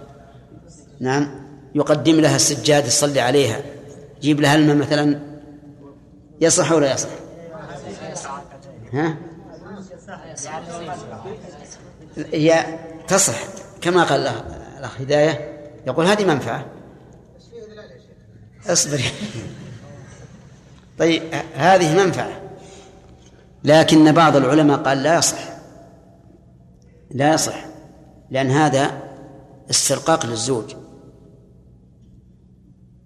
نعم 0.99 1.29
يقدم 1.75 2.15
لها 2.19 2.35
السجاد 2.35 2.87
يصلي 2.87 3.21
عليها 3.21 3.61
يجيب 4.17 4.41
لها 4.41 4.55
الماء 4.55 4.75
مثلا 4.75 5.19
يصح 6.41 6.71
ولا 6.71 6.93
يصح؟ 6.93 7.09
ها؟ 8.93 9.17
هي 12.33 12.79
تصح 13.07 13.37
كما 13.81 14.03
قال 14.03 14.27
الأخ 14.79 15.01
هداية 15.01 15.59
يقول 15.87 16.05
هذه 16.05 16.25
منفعة 16.25 16.65
اصبر 18.67 19.01
طيب 20.99 21.23
هذه 21.55 22.05
منفعة 22.05 22.48
لكن 23.63 24.11
بعض 24.11 24.35
العلماء 24.35 24.77
قال 24.77 25.03
لا 25.03 25.17
يصح. 25.17 25.49
لا 27.11 27.33
يصح 27.33 27.65
لأن 28.29 28.51
هذا 28.51 29.01
استرقاق 29.69 30.25
للزوج. 30.25 30.75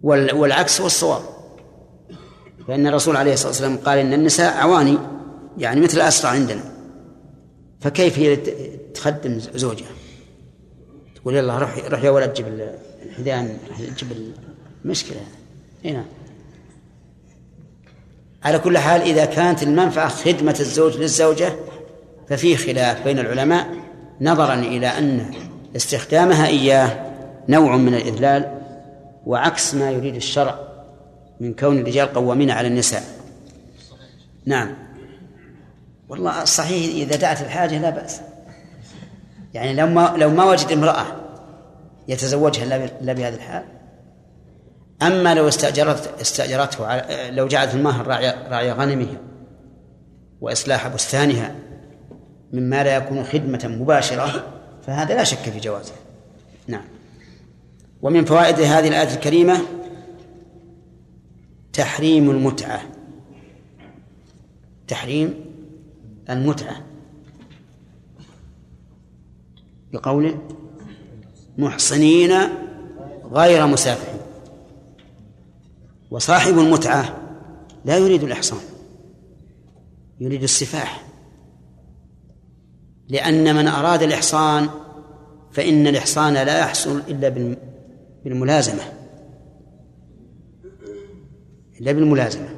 والعكس 0.02 0.82
هو 0.82 0.88
الصواب. 0.88 1.22
فإن 2.68 2.88
الرسول 2.88 3.18
عليه 3.18 3.34
الصلاة 3.34 3.50
والسلام 3.50 3.78
قال 3.78 3.98
إن 3.98 4.14
النساء 4.14 4.58
عواني 4.58 4.98
يعني 5.58 5.82
مثل 5.82 5.98
الأسرى 5.98 6.32
عندنا. 6.32 6.64
فكيف 7.82 8.20
هي 8.20 8.36
تخدم 8.94 9.40
زوجها؟ 9.40 9.92
تقول 11.16 11.36
يلا 11.36 11.58
روح 11.58 11.78
روح 11.88 12.04
يا 12.04 12.10
ولد 12.10 12.34
جيب 12.34 12.48
الحذاء 13.06 13.58
جيب 13.98 14.08
المشكلة 14.86 15.20
هنا 15.86 16.06
على 18.44 18.60
كل 18.60 18.78
حال 18.78 19.02
إذا 19.02 19.26
كانت 19.26 19.64
المنفعة 19.64 20.10
خدمة 20.10 20.56
الزوج 20.60 20.98
للزوجة 20.98 21.56
ففي 22.30 22.58
خلاف 22.58 23.04
بين 23.04 23.20
العلماء 23.20 23.68
نظرا 24.22 24.54
إلى 24.54 24.88
أن 24.88 25.34
استخدامها 25.76 26.48
إياه 26.48 27.14
نوع 27.50 27.78
من 27.78 27.94
الإذلال 27.94 28.62
وعكس 29.26 29.76
ما 29.76 29.92
يريد 29.92 30.16
الشرع 30.16 30.60
من 31.40 31.54
كون 31.54 31.80
الرجال 31.80 32.14
قوامين 32.14 32.52
على 32.52 32.68
النساء. 32.68 33.04
نعم. 34.46 34.76
والله 36.10 36.44
صحيح 36.44 36.96
إذا 36.96 37.16
دعت 37.16 37.42
الحاجة 37.42 37.80
لا 37.80 37.90
بأس. 37.90 38.22
يعني 39.54 39.74
لو 39.74 39.88
ما 39.88 40.14
لو 40.18 40.30
ما 40.30 40.44
وجد 40.44 40.72
امرأة 40.72 41.06
يتزوجها 42.08 42.64
إلا 43.02 43.14
بهذا 43.14 43.36
الحال 43.36 43.64
أما 45.02 45.36
لو 45.36 45.48
استأجرت 45.48 46.22
استأجرته 46.22 46.86
على 46.86 47.30
لو 47.32 47.48
جعلت 47.48 47.76
المهر 47.76 48.08
راعي 48.08 48.30
راعي 48.50 48.72
غنمها 48.72 49.18
وإصلاح 50.42 50.88
بستانها 50.88 51.56
مما 52.54 52.84
لا 52.84 52.96
يكون 52.96 53.24
خدمة 53.24 53.78
مباشرة 53.80 54.48
فهذا 54.88 55.16
لا 55.16 55.24
شك 55.24 55.38
في 55.38 55.60
جوازه. 55.60 55.94
نعم. 56.68 56.84
ومن 58.02 58.26
فوائد 58.26 58.60
هذه 58.60 58.88
الآية 58.88 59.14
الكريمة 59.14 59.58
تحريم 61.74 62.30
المتعة. 62.32 62.82
تحريم 64.88 65.46
المتعة. 66.30 66.76
بقوله 69.94 70.38
محصنين 71.58 72.34
غير 73.32 73.68
مسافحين 73.68 74.13
وصاحب 76.14 76.60
المتعة 76.60 77.16
لا 77.86 77.98
يريد 77.98 78.24
الإحصان 78.24 78.60
يريد 80.20 80.44
السفاح. 80.44 81.06
لأن 83.10 83.56
من 83.56 83.68
أراد 83.68 84.04
الإحصان 84.04 84.70
فإن 85.52 85.88
الإحصان 85.88 86.34
لا 86.34 86.60
يحصل 86.60 87.02
إلا 87.08 87.56
بالملازمة. 88.26 88.84
إلا 91.82 91.92
بالملازمة. 91.92 92.50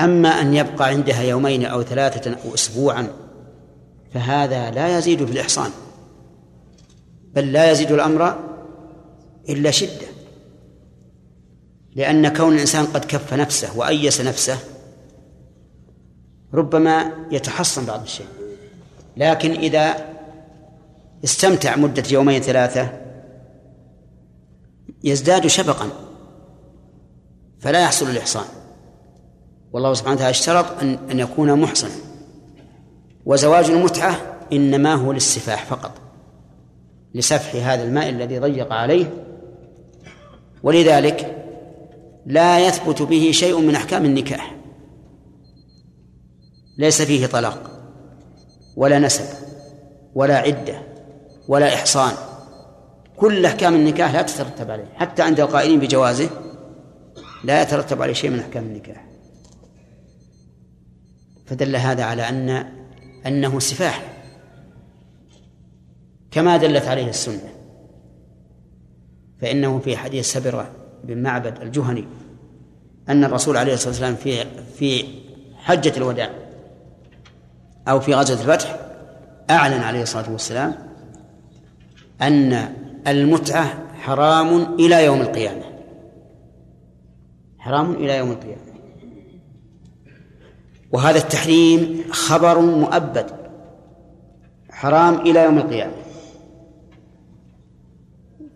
أما 0.00 0.28
أن 0.28 0.54
يبقى 0.54 0.88
عندها 0.88 1.22
يومين 1.22 1.64
أو 1.64 1.82
ثلاثة 1.82 2.30
أو 2.30 2.54
أسبوعا 2.54 3.08
فهذا 4.14 4.70
لا 4.70 4.98
يزيد 4.98 5.24
في 5.24 5.32
الإحصان. 5.32 5.70
بل 7.34 7.52
لا 7.52 7.70
يزيد 7.70 7.92
الأمر 7.92 8.38
إلا 9.48 9.70
شدة. 9.70 10.07
لأن 11.98 12.28
كون 12.28 12.54
الإنسان 12.54 12.86
قد 12.86 13.04
كف 13.04 13.34
نفسه 13.34 13.78
وأيس 13.78 14.20
نفسه 14.20 14.58
ربما 16.54 17.12
يتحصن 17.30 17.86
بعض 17.86 18.02
الشيء. 18.02 18.26
لكن 19.16 19.50
إذا 19.50 20.08
استمتع 21.24 21.76
مدة 21.76 22.02
يومين 22.10 22.42
ثلاثة 22.42 22.90
يزداد 25.04 25.46
شفقا 25.46 25.88
فلا 27.60 27.82
يحصل 27.82 28.10
الإحصان. 28.10 28.44
والله 29.72 29.94
سبحانه 29.94 30.14
وتعالى 30.16 30.30
اشترط 30.30 30.80
أن 30.82 30.98
أن 31.10 31.18
يكون 31.18 31.60
محصنا. 31.60 31.90
وزواج 33.26 33.70
المتعة 33.70 34.16
إنما 34.52 34.94
هو 34.94 35.12
للسفاح 35.12 35.64
فقط 35.64 35.92
لسفح 37.14 37.54
هذا 37.54 37.82
الماء 37.82 38.08
الذي 38.08 38.38
ضيق 38.38 38.72
عليه. 38.72 39.24
ولذلك 40.62 41.37
لا 42.28 42.66
يثبت 42.66 43.02
به 43.02 43.30
شيء 43.32 43.60
من 43.60 43.74
أحكام 43.74 44.04
النكاح. 44.04 44.56
ليس 46.78 47.02
فيه 47.02 47.26
طلاق 47.26 47.70
ولا 48.76 48.98
نسب 48.98 49.24
ولا 50.14 50.36
عدة 50.36 50.82
ولا 51.48 51.74
إحصان. 51.74 52.12
كل 53.16 53.46
أحكام 53.46 53.74
النكاح 53.74 54.14
لا 54.14 54.22
تترتب 54.22 54.70
عليه 54.70 54.92
حتى 54.94 55.22
عند 55.22 55.40
القائلين 55.40 55.80
بجوازه 55.80 56.30
لا 57.44 57.62
يترتب 57.62 58.02
عليه 58.02 58.12
شيء 58.12 58.30
من 58.30 58.40
أحكام 58.40 58.64
النكاح. 58.64 59.08
فدل 61.46 61.76
هذا 61.76 62.04
على 62.04 62.28
أن 62.28 62.72
أنه 63.26 63.58
سفاح 63.58 64.22
كما 66.30 66.56
دلت 66.56 66.88
عليه 66.88 67.08
السنة. 67.08 67.52
فإنه 69.40 69.78
في 69.78 69.96
حديث 69.96 70.32
سبرة 70.32 70.77
بن 71.04 71.22
معبد 71.22 71.62
الجهني 71.62 72.04
أن 73.08 73.24
الرسول 73.24 73.56
عليه 73.56 73.74
الصلاة 73.74 73.88
والسلام 73.88 74.14
في 74.14 74.44
في 74.78 75.04
حجة 75.56 75.92
الوداع 75.96 76.30
أو 77.88 78.00
في 78.00 78.14
غزوة 78.14 78.40
الفتح 78.40 78.80
أعلن 79.50 79.80
عليه 79.80 80.02
الصلاة 80.02 80.32
والسلام 80.32 80.74
أن 82.22 82.74
المتعة 83.06 83.88
حرام 83.94 84.74
إلى 84.74 85.04
يوم 85.04 85.20
القيامة. 85.20 85.62
حرام 87.58 87.92
إلى 87.92 88.16
يوم 88.16 88.30
القيامة. 88.30 88.62
وهذا 90.92 91.18
التحريم 91.18 92.04
خبر 92.10 92.60
مؤبد. 92.60 93.30
حرام 94.70 95.14
إلى 95.14 95.44
يوم 95.44 95.58
القيامة. 95.58 95.92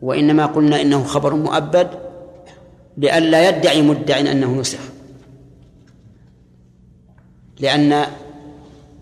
وإنما 0.03 0.47
قلنا 0.47 0.81
إنه 0.81 1.05
خبر 1.05 1.35
مؤبد 1.35 2.02
لئلا 2.97 3.49
يدعي 3.49 3.83
مدع 3.83 4.21
أنه 4.21 4.61
نسخ 4.61 4.79
لأن 7.61 8.07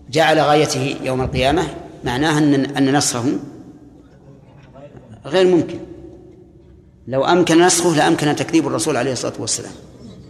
جعل 0.09 0.39
غايته 0.39 0.97
يوم 1.03 1.21
القيامة 1.21 1.63
معناه 2.03 2.37
أن 2.37 2.53
أن 2.53 2.97
نسخه 2.97 3.39
غير 5.25 5.47
ممكن. 5.47 5.79
لو 7.07 7.25
أمكن 7.25 7.61
نسخه 7.65 7.95
لأمكن 7.95 8.35
تكذيب 8.35 8.67
الرسول 8.67 8.97
عليه 8.97 9.11
الصلاة 9.11 9.41
والسلام 9.41 9.71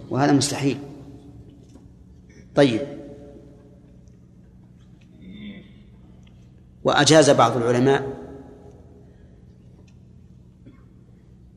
وهذا 0.09 0.32
مستحيل. 0.32 0.78
طيب. 2.55 2.82
وأجاز 6.84 7.30
بعض 7.30 7.57
العلماء 7.57 8.22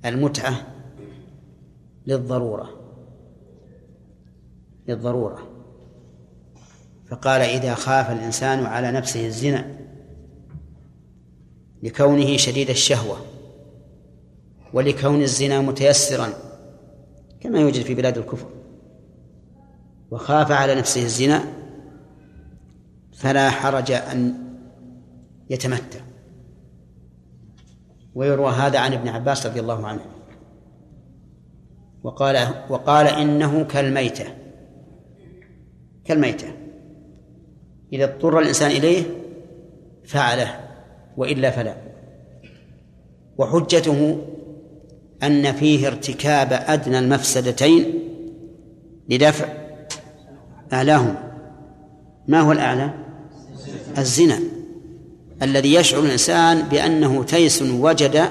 المتعة 0.04 0.73
للضرورة. 2.06 2.70
للضرورة. 4.88 5.38
فقال 7.10 7.40
إذا 7.40 7.74
خاف 7.74 8.10
الإنسان 8.10 8.66
على 8.66 8.92
نفسه 8.92 9.26
الزنا 9.26 9.78
لكونه 11.82 12.36
شديد 12.36 12.70
الشهوة 12.70 13.16
ولكون 14.72 15.22
الزنا 15.22 15.60
متيسرا 15.60 16.28
كما 17.40 17.60
يوجد 17.60 17.82
في 17.82 17.94
بلاد 17.94 18.18
الكفر. 18.18 18.46
وخاف 20.10 20.52
على 20.52 20.74
نفسه 20.74 21.02
الزنا 21.02 21.44
فلا 23.12 23.50
حرج 23.50 23.90
أن 23.90 24.34
يتمتع. 25.50 26.00
ويروى 28.14 28.50
هذا 28.50 28.78
عن 28.78 28.92
ابن 28.92 29.08
عباس 29.08 29.46
رضي 29.46 29.60
الله 29.60 29.86
عنه. 29.86 30.00
وقال 32.04 32.48
وقال 32.68 33.06
إنه 33.06 33.64
كالميتة. 33.64 34.24
كالميتة. 36.04 36.46
إذا 37.92 38.04
اضطر 38.04 38.38
الإنسان 38.38 38.70
إليه 38.70 39.02
فعله 40.04 40.60
وإلا 41.16 41.50
فلا. 41.50 41.76
وحجته 43.38 44.18
أن 45.22 45.52
فيه 45.52 45.86
ارتكاب 45.86 46.48
أدنى 46.52 46.98
المفسدتين 46.98 47.94
لدفع 49.08 49.48
أعلاهما 50.72 51.32
ما 52.28 52.40
هو 52.40 52.52
الأعلى؟ 52.52 52.90
الزنا. 53.98 54.38
الذي 55.42 55.74
يشعر 55.74 56.00
الإنسان 56.00 56.62
بأنه 56.62 57.24
تيس 57.24 57.62
وجد 57.62 58.28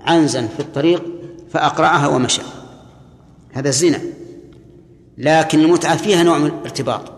عنزا 0.00 0.46
في 0.46 0.60
الطريق 0.60 1.02
فأقرعها 1.50 2.08
ومشى. 2.08 2.42
هذا 3.52 3.68
الزنا 3.68 4.00
لكن 5.18 5.60
المتعة 5.60 5.96
فيها 5.96 6.22
نوع 6.22 6.38
من 6.38 6.46
الارتباط 6.46 7.12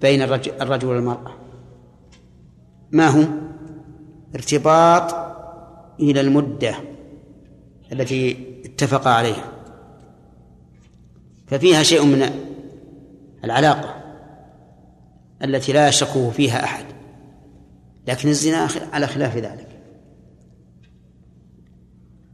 بين 0.00 0.22
الرجل, 0.22 0.86
والمرأة. 0.86 1.34
ما 2.92 3.08
هو 3.08 3.24
ارتباط 4.34 5.14
إلى 6.00 6.20
المدة 6.20 6.74
التي 7.92 8.36
اتفق 8.64 9.08
عليها. 9.08 9.52
ففيها 11.46 11.82
شيء 11.82 12.04
من 12.04 12.30
العلاقة 13.44 13.94
التي 15.44 15.72
لا 15.72 15.88
يشكه 15.88 16.30
فيها 16.30 16.64
أحد. 16.64 16.84
لكن 18.08 18.28
الزنا 18.28 18.68
على 18.92 19.06
خلاف 19.06 19.36
ذلك. 19.36 19.68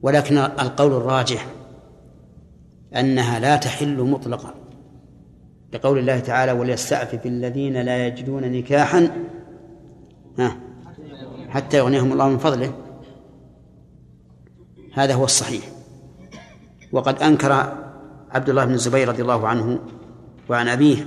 ولكن 0.03 0.39
القول 0.39 0.93
الراجح 0.93 1.47
أنها 2.97 3.39
لا 3.39 3.57
تحل 3.57 4.03
مطلقا. 4.03 4.55
لقول 5.73 5.99
الله 5.99 6.21
تعالى 6.21 6.53
وليستعفف 6.53 7.27
الذين 7.27 7.83
لا 7.83 8.07
يجدون 8.07 8.53
نكاحا 8.53 9.11
ها 10.39 10.57
حتى 11.49 11.77
يغنيهم 11.77 12.13
الله 12.13 12.29
من 12.29 12.39
فضله. 12.39 12.73
هذا 14.95 15.15
هو 15.15 15.25
الصحيح. 15.25 15.65
وقد 16.93 17.23
أنكر 17.23 17.53
عبد 18.31 18.49
الله 18.49 18.65
بن 18.65 18.75
الزبير 18.75 19.09
رضي 19.09 19.23
الله 19.23 19.49
عنه 19.49 19.79
وعن 20.49 20.69
أبيه 20.69 21.07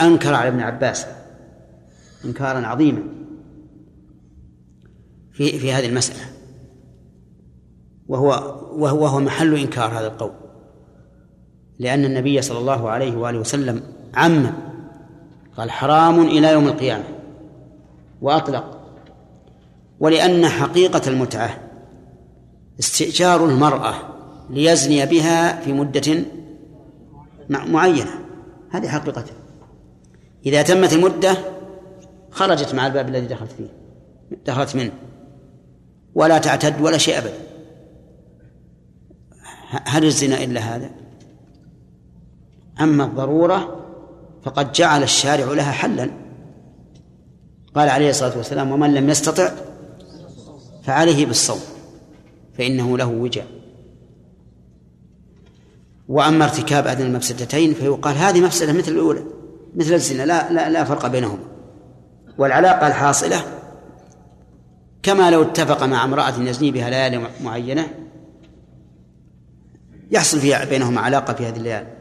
أنكر 0.00 0.34
على 0.34 0.48
ابن 0.48 0.60
عباس 0.60 1.06
إنكارا 2.24 2.66
عظيما 2.66 3.02
في 5.32 5.58
في 5.58 5.72
هذه 5.72 5.86
المسألة. 5.88 6.20
وهو 8.08 8.28
وهو 8.72 9.02
وهو 9.02 9.20
محل 9.20 9.54
إنكار 9.54 9.98
هذا 9.98 10.06
القول. 10.06 10.49
لأن 11.80 12.04
النبي 12.04 12.42
صلى 12.42 12.58
الله 12.58 12.90
عليه 12.90 13.16
وآله 13.16 13.38
وسلم 13.38 13.82
عم 14.14 14.52
قال 15.56 15.70
حرام 15.70 16.20
إلى 16.20 16.52
يوم 16.52 16.66
القيامة 16.68 17.04
وأطلق. 18.22 18.80
ولأن 20.00 20.46
حقيقة 20.46 21.02
المتعة 21.06 21.58
استئجار 22.80 23.44
المرأة 23.44 23.94
ليزني 24.50 25.06
بها 25.06 25.60
في 25.60 25.72
مدة 25.72 26.24
معينة. 27.48 28.10
هذه 28.70 28.88
حقيقته 28.88 29.32
إذا 30.46 30.62
تمت 30.62 30.92
المدة 30.92 31.36
خرجت 32.30 32.74
مع 32.74 32.86
الباب 32.86 33.08
الذي 33.08 33.26
دخلت 33.26 33.52
فيه 33.52 33.68
دخلت 34.46 34.76
منه. 34.76 34.92
ولا 36.14 36.38
تعتد 36.38 36.80
ولا 36.80 36.98
شيء 36.98 37.18
أبدا. 37.18 37.38
هل 39.70 40.04
الزنا 40.04 40.44
إلا 40.44 40.60
هذا؟ 40.60 40.90
أما 42.80 43.04
الضرورة 43.04 43.76
فقد 44.44 44.72
جعل 44.72 45.02
الشارع 45.02 45.52
لها 45.52 45.72
حلا. 45.72 46.10
قال 47.74 47.88
عليه 47.88 48.10
الصلاة 48.10 48.36
والسلام 48.36 48.72
ومن 48.72 48.94
لم 48.94 49.10
يستطع 49.10 49.50
فعليه 50.82 51.26
بالصوم 51.26 51.60
فإنه 52.58 52.98
له 52.98 53.06
وجاء 53.06 53.46
وأما 56.08 56.44
ارتكاب 56.44 56.86
أدنى 56.86 57.06
المفسدتين 57.06 57.74
فيقال 57.74 58.16
هذه 58.16 58.40
مفسدة 58.40 58.72
مثل 58.72 58.92
الأولى 58.92 59.22
مثل 59.76 59.94
الزنا 59.94 60.22
لا 60.22 60.52
لا 60.52 60.70
لا 60.70 60.84
فرق 60.84 61.06
بينهما. 61.06 61.42
والعلاقة 62.38 62.86
الحاصلة 62.86 63.42
كما 65.02 65.30
لو 65.30 65.42
اتفق 65.42 65.84
مع 65.84 66.04
امرأة 66.04 66.40
يزني 66.40 66.70
بها 66.70 66.90
ليالي 66.90 67.26
معينة 67.44 67.88
يحصل 70.10 70.40
فيها 70.40 70.64
بينهما 70.64 71.00
علاقة 71.00 71.34
في 71.34 71.46
هذه 71.46 71.56
الليالي. 71.56 71.99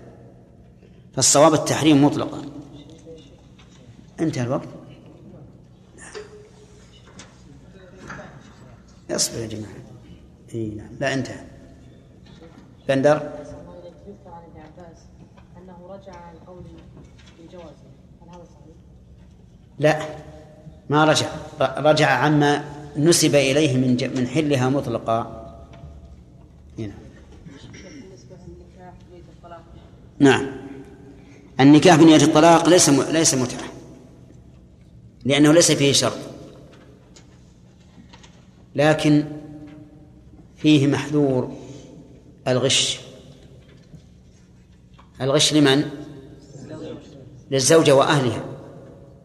فالصواب 1.20 1.54
التحريم 1.54 2.06
مطلقا. 2.06 2.42
انتهى 4.20 4.44
الوقت. 4.44 4.68
اصبر 9.12 9.40
يا 9.40 9.48
جماعة. 9.48 9.74
إي 10.54 10.70
نعم. 10.70 10.90
لا 11.00 11.14
انتهى. 11.14 11.44
بندر؟ 12.88 13.32
لا 19.80 20.00
ما 20.90 21.06
رجع. 21.06 21.28
رجع 21.62 22.10
عما 22.10 22.64
نسب 22.98 23.36
إليه 23.36 23.78
من 23.78 24.12
من 24.18 24.28
حلها 24.28 24.70
مطلقا. 24.70 25.20
هنا. 26.80 26.94
الطلاق 29.38 29.64
نعم. 30.20 30.59
النكاح 31.60 31.96
بنية 31.96 32.16
الطلاق 32.16 32.70
ليس 32.70 32.90
ليس 32.90 33.34
متعة. 33.34 33.68
لأنه 35.26 35.54
ليس 35.54 35.72
فيه 35.72 35.94
شرط 35.94 36.18
لكن 38.76 39.26
فيه 40.58 40.88
محذور 40.88 41.52
الغش. 42.48 43.00
الغش 45.22 45.54
لمن؟ 45.54 45.84
للزوجة 47.52 47.96
وأهلها. 47.96 48.44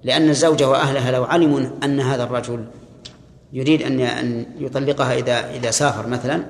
لأن 0.05 0.29
الزوجة 0.29 0.69
وأهلها 0.69 1.11
لو 1.11 1.25
علموا 1.25 1.61
أن 1.85 2.01
هذا 2.01 2.23
الرجل 2.23 2.65
يريد 3.53 3.83
أن 3.83 4.01
أن 4.01 4.47
يطلقها 4.59 5.15
إذا 5.15 5.51
إذا 5.51 5.71
سافر 5.71 6.07
مثلا 6.07 6.45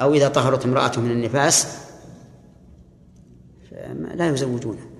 أو 0.00 0.14
إذا 0.14 0.28
طهرت 0.28 0.64
امرأته 0.64 1.00
من 1.00 1.10
النفاس 1.10 1.81
لا 3.94 4.28
يزوجونه 4.28 4.92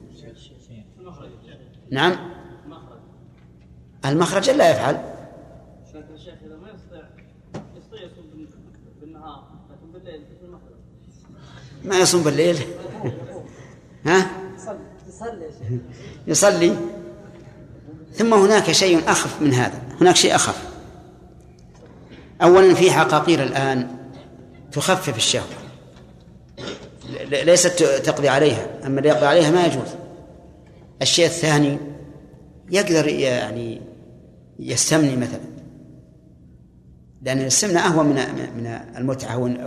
نعم. 1.90 2.16
المخرج 4.04 4.50
لا 4.50 4.70
يفعل. 4.70 5.12
ما 11.84 11.98
يصوم 11.98 12.22
بالليل. 12.22 12.56
ها؟ 14.06 14.30
يصلي. 16.26 16.76
ثم 18.12 18.34
هناك 18.34 18.72
شيء 18.72 19.10
أخف 19.10 19.42
من 19.42 19.54
هذا. 19.54 19.82
هناك 20.00 20.16
شيء 20.16 20.34
أخف. 20.34 20.68
أولا 22.42 22.74
في 22.74 22.90
حقاقير 22.90 23.42
الآن 23.42 23.96
تخفف 24.72 25.16
الشهوة. 25.16 25.61
ليست 27.44 27.82
تقضي 27.82 28.28
عليها 28.28 28.66
أما 28.86 28.98
اللي 28.98 29.08
يقضي 29.08 29.26
عليها 29.26 29.50
ما 29.50 29.66
يجوز. 29.66 29.88
الشيء 31.02 31.26
الثاني 31.26 31.78
يقدر 32.70 33.08
يعني 33.08 33.80
يستمني 34.58 35.16
مثلا. 35.16 35.40
لأن 37.22 37.38
السمنة 37.40 37.80
أهون 37.80 38.06
من 38.06 38.14
من 38.56 38.66
المتعة 38.96 39.38
وال- 39.38 39.66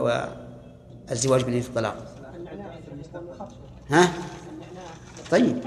والزواج 1.10 1.42
بدون 1.44 1.58
الطلاق. 1.58 2.16
ها؟ 3.90 4.12
طيب. 5.32 5.58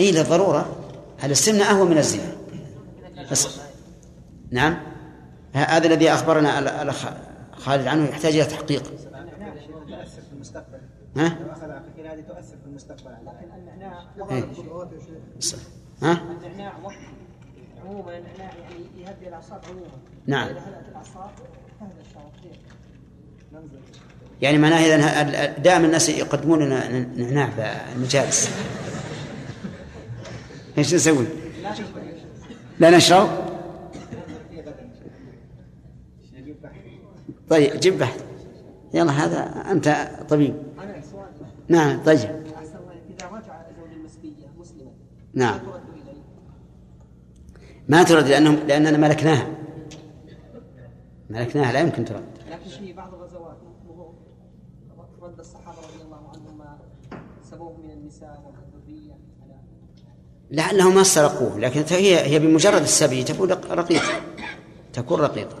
اي 0.00 0.12
للضرورة. 0.12 0.76
هل 1.18 1.30
السمنه 1.30 1.64
أهون 1.70 1.90
من 1.90 1.98
الزنا. 1.98 2.32
نعم. 4.50 4.78
هذا 5.52 5.86
الذي 5.86 6.10
أخبرنا 6.10 6.58
ال- 6.58 6.68
الاخ 6.68 7.04
خالد 7.62 7.86
عنه 7.86 8.08
يحتاج 8.08 8.36
إلى 8.36 8.44
تحقيق 8.44 8.82
ها 11.16 11.38
إيه. 14.30 14.48
ها 16.02 16.22
عموما 17.84 18.18
النعناع 18.18 18.52
يعني 18.58 18.84
يهدي 18.98 19.28
الاعصاب 19.28 19.60
عموما 19.70 19.86
نعم. 20.26 20.48
إذا 20.48 20.84
الاعصاب 20.90 21.30
يعني 24.42 24.58
معناه 24.58 24.78
اذا 24.78 25.46
دائما 25.46 25.86
الناس 25.86 26.08
يقدمون 26.08 26.62
لنا 26.62 26.98
نعناع 27.16 27.50
في 27.50 27.92
المجالس 27.96 28.50
إيش 30.78 30.94
نسوي؟ 30.94 31.26
لا 32.78 32.90
نشرب؟ 32.90 33.51
طيب 37.50 37.80
جيب 37.80 37.98
بحث 37.98 38.24
يلا 38.94 39.12
هذا 39.12 39.40
أنت 39.72 40.08
طبيب. 40.28 40.54
أنا 40.82 41.00
سؤال 41.10 41.26
نعم 41.68 42.02
طيب. 42.04 42.18
اذا 42.18 43.28
رجع 43.32 43.62
زوج 43.78 43.92
المسبيه 43.92 44.46
مسلما 44.58 44.90
نعم. 45.34 45.60
ما 47.88 48.02
ترد 48.02 48.26
لأنهم 48.28 48.54
لأننا 48.54 48.98
ملكناها. 48.98 49.46
ملكناها 51.30 51.72
لا 51.72 51.80
يمكن 51.80 52.04
ترد. 52.04 52.24
لكن 52.50 52.70
في 52.70 52.92
بعض 52.92 53.14
الغزوات 53.14 53.56
رد 55.22 55.38
الصحابه 55.38 55.78
رضي 55.78 56.02
الله 56.04 56.16
عنهم 56.34 56.58
ما 56.58 56.78
سبوه 57.50 57.76
من 57.84 57.90
النساء 57.90 58.42
والذريه 58.46 59.12
على 59.42 59.54
لعلهم 60.50 60.94
ما 60.94 61.02
سرقوه 61.02 61.58
لكن 61.58 61.84
هي 61.90 62.20
هي 62.26 62.38
بمجرد 62.38 62.82
السبي 62.82 63.24
تكون 63.24 63.50
رق- 63.50 63.72
رقيقة 63.72 64.20
تكون 64.92 65.20
رقيقة. 65.20 65.56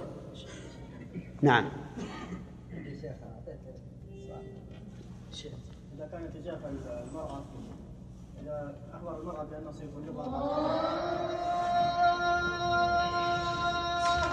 نعم. 1.42 1.64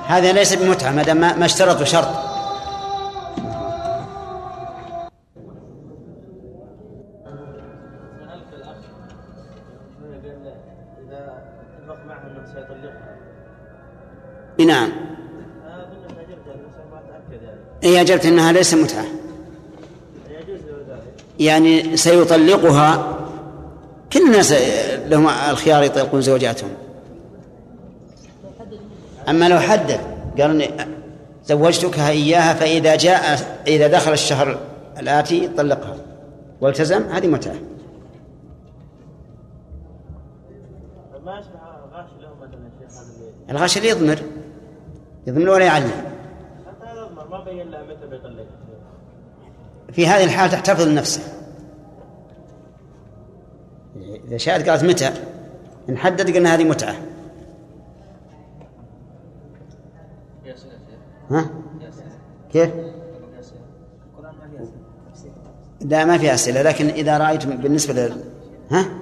هذا 0.07 0.31
ليس 0.31 0.53
بمتعة 0.53 0.91
ما 0.91 1.03
دام 1.03 1.17
ما 1.17 1.45
اشترطوا 1.45 1.85
شرط 1.85 2.38
يعني 17.99 18.11
أجبت 18.11 18.25
أنها 18.25 18.51
ليس 18.51 18.73
متعة. 18.73 19.05
يعني 21.39 21.97
سيطلقها 21.97 23.17
كل 24.13 24.19
الناس 24.19 24.53
لهم 25.07 25.27
الخيار 25.27 25.83
يطلقون 25.83 26.21
زوجاتهم. 26.21 26.69
أما 29.29 29.49
لو 29.49 29.59
حدد 29.59 29.99
قال 30.39 30.51
إني 30.51 30.71
زوجتكها 31.45 32.09
إياها 32.09 32.53
فإذا 32.53 32.95
جاء 32.95 33.39
إذا 33.67 33.87
دخل 33.87 34.13
الشهر 34.13 34.59
الآتي 34.99 35.47
طلقها. 35.57 35.95
والتزم 36.61 37.03
هذه 37.03 37.27
متعة. 37.27 37.55
ما 41.25 41.39
يشبه 41.39 41.59
غاش 41.93 42.09
له 42.21 42.29
مثلا 43.49 43.65
الشيخ 43.65 43.83
هذا 43.83 43.89
اللي 43.89 43.89
يضمر 43.89 44.19
يضمر 45.27 45.49
ولا 45.49 45.65
يعلم. 45.65 46.08
لها 47.53 47.83
متى 47.83 48.07
بيطلقها 48.07 48.45
في 49.91 50.07
هذه 50.07 50.23
الحال 50.23 50.49
تحتفظ 50.49 50.87
لنفسه 50.87 51.21
إذا 54.27 54.37
شاءت 54.37 54.69
قالت 54.69 54.83
متى؟ 54.83 55.11
نحدد 55.89 56.35
قلنا 56.35 56.55
هذه 56.55 56.63
متعة. 56.63 56.95
ها؟ 61.31 61.49
كيف؟ 62.53 62.69
لا 65.81 66.05
ما 66.05 66.17
في 66.17 66.33
أسئلة 66.33 66.61
لكن 66.61 66.87
إذا 66.87 67.17
رأيت 67.17 67.45
بالنسبة 67.45 67.93
لل 67.93 68.23
ها؟ 68.71 68.77
يعني. 68.77 68.99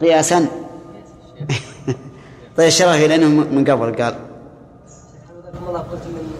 قياسا 0.00 0.46
طيب 2.56 2.66
الشرفي 2.66 3.08
لأنه 3.08 3.28
من 3.28 3.64
قبل 3.64 4.02
قال. 4.02 4.14
الله 5.68 5.80
قلت 5.80 6.02
من 6.06 6.32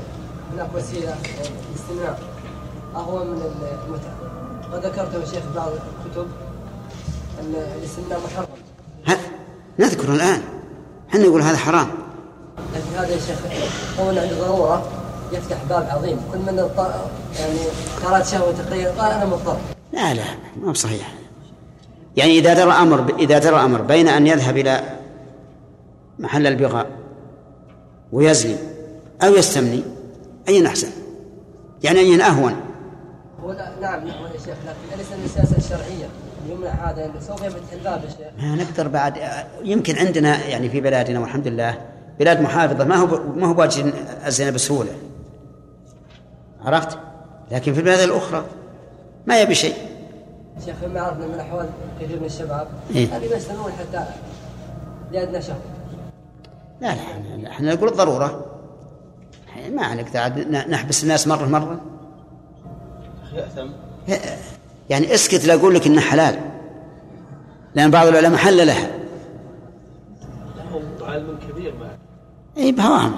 هناك 0.52 0.68
وسيلة 0.74 1.14
الاستماع 1.70 2.16
اهون 2.96 3.26
من 3.26 3.42
المتعه 3.86 4.14
وذكرت 4.72 5.14
يا 5.14 5.26
شيخ 5.26 5.42
بعض 5.56 5.68
الكتب 5.68 6.26
أن 7.40 7.54
الاستماع 7.78 8.18
محرم. 8.18 8.46
ها 9.06 9.16
نذكر 9.78 10.12
الآن. 10.12 10.42
إحنا 11.08 11.20
نقول 11.20 11.42
هذا 11.42 11.56
حرام. 11.56 11.88
لكن 12.74 12.98
هذا 12.98 13.08
يا 13.08 13.18
شيخ 13.18 13.38
قول 13.98 14.18
عند 14.18 14.32
ضرورة. 14.32 14.82
يفتح 15.32 15.56
باب 15.68 15.88
عظيم. 15.90 16.18
كل 16.32 16.38
من 16.38 16.68
يعني 17.38 17.58
قالت 18.04 18.26
شهوة 18.26 18.52
تقرير 18.52 18.88
قال 18.88 19.12
أنا 19.12 19.26
مضطر. 19.26 19.56
لا 19.92 20.14
لا 20.14 20.24
ما 20.62 20.68
هو 20.68 20.74
صحيح. 20.74 21.14
يعني 22.16 22.38
إذا 22.38 22.54
درى 22.54 22.72
أمر 22.72 23.14
إذا 23.18 23.38
درى 23.38 23.56
أمر 23.56 23.82
بين 23.82 24.08
أن 24.08 24.26
يذهب 24.26 24.56
إلى 24.56 25.03
محل 26.18 26.46
البغاء 26.46 26.86
ويزني 28.12 28.56
أو 29.22 29.34
يستمني 29.34 29.82
أين 30.48 30.66
أحسن؟ 30.66 30.88
يعني 31.82 31.98
أين 31.98 32.20
أهون؟ 32.20 32.54
نعم 33.80 34.06
نعم 34.06 34.06
يا 34.06 34.38
شيخ 34.38 34.56
لكن 34.66 34.94
أليس 34.94 35.12
من 35.12 35.24
السياسة 35.24 35.56
الشرعية؟ 35.56 36.06
يمنع 36.50 36.70
هذا 36.70 37.10
سوف 37.20 37.42
يفتح 37.42 37.72
الباب 37.72 38.04
يا 38.04 38.08
شيخ. 38.08 38.44
ما 38.44 38.54
نقدر 38.54 38.88
بعد 38.88 39.14
يمكن 39.64 39.96
عندنا 39.96 40.44
يعني 40.46 40.68
في 40.68 40.80
بلادنا 40.80 41.20
والحمد 41.20 41.48
لله 41.48 41.80
بلاد 42.18 42.40
محافظة 42.40 42.84
ما 42.84 42.96
هو 42.96 43.20
ما 43.36 43.46
هو 43.46 43.54
باجي 43.54 43.84
الزنا 44.26 44.50
بسهولة. 44.50 44.90
عرفت؟ 46.64 46.98
لكن 47.50 47.72
في 47.72 47.78
البلاد 47.78 48.00
الأخرى 48.00 48.44
ما 49.26 49.40
يبي 49.40 49.54
شيء. 49.54 49.74
شيخ 50.64 50.76
ما 50.94 51.00
عرفنا 51.00 51.26
من 51.26 51.40
أحوال 51.40 51.68
كثير 52.00 52.20
من 52.20 52.26
الشباب. 52.26 52.68
إيه. 52.94 53.16
هذه 53.16 53.36
يستمعون 53.36 53.72
حتى 53.72 54.04
لأدنى 55.12 55.42
شهر. 55.42 55.60
لا 56.84 56.94
لا 57.42 57.50
احنا- 57.50 57.74
نقول 57.74 57.88
الضرورة. 57.88 58.46
ما 59.70 59.94
نقدر 59.94 60.18
عاد 60.20 60.48
نحبس 60.48 61.02
الناس 61.02 61.28
مرة 61.28 61.46
مرة. 61.46 61.80
يعني 64.90 65.14
اسكت 65.14 65.44
لا 65.44 65.54
أقول 65.54 65.74
لك 65.74 65.86
انه 65.86 66.00
حلال 66.00 66.40
لأن 67.74 67.90
بعض 67.90 68.06
العلماء 68.06 68.36
حللها 68.38 68.88
له 70.56 71.06
علم 71.08 71.38
كبير 71.50 71.74
اي 72.56 72.72
ضرورة 72.72 73.14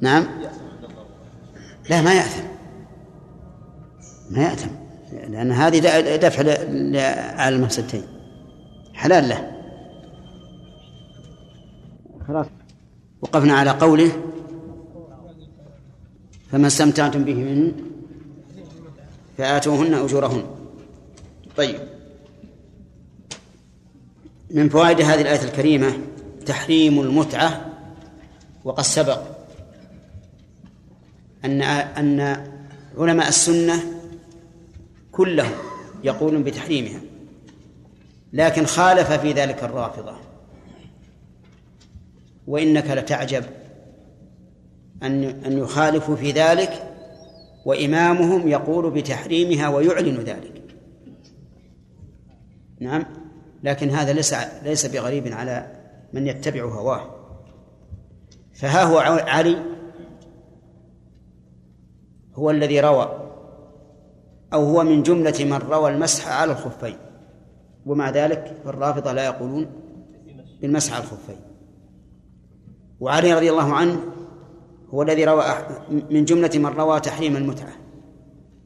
نعم. 0.00 0.22
يأثم 0.22 0.44
عند 0.44 0.90
لا 1.90 2.02
ما 2.02 2.14
يأثم. 2.14 2.42
ما 4.30 4.42
يأثم 4.42 4.68
لأن 5.28 5.52
هذه 5.52 5.78
دفع 6.16 6.42
ل- 6.42 6.92
ل- 6.92 6.96
على 7.40 7.56
المفسدتين 7.56 8.02
حلال 8.94 9.28
له. 9.28 9.50
خلاص. 12.28 12.46
وقفنا 13.22 13.54
على 13.54 13.70
قوله 13.70 14.12
فما 16.50 16.66
استمتعتم 16.66 17.24
به 17.24 17.34
من 17.34 17.72
فآتوهن 19.38 19.94
أجورهن. 19.94 20.44
طيب. 21.56 21.80
من 24.50 24.68
فوائد 24.68 25.00
هذه 25.00 25.20
الآية 25.20 25.44
الكريمة 25.44 25.92
تحريم 26.46 27.00
المتعة 27.00 27.72
وقد 28.64 28.84
سبق 28.84 29.22
أن 31.44 31.62
أن 31.62 32.46
علماء 32.98 33.28
السنة 33.28 33.82
كلهم 35.12 35.52
يقولون 36.04 36.42
بتحريمها 36.42 37.00
لكن 38.32 38.66
خالف 38.66 39.12
في 39.12 39.32
ذلك 39.32 39.64
الرافضة. 39.64 40.31
وإنك 42.46 42.90
لتعجب 42.90 43.44
أن 45.02 45.24
أن 45.24 45.58
يخالفوا 45.58 46.16
في 46.16 46.30
ذلك 46.30 46.92
وإمامهم 47.64 48.48
يقول 48.48 48.90
بتحريمها 48.90 49.68
ويعلن 49.68 50.16
ذلك. 50.16 50.62
نعم. 52.80 53.04
لكن 53.62 53.90
هذا 53.90 54.12
ليس 54.12 54.34
ليس 54.62 54.86
بغريب 54.86 55.28
على 55.28 55.66
من 56.12 56.26
يتبع 56.26 56.64
هواه. 56.64 57.10
فها 58.54 58.84
هو 58.84 58.98
علي 58.98 59.62
هو 62.34 62.50
الذي 62.50 62.80
روى 62.80 63.32
أو 64.52 64.64
هو 64.64 64.84
من 64.84 65.02
جملة 65.02 65.34
من 65.40 65.52
روى 65.52 65.90
المسح 65.90 66.28
على 66.28 66.52
الخفين. 66.52 66.96
ومع 67.86 68.10
ذلك 68.10 68.56
فالرافضة 68.64 69.12
لا 69.12 69.24
يقولون 69.24 69.66
بالمسح 70.60 70.94
على 70.94 71.04
الخفين. 71.04 71.51
وعلي 73.02 73.34
رضي 73.34 73.50
الله 73.50 73.72
عنه 73.74 74.00
هو 74.90 75.02
الذي 75.02 75.24
روى 75.24 75.44
من 76.10 76.24
جملة 76.24 76.50
من 76.54 76.66
روى 76.66 77.00
تحريم 77.00 77.36
المتعة 77.36 77.72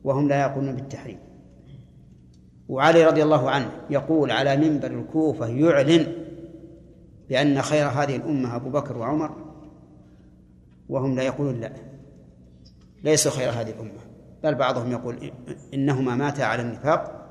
وهم 0.05 0.29
لا 0.29 0.41
يقولون 0.41 0.77
بالتحريم. 0.77 1.19
وعلي 2.69 3.05
رضي 3.05 3.23
الله 3.23 3.51
عنه 3.51 3.71
يقول 3.91 4.31
على 4.31 4.57
منبر 4.57 4.91
الكوفة 4.91 5.47
يعلن 5.47 6.13
بأن 7.29 7.63
خير 7.63 7.87
هذه 7.87 8.17
الأمة 8.17 8.57
أبو 8.57 8.71
بكر 8.71 8.99
وعمر 8.99 9.37
وهم 10.89 11.15
لا 11.15 11.23
يقولون 11.23 11.61
لا 11.61 11.73
ليسوا 13.05 13.33
خير 13.33 13.51
هذه 13.51 13.71
الأمة. 13.71 14.01
بل 14.45 14.55
بعضهم 14.55 14.93
يقول 14.93 15.33
إنهما 15.75 16.15
ماتا 16.15 16.43
على 16.43 16.63
النفاق 16.63 17.27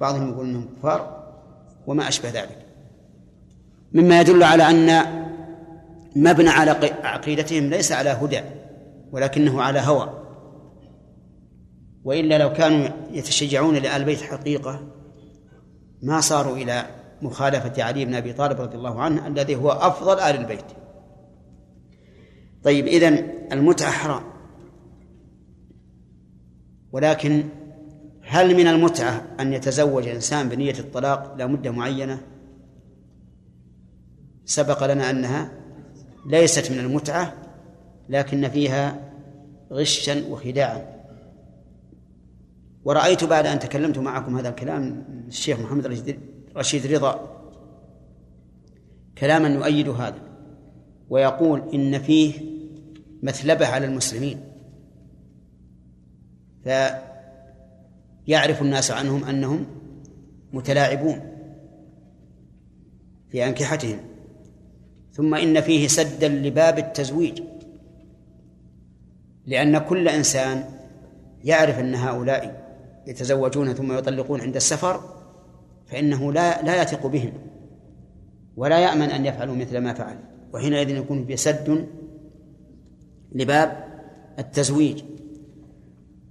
بعضهم 0.00 0.28
يقول 0.28 0.46
إنهم 0.46 0.68
كفار 0.76 1.24
وما 1.86 2.08
أشبه 2.08 2.30
ذلك. 2.30 2.66
مما 3.92 4.20
يدل 4.20 4.42
على 4.42 4.62
أن 4.70 5.23
مبنى 6.16 6.48
على 6.48 6.70
عقيدتهم 7.02 7.70
ليس 7.70 7.92
على 7.92 8.10
هدى 8.10 8.40
ولكنه 9.12 9.62
على 9.62 9.80
هوى. 9.80 10.20
وإلا 12.04 12.38
لو 12.38 12.52
كانوا 12.52 12.88
يتشجعون 13.10 13.74
لآل 13.74 13.86
البيت 13.86 14.22
حقيقة 14.22 14.80
ما 16.02 16.20
صاروا 16.20 16.56
إلى 16.56 16.86
مخالفة 17.22 17.82
علي 17.82 18.04
بن 18.04 18.14
أبي 18.14 18.32
طالب 18.32 18.60
رضي 18.60 18.76
الله 18.76 19.00
عنه 19.00 19.26
الذي 19.26 19.56
هو 19.56 19.70
أفضل 19.70 20.20
آل 20.20 20.40
البيت. 20.40 20.64
طيب 22.64 22.86
إذن 22.86 23.28
المتعة 23.52 23.90
حرام 23.90 24.22
ولكن 26.92 27.44
هل 28.22 28.56
من 28.56 28.66
المتعة 28.66 29.26
أن 29.40 29.52
يتزوج 29.52 30.08
إنسان 30.08 30.48
بنية 30.48 30.78
الطلاق 30.78 31.34
إلى 31.34 31.46
مدة 31.46 31.70
معينة؟ 31.70 32.20
سبق 34.44 34.86
لنا 34.86 35.10
أنها 35.10 35.63
ليست 36.26 36.72
من 36.72 36.78
المتعة 36.78 37.34
لكن 38.08 38.48
فيها 38.48 39.10
غشا 39.72 40.24
وخداعا. 40.28 40.94
ورأيت 42.84 43.24
بعد 43.24 43.46
أن 43.46 43.58
تكلمت 43.58 43.98
معكم 43.98 44.36
هذا 44.36 44.48
الكلام 44.48 45.04
الشيخ 45.28 45.60
محمد 45.60 46.16
رشيد 46.56 46.86
رضا 46.86 47.40
كلاما 49.18 49.48
يؤيد 49.48 49.88
هذا 49.88 50.18
ويقول 51.10 51.62
إن 51.74 51.98
فيه 51.98 52.40
مثلبة 53.22 53.66
على 53.66 53.86
المسلمين 53.86 54.40
فيعرف 56.64 58.62
الناس 58.62 58.90
عنهم 58.90 59.24
أنهم 59.24 59.66
متلاعبون 60.52 61.20
في 63.30 63.46
أنكحتهم. 63.46 64.13
ثم 65.14 65.34
إن 65.34 65.60
فيه 65.60 65.88
سدا 65.88 66.28
لباب 66.28 66.78
التزويج. 66.78 67.42
لأن 69.46 69.78
كل 69.78 70.08
إنسان 70.08 70.64
يعرف 71.44 71.78
أن 71.78 71.94
هؤلاء 71.94 72.64
يتزوجون 73.06 73.72
ثم 73.72 73.98
يطلقون 73.98 74.40
عند 74.40 74.56
السفر 74.56 75.00
فإنه 75.86 76.32
لا 76.32 76.62
لا 76.62 76.82
يثق 76.82 77.06
بهم 77.06 77.32
ولا 78.56 78.78
يأمن 78.78 79.10
أن 79.10 79.26
يفعلوا 79.26 79.56
مثل 79.56 79.78
ما 79.78 79.94
فعل. 79.94 80.18
وحينئذ 80.52 80.90
يكون 80.90 81.26
في 81.26 81.36
سد 81.36 81.88
لباب 83.32 83.84
التزويج. 84.38 85.02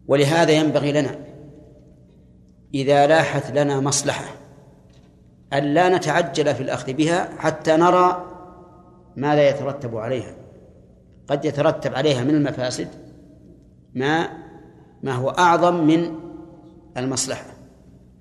ولهذا 0.07 0.51
ينبغي 0.51 0.91
لنا 0.91 1.19
إذا 2.73 3.07
لاحت 3.07 3.51
لنا 3.51 3.79
مصلحة 3.79 4.25
أن 5.53 5.63
لا 5.63 5.89
نتعجل 5.89 6.55
في 6.55 6.63
الأخذ 6.63 6.93
بها 6.93 7.29
حتى 7.38 7.77
نرى 7.77 8.32
ماذا 9.16 9.49
يترتب 9.49 9.97
عليها. 9.97 10.36
قد 11.28 11.45
يترتب 11.45 11.95
عليها 11.95 12.24
من 12.24 12.36
المفاسد 12.36 12.88
ما 13.93 14.30
ما 15.03 15.11
هو 15.11 15.30
أعظم 15.30 15.88
من 15.88 16.16
المصلحة. 16.97 17.53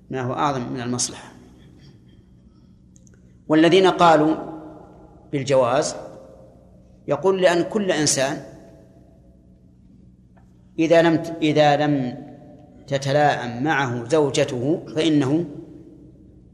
ما 0.09 0.21
هو 0.21 0.33
أعظم 0.33 0.73
من 0.73 0.81
المصلحة. 0.81 1.33
والذين 3.47 3.87
قالوا 3.87 4.35
بالجواز 5.31 5.95
يقول 7.07 7.41
لأن 7.41 7.63
كل 7.63 7.91
إنسان 7.91 8.43
إذا 10.79 11.01
لم 11.01 11.23
إذا 11.41 11.77
لم 11.77 12.23
تتلاءم 12.87 13.63
معه 13.63 14.09
زوجته 14.09 14.85
فإنه 14.95 15.45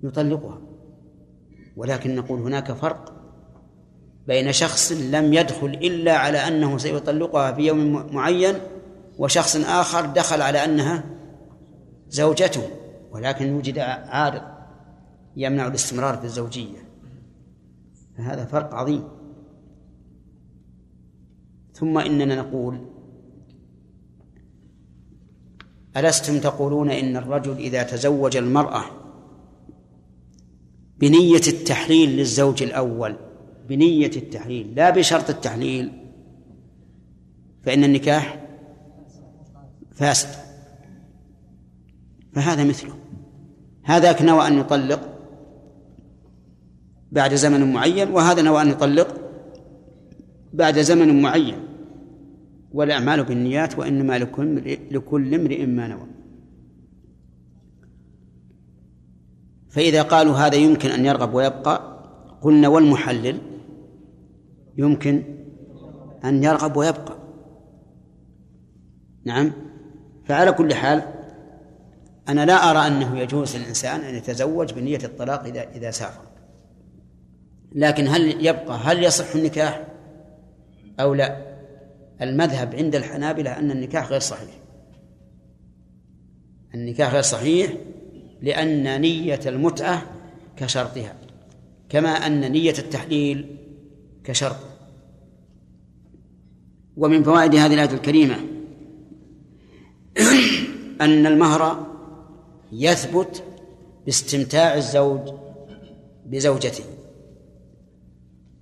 يطلقها. 0.04 0.62
ولكن 1.78 2.16
نقول 2.16 2.40
هناك 2.40 2.72
فرق. 2.72 3.19
بين 4.28 4.52
شخص 4.52 4.92
لم 4.92 5.34
يدخل 5.34 5.68
إلا 5.68 6.18
على 6.18 6.38
أنه 6.38 6.78
سيطلقها 6.78 7.52
في 7.52 7.62
يوم 7.62 8.16
معين 8.16 8.56
وشخص 9.18 9.56
آخر 9.56 10.06
دخل 10.06 10.42
على 10.42 10.66
أنها 10.66 11.04
زوجته 12.10 12.64
ولكن 13.12 13.54
وجد 13.54 13.80
عارض 13.80 14.42
يمنع 15.36 15.68
الاستمرار 15.68 16.18
في 16.18 16.24
الزوجية. 16.24 16.90
فهذا 18.18 18.46
فرق 18.46 18.74
عظيم. 18.74 19.04
ثم 21.74 21.98
إننا 21.98 22.36
نقول 22.36 22.86
ألستم 25.98 26.40
تقولون 26.40 26.92
إن 26.92 27.18
الرجل 27.18 27.58
إذا 27.58 27.84
تزوج 27.84 28.38
المرأة 28.38 28.84
بنية 30.98 31.42
التحليل 31.48 32.10
للزوج 32.10 32.64
الأول 32.64 33.16
بنية 33.70 34.12
التحليل 34.16 34.76
لا 34.76 34.90
بشرط 34.90 35.30
التحليل. 35.30 35.92
فإن 37.64 37.84
النكاح 37.84 38.46
فاسد. 39.92 40.30
فهذا 42.34 42.64
مثله. 42.64 42.94
هذاك 43.84 44.22
نوى 44.22 44.48
أن 44.48 44.58
يطلق 44.58 45.10
بعد 47.12 47.34
زمن 47.34 47.74
معين 47.74 48.12
وهذا 48.12 48.42
نوى 48.42 48.62
أن 48.62 48.70
يطلق 48.70 49.08
بعد 50.54 50.80
زمن 50.80 51.22
معين. 51.22 51.60
والأعمال 52.72 53.24
بالنيات 53.24 53.80
وإنما 53.80 54.20
لكل 54.92 55.36
امرئ 55.36 55.66
ما 55.66 55.88
نوى. 55.88 56.08
فإذا 59.70 60.02
قالوا 60.02 60.36
هذا 60.36 60.56
يمكن 60.56 60.90
أن 60.90 61.06
يرغب 61.06 61.34
ويبقى 61.34 62.00
قلنا 62.42 62.68
والمحلل 62.68 63.49
يمكن 64.80 65.24
أن 66.26 66.44
يرغب 66.44 66.78
ويبقى. 66.78 67.18
نعم. 69.26 69.52
فعلى 70.26 70.52
كل 70.52 70.74
حال 70.74 71.04
أنا 72.30 72.46
لا 72.46 72.72
أرى 72.72 72.88
أنه 72.88 73.20
يجوز 73.20 73.56
للإنسان 73.56 74.00
أن 74.00 74.16
يتزوج 74.16 74.74
بنية 74.74 75.00
الطلاق 75.04 75.44
إذا 75.44 75.70
إذا 75.76 75.92
سافر. 75.92 76.22
لكن 77.72 78.08
هل 78.08 78.46
يبقى 78.46 78.78
هل 78.78 79.04
يصح 79.04 79.36
النكاح 79.36 79.88
أو 81.00 81.14
لا؟ 81.14 81.50
المذهب 82.22 82.76
عند 82.76 82.96
الحنابلة 82.96 83.60
أن 83.60 83.72
النكاح 83.72 84.10
غير 84.10 84.20
صحيح. 84.20 84.60
النكاح 86.74 87.14
غير 87.14 87.22
صحيح 87.22 87.74
لأن 88.42 89.02
نية 89.02 89.40
المتعة 89.46 90.02
كشرطها 90.58 91.16
كما 91.90 92.10
أن 92.10 92.52
نية 92.52 92.74
التحليل 92.80 93.58
كشرط. 94.24 94.69
ومن 97.00 97.24
فوائد 97.24 97.56
هذه 97.56 97.74
الآية 97.74 97.92
الكريمة 97.92 98.36
أن 101.02 101.26
المهر 101.26 101.88
يثبت 102.72 103.44
باستمتاع 104.06 104.76
الزوج 104.76 105.34
بزوجته. 106.26 106.84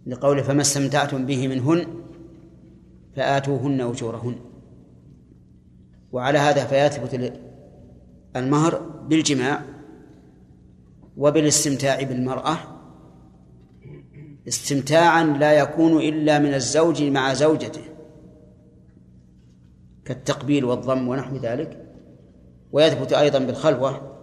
لقوله 0.08 0.42
فما 0.42 0.62
استمتعتم 0.62 1.26
به 1.26 1.48
منهن 1.48 1.88
فآتوهن 3.16 3.82
أجورهن. 3.82 4.36
وعلى 6.12 6.40
هذا 6.40 6.66
فيثبت 6.66 7.34
المهر 8.36 8.80
بالجماع 9.10 9.62
وبالاستمتاع 11.18 12.04
بالمرأة. 12.04 12.58
استمتاعا 14.48 15.24
لا 15.24 15.54
يكون 15.54 16.02
إلا 16.02 16.40
من 16.40 16.54
الزوج 16.54 17.04
مع 17.04 17.34
زوجته. 17.34 17.87
كالتقبيل 20.08 20.66
والضم 20.66 21.08
ونحو 21.08 21.36
ذلك. 21.36 21.86
ويثبت 22.72 23.14
أيضا 23.14 23.40
بالخلوة 23.40 24.18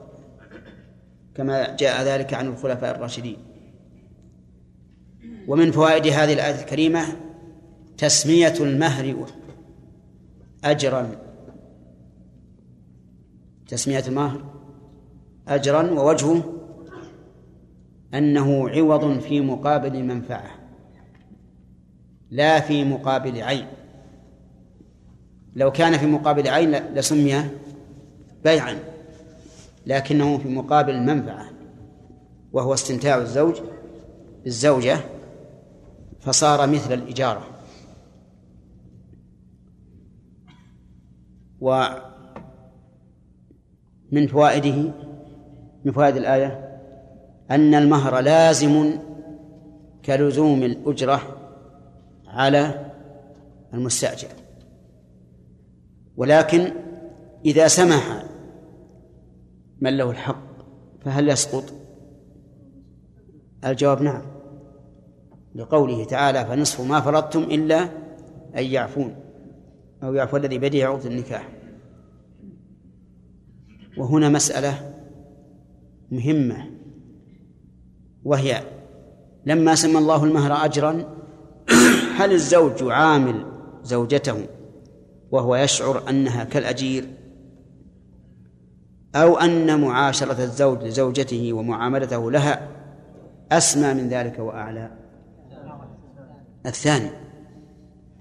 كما 1.35 1.77
جاء 1.77 2.03
ذلك 2.03 2.35
عن 2.35 2.47
الخلفاء 2.47 2.97
الراشدين. 2.97 3.37
ومن 5.49 5.71
فوائد 5.71 6.07
هذه 6.07 6.33
الآية 6.33 6.61
الكريمة 6.61 7.05
تسمية 7.99 8.55
المهر 8.61 9.27
أجرا. 10.65 11.11
تسمية 13.69 14.05
المهر 14.09 14.45
أجرا 15.49 15.91
ووجهه 15.91 16.55
أنه 18.15 18.69
عوض 18.69 19.19
في 19.19 19.41
مقابل 19.41 20.05
منفعة 20.05 20.51
لا 22.31 22.61
في 22.61 22.85
مقابل 22.85 23.43
عين 23.43 23.67
لو 25.55 25.73
كان 25.73 25.99
في 25.99 26.07
مقابل 26.07 26.49
عين 26.49 26.71
لسمي 26.71 27.43
بيعا 28.45 28.79
لكنه 29.87 30.39
في 30.39 30.49
مقابل 30.49 31.01
منفعة 31.01 31.47
وهو 32.53 32.75
استمتاع 32.75 33.19
الزوج 33.19 33.61
بالزوجة 34.45 34.99
فصار 36.21 36.67
مثل 36.67 36.93
الإجارة. 36.93 37.47
ومن 41.61 41.97
فوائده 44.27 44.93
من 45.85 45.93
فوائد 45.93 46.17
الآية 46.17 46.79
أن 47.51 47.75
المهر 47.75 48.21
لازم 48.21 48.99
كلزوم 50.05 50.63
الأجرة 50.63 51.21
على 52.27 52.91
المستأجر. 53.75 54.44
ولكن 56.17 56.73
إذا 57.45 57.69
سمح 57.69 58.25
من 59.81 59.97
له 59.97 60.11
الحق 60.11 60.45
فهل 61.05 61.29
يسقط؟ 61.29 61.65
الجواب 63.65 64.03
نعم. 64.03 64.23
لقوله 65.55 66.05
تعالى 66.05 66.45
فنصف 66.45 66.81
ما 66.81 67.01
فرضتم 67.01 67.43
إلا 67.43 67.83
أن 68.57 68.65
يعفون 68.65 69.17
أو 70.03 70.15
يعفو 70.15 70.37
الذي 70.37 70.59
بيده 70.59 70.87
عقد 70.87 71.07
النكاح 71.07 71.49
وهنا 73.99 74.29
مسألة 74.29 74.95
مهمة 76.11 76.71
وهي 78.25 78.63
لما 79.47 79.75
سمى 79.75 79.99
الله 79.99 80.25
المهر 80.25 80.65
أجرا 80.65 81.05
هل 82.19 82.33
الزوج 82.33 82.83
يعامل 82.83 83.47
زوجته 83.83 84.47
وهو 85.35 85.57
يشعر 85.57 86.09
أنها 86.09 86.45
كالأجير 86.45 87.05
أو 89.15 89.37
أن 89.37 89.81
معاشرة 89.81 90.45
الزوج 90.45 90.85
لزوجته 90.85 91.53
ومعاملته 91.53 92.31
لها 92.31 92.69
أسمى 93.53 93.95
من 93.95 94.09
ذلك 94.09 94.39
وأعلى. 94.39 94.91
الثاني 96.67 97.11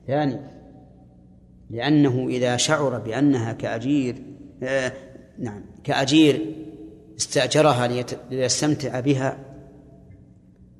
ثاني 0.07 0.39
لأنه 1.69 2.27
إذا 2.29 2.57
شعر 2.57 2.99
بأنها 2.99 3.53
كأجير 3.53 4.15
آه 4.63 4.93
نعم 5.39 5.61
كأجير 5.83 6.55
استأجرها 7.17 8.03
ليستمتع 8.31 8.99
بها 8.99 9.37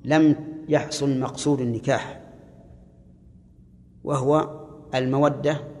لم 0.04 0.36
يحصل 0.68 1.20
مقصود 1.20 1.60
النكاح 1.60 2.20
وهو 4.04 4.64
المودة 4.94 5.73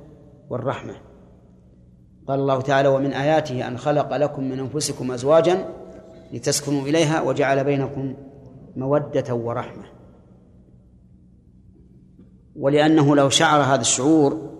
والرحمة. 0.54 0.94
قال 2.28 2.40
الله 2.40 2.60
تعالى 2.60 2.88
ومن 2.88 3.12
آياته 3.12 3.68
أن 3.68 3.78
خلق 3.78 4.16
لكم 4.16 4.44
من 4.44 4.58
أنفسكم 4.58 5.12
أزواجا 5.12 5.68
لتسكنوا 6.32 6.82
إليها 6.82 7.22
وجعل 7.22 7.64
بينكم 7.64 8.14
مودة 8.76 9.34
ورحمة. 9.34 9.84
ولأنه 12.56 13.16
لو 13.16 13.28
شعر 13.28 13.60
هذا 13.60 13.80
الشعور 13.80 14.50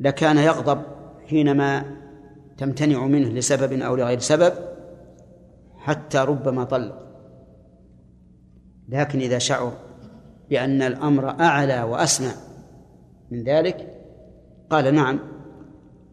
لكان 0.00 0.38
يغضب 0.38 0.82
حينما 1.26 1.96
تمتنع 2.58 3.06
منه 3.06 3.28
لسبب 3.28 3.72
أو 3.72 3.96
لغير 3.96 4.18
سبب 4.18 4.52
حتى 5.76 6.18
ربما 6.18 6.64
طلق 6.64 7.08
لكن 8.88 9.18
إذا 9.18 9.38
شعر 9.38 9.72
بأن 10.50 10.82
الأمر 10.82 11.30
أعلى 11.30 11.82
وأسمى 11.82 12.30
من 13.30 13.44
ذلك 13.44 13.97
قال 14.70 14.94
نعم 14.94 15.18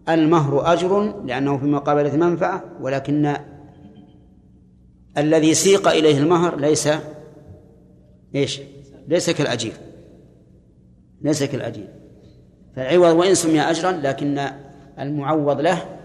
المهر 0.10 0.74
أجر 0.74 1.22
لأنه 1.26 1.58
في 1.58 1.66
مقابلة 1.66 2.16
منفعة 2.16 2.64
ولكن 2.82 3.36
الذي 5.18 5.54
سيق 5.54 5.88
إليه 5.88 6.18
المهر 6.18 6.56
ليس 6.60 6.90
إيش؟ 8.36 8.62
ليس 9.08 9.30
كالأجير 9.30 9.74
ليس 11.22 11.44
كالأجير 11.44 11.88
فالعوض 12.76 13.16
وإن 13.16 13.36
سمي 13.36 13.62
أجرا 13.62 13.92
لكن 13.92 14.50
المعوض 15.00 15.62
له 15.62 16.00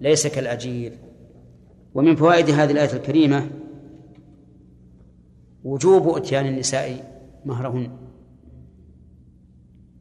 ليس 0.00 0.26
كالأجير 0.26 0.92
ومن 1.94 2.16
فوائد 2.16 2.50
هذه 2.50 2.72
الآية 2.72 2.92
الكريمة 2.92 3.50
وجوب 5.64 6.16
إتيان 6.16 6.46
النساء 6.46 7.12
مهرهن 7.44 7.90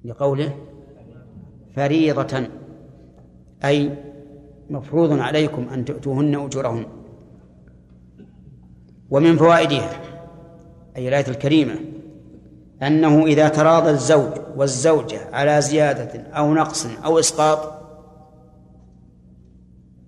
لقوله 0.05 0.55
فريضة. 1.75 2.47
أي 3.65 3.97
مفروض 4.69 5.19
عليكم 5.19 5.67
أن 5.73 5.85
تؤتوهن 5.85 6.35
أجورهن. 6.35 6.85
ومن 9.09 9.37
فوائدها 9.37 9.91
أي 10.97 11.07
الآية 11.07 11.27
الكريمة 11.27 11.75
أنه 12.83 13.25
إذا 13.25 13.47
تراضى 13.49 13.89
الزوج 13.89 14.31
والزوجة 14.55 15.19
على 15.33 15.61
زيادة 15.61 16.21
أو 16.21 16.53
نقص 16.53 16.87
أو 17.05 17.19
إسقاط 17.19 17.81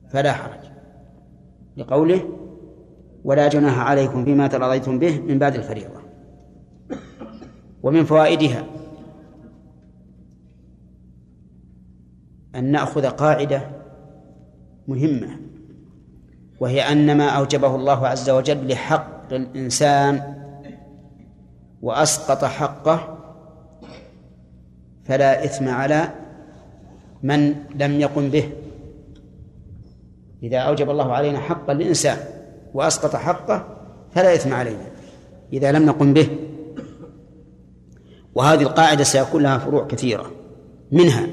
فلا 0.10 0.34
حرج. 0.34 0.64
لقوله 1.78 2.30
ولا 3.24 3.48
جناح 3.48 3.80
عليكم 3.80 4.26
فيما 4.26 4.48
تراضيتم 4.48 5.00
به 5.00 5.20
من 5.20 5.40
بعد 5.40 5.56
الفريضة. 5.56 6.04
ومن 7.84 8.06
فوائدها 8.06 8.66
أن 12.56 12.72
نأخذ 12.72 13.10
قاعدة 13.10 13.70
مهمة 14.88 15.40
وهي 16.60 16.82
أن 16.82 17.18
ما 17.18 17.30
أوجبه 17.30 17.76
الله 17.76 18.08
عز 18.08 18.30
وجل 18.30 18.68
لحق 18.68 19.34
الإنسان 19.34 20.22
وأسقط 21.82 22.46
حقه 22.46 23.18
فلا 25.06 25.46
إثم 25.46 25.70
على 25.70 26.10
من 27.24 27.56
لم 27.76 28.02
يقم 28.02 28.30
به. 28.30 28.50
إذا 30.44 30.58
أوجب 30.58 30.90
الله 30.90 31.14
علينا 31.14 31.40
حقا 31.40 31.74
للإنسان 31.74 32.18
وأسقط 32.74 33.16
حقه 33.16 33.66
فلا 34.12 34.36
إثم 34.36 34.54
علينا 34.54 34.86
إذا 35.54 35.72
لم 35.72 35.86
نقم 35.86 36.14
به. 36.14 36.28
وهذه 38.36 38.62
القاعدة 38.62 39.04
سيكون 39.04 39.44
لها 39.44 39.58
فروع 39.58 39.88
كثيرة 39.88 40.32
منها 40.92 41.28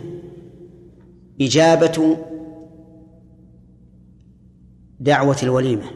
إجابة 1.40 2.16
دعوة 5.00 5.36
الوليمة. 5.42 5.90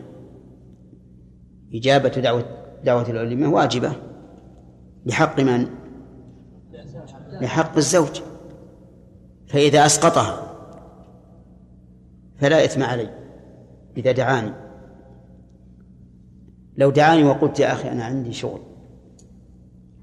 إجابة 1.75 2.09
دعوة 2.09 2.45
دعوة 2.85 3.11
الوليمة 3.11 3.49
واجبة. 3.49 3.93
لحق 5.07 5.41
من؟ 5.41 5.67
لحق 7.41 7.77
الزوج. 7.77 8.21
فإذا 9.47 9.87
أسقطها 9.87 10.41
فلا 12.37 12.65
إثم 12.65 12.83
علي 12.83 13.11
إذا 13.97 14.13
دعاني. 14.13 14.53
لو 16.77 16.91
دعاني 16.91 17.25
وقلت 17.25 17.61
يا 17.61 17.73
أخي 17.73 17.93
أنا 17.93 18.05
عندي 18.05 18.33
شغل. 18.33 18.61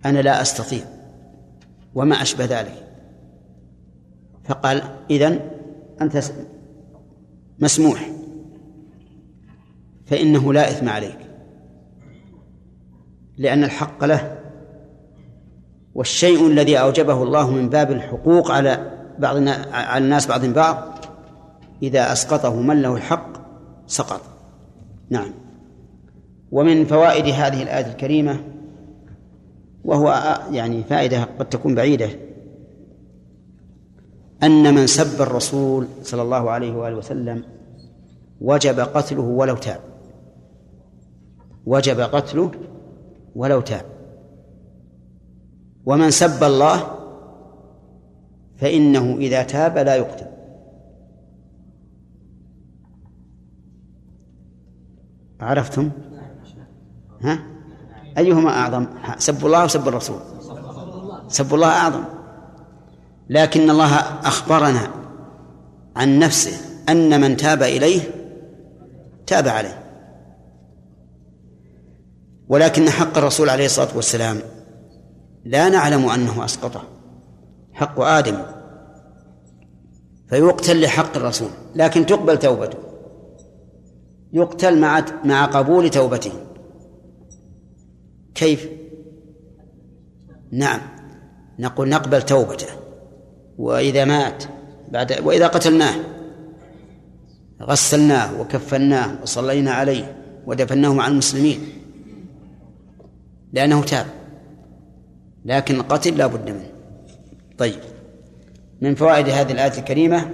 أنا 0.06 0.20
لا 0.20 0.42
أستطيع. 0.42 0.86
وما 1.96 2.22
أشبه 2.22 2.46
ذلك. 2.46 2.91
فقال 4.44 4.84
إذن 5.10 5.40
أنت 6.02 6.24
مسموح. 7.60 8.10
فإنه 10.06 10.54
لا 10.54 10.70
إثم 10.70 10.90
عليك. 10.90 11.18
لأن 13.38 13.64
الحق 13.64 14.06
له. 14.06 14.38
والشيء 15.96 16.48
الذي 16.48 16.78
أوجبه 16.78 17.24
الله 17.24 17.52
من 17.52 17.70
باب 17.70 17.92
الحقوق 17.92 18.52
على 18.52 18.92
بعض 19.20 19.36
على 19.72 20.04
الناس 20.04 20.28
بعض 20.28 20.46
بعض 20.46 20.78
إذا 21.84 22.12
أسقطه 22.12 22.62
من 22.62 22.82
له 22.82 22.96
الحق 22.96 23.28
سقط. 23.88 24.22
نعم. 25.10 25.32
ومن 26.52 26.86
فوائد 26.86 27.26
هذه 27.26 27.64
الآية 27.64 27.86
الكريمة 27.86 28.40
وهو 29.86 30.40
يعني 30.52 30.84
فائدة 30.84 31.24
قد 31.40 31.50
تكون 31.50 31.76
بعيدة 31.76 32.10
أن 34.44 34.76
من 34.76 34.88
سب 34.88 35.22
الرسول 35.22 35.88
صلى 36.04 36.22
الله 36.22 36.52
عليه 36.52 36.74
وآله 36.74 36.96
وسلم 36.98 37.44
وجب 38.42 38.80
قتله 38.80 39.22
ولو 39.22 39.56
تاب 39.56 39.80
وجب 41.66 42.00
قتله 42.00 42.52
ولو 43.36 43.62
تاب 43.62 43.86
ومن 45.86 46.12
سب 46.12 46.44
الله 46.44 46.98
فإنه 48.58 49.16
إذا 49.18 49.44
تاب 49.44 49.78
لا 49.78 49.96
يقتل 49.96 50.26
عرفتم؟ 55.40 55.92
ها؟ 57.22 57.40
أيهما 58.18 58.50
أعظم؟ 58.50 58.88
سب 59.18 59.46
الله 59.46 59.64
وسب 59.66 59.88
الرسول 59.88 60.20
سب 61.28 61.54
الله 61.54 61.68
أعظم 61.68 62.20
لكن 63.32 63.70
الله 63.70 63.95
أخبرنا 64.28 64.91
عن 65.95 66.20
نفسه 66.20 66.52
أن 66.90 67.22
من 67.22 67.38
تاب 67.38 67.64
إليه 67.64 68.02
تاب 69.28 69.48
عليه. 69.48 69.84
ولكن 72.49 72.90
حق 72.90 73.18
الرسول 73.18 73.49
عليه 73.49 73.66
الصلاة 73.66 73.95
والسلام 73.95 74.41
لا 75.45 75.70
نعلم 75.70 76.10
أنه 76.10 76.45
أسقطه 76.45 76.84
حق 77.74 77.99
آدم. 77.99 78.38
فيقتل 80.30 80.82
لحق 80.82 81.18
الرسول 81.18 81.49
لكن 81.76 82.06
تقبل 82.06 82.40
توبته. 82.40 82.78
يقتل 84.34 84.80
مع 84.80 85.06
مع 85.26 85.45
قبول 85.45 85.90
توبته. 85.90 86.32
كيف؟ 88.36 88.70
نعم 90.52 90.80
نقول 91.60 91.90
نقبل 91.90 92.22
توبته. 92.22 92.81
وإذا 93.62 94.06
مات 94.06 94.44
بعد 94.92 95.22
وإذا 95.24 95.48
قتلناه 95.48 95.96
غسلناه 97.62 98.42
وكفناه 98.42 99.22
وصلينا 99.22 99.72
عليه 99.72 100.16
ودفناه 100.46 100.94
مع 100.94 101.08
المسلمين 101.08 101.60
لأنه 103.54 103.84
تاب 103.84 104.06
لكن 105.46 105.76
القتل 105.76 106.18
لا 106.18 106.28
بد 106.28 106.50
منه. 106.50 106.72
طيب 107.58 107.80
من 108.82 108.96
فوائد 108.96 109.30
هذه 109.30 109.52
الآية 109.52 109.80
الكريمة 109.80 110.30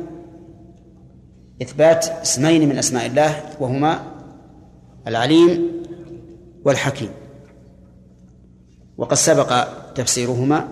إثبات 1.62 2.06
اسمين 2.06 2.70
من 2.70 2.78
أسماء 2.78 3.06
الله 3.06 3.44
وهما 3.60 3.99
العليم 5.08 5.72
والحكيم. 6.66 7.10
وقد 8.98 9.18
سبق 9.18 9.68
تفسيرهما 9.94 10.68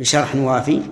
بشرح 0.00 0.36
وافي. 0.36 0.82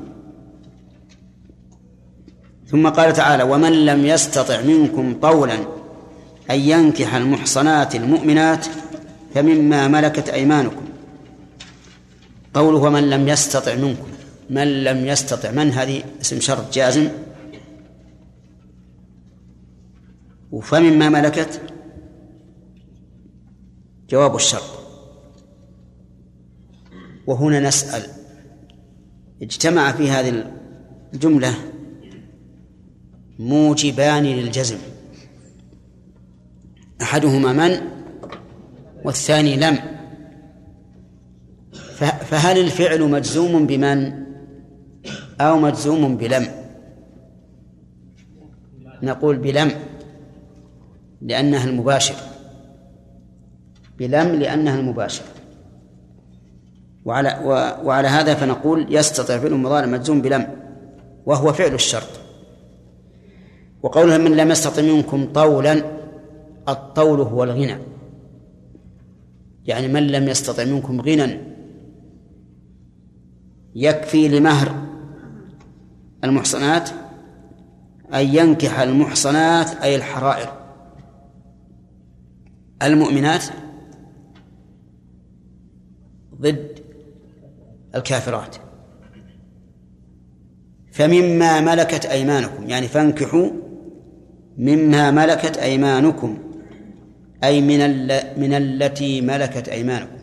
ثم 2.66 2.88
قال 2.88 3.12
تعالى 3.12 3.42
ومن 3.42 3.86
لم 3.86 4.06
يستطع 4.06 4.62
منكم 4.62 5.20
طولا 5.20 5.54
أن 6.50 6.60
ينكح 6.60 7.14
المحصنات 7.14 7.94
المؤمنات 7.94 8.66
فمما 9.34 9.88
ملكت 9.88 10.28
أيمانكم. 10.28 10.88
قوله 12.54 12.78
ومن 12.78 13.10
لم 13.10 13.28
يستطع 13.28 13.74
منكم. 13.74 14.08
من 14.50 14.84
لم 14.84 15.06
يستطع؟ 15.06 15.50
من 15.50 15.70
هذه؟ 15.70 16.02
اسم 16.20 16.40
شرط 16.40 16.72
جازم. 16.72 17.08
فمما 20.62 21.08
ملكت؟ 21.08 21.60
جواب 24.10 24.36
الشرط. 24.36 24.78
وهنا 27.26 27.60
نسأل 27.60 28.17
اجتمع 29.42 29.92
في 29.92 30.10
هذه 30.10 30.44
الجملة 31.14 31.54
موجبان 33.38 34.22
للجزم. 34.22 34.78
أحدهما 37.02 37.52
من 37.52 37.80
والثاني 39.04 39.56
لم. 39.56 39.78
فهل 42.20 42.58
الفعل 42.58 43.10
مجزوم 43.10 43.66
بمن 43.66 44.12
أو 45.40 45.58
مجزوم 45.58 46.16
بلم؟ 46.16 46.48
نقول 49.02 49.36
بلم 49.36 49.72
لأنها 51.22 51.64
المباشر. 51.64 52.14
بلم 53.98 54.28
لأنها 54.28 54.80
المباشر. 54.80 55.24
وعلى 57.08 57.38
وعلى 57.84 58.08
هذا 58.08 58.34
فنقول 58.34 58.86
يستطيع 58.90 59.38
فعل 59.38 59.52
المضارع 59.52 59.86
مجزوم 59.86 60.22
بلم 60.22 60.56
وهو 61.26 61.52
فعل 61.52 61.74
الشرط. 61.74 62.08
وقولها 63.82 64.18
من 64.18 64.36
لم 64.36 64.50
يستطع 64.50 64.82
منكم 64.82 65.32
طولا 65.32 65.82
الطول 66.68 67.20
هو 67.20 67.44
الغنى. 67.44 67.78
يعني 69.64 69.88
من 69.88 70.06
لم 70.06 70.28
يستطع 70.28 70.64
منكم 70.64 71.00
غنى 71.00 71.40
يكفي 73.74 74.28
لمهر 74.28 74.74
المحصنات 76.24 76.90
أن 78.14 78.34
ينكح 78.34 78.80
المحصنات 78.80 79.70
أي 79.70 79.96
الحرائر. 79.96 80.52
المؤمنات 82.82 83.44
ضد 86.40 86.77
الكافرات. 87.94 88.56
فمما 90.92 91.60
ملكت 91.60 92.06
أيمانكم 92.06 92.68
يعني 92.68 92.88
فانكحوا 92.88 93.50
مما 94.58 95.10
ملكت 95.10 95.56
أيمانكم 95.56 96.38
أي 97.44 97.60
من 97.60 98.06
من 98.40 98.54
التي 98.54 99.20
ملكت 99.20 99.68
أيمانكم 99.68 100.18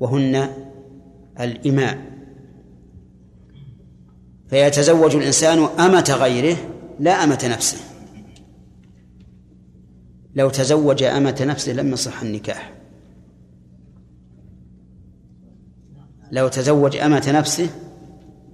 وهن 0.00 0.48
الإماء. 1.40 1.98
فيتزوج 4.48 5.16
الإنسان 5.16 5.58
أمة 5.58 6.16
غيره 6.18 6.56
لا 7.00 7.24
أمة 7.24 7.48
نفسه. 7.50 7.78
لو 10.34 10.50
تزوج 10.50 11.02
أمة 11.02 11.44
نفسه 11.46 11.72
لم 11.72 11.92
يصح 11.92 12.22
النكاح. 12.22 12.72
لو 16.32 16.48
تزوج 16.48 16.96
أمة 16.96 17.32
نفسه 17.34 17.68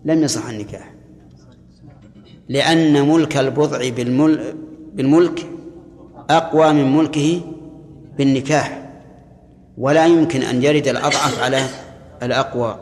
لم 0.05 0.23
يصح 0.23 0.49
النكاح. 0.49 0.95
لأن 2.49 3.09
ملك 3.09 3.37
البضع 3.37 3.89
بالمل 3.89 4.55
بالملك 4.95 5.47
أقوى 6.31 6.73
من 6.73 6.97
ملكه 6.97 7.41
بالنكاح 8.19 8.91
ولا 9.79 10.07
يمكن 10.07 10.43
أن 10.43 10.63
يرد 10.63 10.89
الأضعف 10.89 11.43
على 11.43 11.67
الأقوى. 12.23 12.79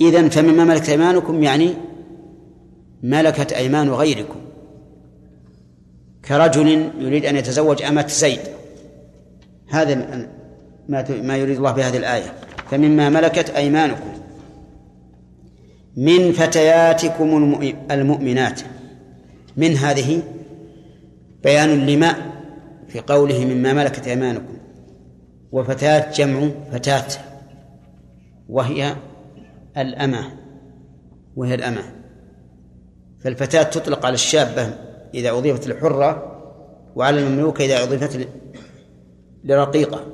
إذن 0.00 0.28
فمما 0.28 0.64
ملكت 0.64 0.88
أيمانكم 0.88 1.42
يعني 1.42 1.74
ملكت 3.02 3.52
أيمان 3.52 3.90
غيركم. 3.90 4.40
كرجل 6.24 6.90
يريد 6.98 7.24
أن 7.24 7.36
يتزوج 7.36 7.82
أمة 7.82 8.06
زيد. 8.06 8.40
هذا 9.68 10.28
ما 11.08 11.36
يريد 11.36 11.56
الله 11.56 11.72
بهذه 11.72 11.96
الآية. 11.96 12.32
فمما 12.70 13.08
ملكت 13.08 13.50
أيمانكم 13.50 14.14
من 15.96 16.32
فتياتكم 16.32 17.60
المؤمنات. 17.90 18.60
من 19.56 19.76
هذه؟ 19.76 20.22
بيان 21.42 21.86
لما؟ 21.86 22.14
في 22.88 23.00
قوله 23.00 23.44
مما 23.44 23.72
ملكت 23.72 24.08
أيمانكم. 24.08 24.56
وفتاة 25.52 26.12
جمع 26.12 26.50
فتاة. 26.72 27.06
وهي 28.48 28.96
الأمة. 29.76 30.30
وهي 31.36 31.54
الأمة. 31.54 31.82
فالفتاة 33.20 33.62
تطلق 33.62 34.06
على 34.06 34.14
الشابة 34.14 34.74
إذا 35.14 35.30
أضيفت 35.30 35.68
للحرة 35.68 36.40
وعلى 36.96 37.20
المملوكة 37.20 37.64
إذا 37.64 37.82
أضيفت 37.82 38.28
لرقيقة. 39.44 40.06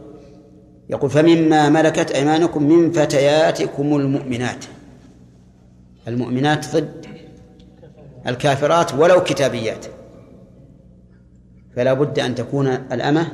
يقول 0.91 1.11
فمما 1.11 1.69
ملكت 1.69 2.11
أيمانكم 2.11 2.63
من 2.63 2.93
فتياتكم 2.93 3.97
المؤمنات. 3.97 4.65
المؤمنات 6.09 6.77
ضد 6.77 7.07
الكافرات 8.27 8.95
ولو 8.95 9.23
كتابيات. 9.23 9.87
فلا 11.77 11.93
بد 11.93 12.19
أن 12.19 12.35
تكون 12.35 12.67
الأمة 12.67 13.33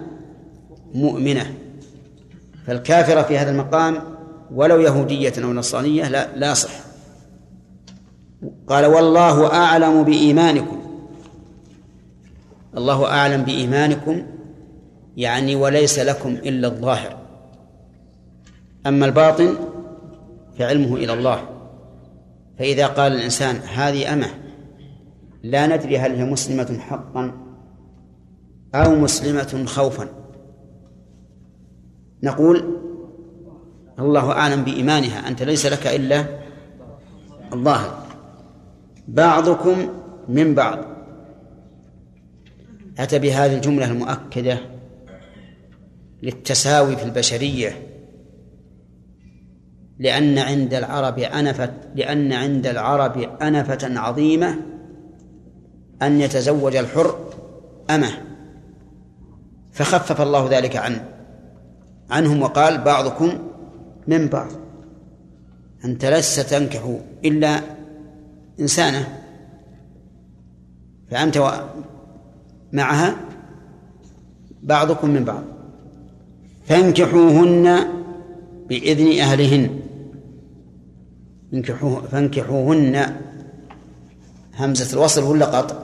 مؤمنة. 0.95 1.55
فالكافرة 2.67 3.23
في 3.23 3.39
هذا 3.39 3.51
المقام 3.51 4.03
ولو 4.55 4.81
يهودية 4.81 5.33
أو 5.39 5.53
نصرانية 5.53 6.09
لا 6.09 6.37
لا 6.37 6.55
صح. 6.55 6.71
قال 8.69 8.87
والله 8.87 9.53
أعلم 9.53 10.03
بإيمانكم. 10.03 10.81
الله 12.77 13.07
أعلم 13.07 13.43
بإيمانكم 13.43 14.23
يعني 15.17 15.55
وليس 15.55 15.99
لكم 15.99 16.31
إلا 16.31 16.69
الظاهر. 16.69 17.26
أما 18.87 19.07
الباطن 19.07 19.55
فعلمه 20.59 20.97
إلى 20.97 21.13
الله. 21.13 21.49
فإذا 22.59 22.87
قال 22.87 23.13
الإنسان 23.13 23.57
هذه 23.57 24.13
أمة 24.13 24.29
لا 25.43 25.67
ندري 25.67 25.99
هل 25.99 26.15
هي 26.15 26.25
مسلمة 26.25 26.79
حقا 26.79 27.33
أو 28.75 28.95
مسلمة 28.95 29.65
خوفا. 29.67 30.09
نقول 32.23 32.79
الله 33.99 34.33
أعلم 34.33 34.65
بإيمانها 34.65 35.29
أنت 35.29 35.43
ليس 35.43 35.67
لك 35.67 35.87
إلا 35.87 36.25
الظاهر. 37.53 38.07
بعضكم 39.09 39.89
من 40.29 40.55
بعض. 40.55 40.79
أتى 42.99 43.19
بهذه 43.19 43.55
الجملة 43.55 43.91
المؤكدة 43.91 44.59
للتساوي 46.23 46.97
في 46.97 47.05
البشرية؟ 47.05 47.86
لأن 49.99 50.39
عند 50.39 50.75
العرب 50.75 51.19
أنفة 51.19 51.73
لأن 51.95 52.33
عند 52.33 52.67
العرب 52.67 53.19
أنفة 53.43 53.99
عظيمة 54.01 54.57
أن 56.03 56.21
يتزوج 56.21 56.77
الحر 56.77 57.19
أمه. 57.91 58.11
فخفف 59.73 60.21
الله 60.21 60.49
ذلك 60.51 60.77
عنه 60.77 61.05
عنهم 62.11 62.43
وقال 62.43 62.79
بعضكم 62.79 63.39
من 64.07 64.27
بعض. 64.27 64.49
أنت 65.85 66.05
لست 66.05 66.41
تنكح 66.41 66.97
إلا 67.25 67.61
إنسانة. 68.61 69.23
فأنت 71.11 71.53
معها 72.73 73.17
بعضكم 74.63 75.11
من 75.11 75.25
بعض. 75.25 75.43
فانكحوهن 76.65 77.79
بإذن 78.69 79.21
أهلهن. 79.21 79.86
انكحوه 81.55 82.03
فانكحوهن. 82.13 83.17
همزة 84.59 84.93
الوصل 84.93 85.23
ولا 85.23 85.47
قطع؟ 85.47 85.77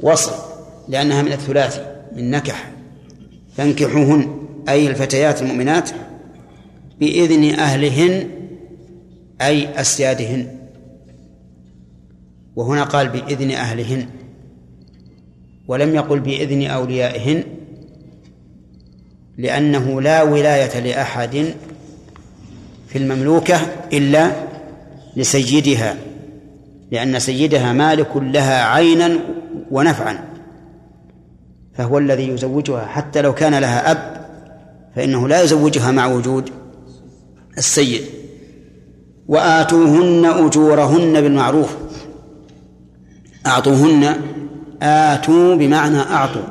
وصل. 0.00 0.32
لأنها 0.88 1.22
من 1.22 1.32
الثلاثي 1.32 2.02
من 2.16 2.30
نكح. 2.30 2.72
فانكحوهن 3.56 4.46
أي 4.68 4.88
الفتيات 4.88 5.42
المؤمنات 5.42 5.90
بإذن 7.00 7.58
أهلهن 7.58 8.30
أي 9.40 9.80
أسيادهن 9.80 10.56
وهنا 12.56 12.84
قال 12.84 13.08
بإذن 13.08 13.50
أهلهن. 13.50 14.06
ولم 15.68 15.94
يقل 15.94 16.20
بإذن 16.20 16.66
أوليائهن 16.66 17.44
لأنه 19.38 20.00
لا 20.00 20.22
ولاية 20.22 20.80
لأحد 20.80 21.54
في 22.92 22.98
المملوكة 22.98 23.60
إلا 23.92 24.30
لسيدها 25.16 25.96
لأن 26.90 27.18
سيدها 27.18 27.72
مالك 27.72 28.16
لها 28.16 28.64
عينا 28.64 29.18
ونفعا 29.70 30.24
فهو 31.74 31.98
الذي 31.98 32.28
يزوجها 32.28 32.86
حتى 32.86 33.22
لو 33.22 33.34
كان 33.34 33.54
لها 33.54 33.90
أب 33.90 34.26
فإنه 34.96 35.28
لا 35.28 35.42
يزوجها 35.42 35.90
مع 35.90 36.06
وجود 36.06 36.50
السيد. 37.58 38.02
وآتوهن 39.28 40.24
أجورهن 40.24 41.20
بالمعروف. 41.20 41.76
أعطوهن 43.46 44.16
آتوا 44.82 45.54
بمعنى 45.54 45.98
أعطوا 45.98 46.42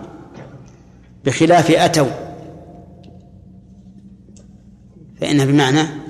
بخلاف 1.25 1.71
أتوا 1.71 2.07
فإنها 5.21 5.45
بمعنى 5.45 6.00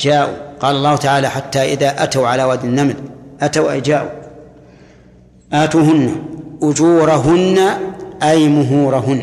جاءوا. 0.00 0.36
قال 0.60 0.76
الله 0.76 0.96
تعالى 0.96 1.28
حتى 1.28 1.72
إذا 1.72 2.02
أتوا 2.02 2.28
على 2.28 2.44
وادي 2.44 2.66
النمل 2.66 2.94
أتوا 3.40 3.72
أي 3.72 3.80
جاءوا. 3.80 4.10
آتوهن 5.52 6.16
أجورهن 6.62 7.58
أي 8.22 8.48
مهورهن. 8.48 9.22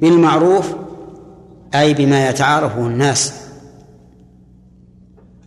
بالمعروف 0.00 0.74
أي 1.74 1.94
بما 1.94 2.28
يتعارفه 2.28 2.80
الناس. 2.80 3.32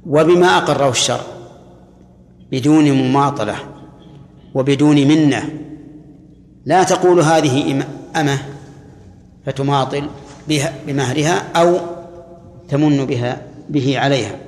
وبما 0.06 0.58
أقره 0.58 0.90
الشرع 0.90 1.22
بدون 2.52 2.92
مماطلة 2.92 3.56
وبدون 4.54 4.96
منة. 4.96 5.50
لا 6.66 6.84
تقول 6.84 7.20
هذه 7.20 7.84
أمة 8.16 8.40
فتماطل 9.46 10.10
بها 10.48 10.74
بمهرها 10.88 11.44
أو 11.56 11.78
تمن 12.70 13.06
بها. 13.06 13.42
به 13.70 14.00
عليها. 14.00 14.40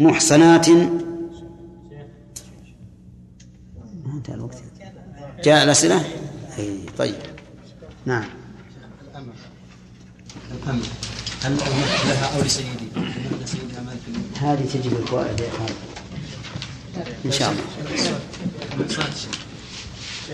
محصنات. 0.00 0.68
انتهى 4.14 4.34
الوقت. 4.34 4.62
جاء 5.44 5.64
الأسئلة؟ 5.64 6.04
أي 6.58 6.78
طيب. 6.98 7.14
نعم. 8.06 8.24
الأمة 10.64 10.82
هل 11.42 11.56
لها 12.08 12.36
أو 12.36 12.42
لسيدي؟ 12.42 12.88
هذه 14.40 14.64
تجي 14.64 14.90
في 14.90 14.96
الفوائد 14.96 15.40
يا 15.40 15.50
خالد 15.50 15.76
إن 17.24 17.32
شاء 17.32 17.52
الله. 17.52 17.64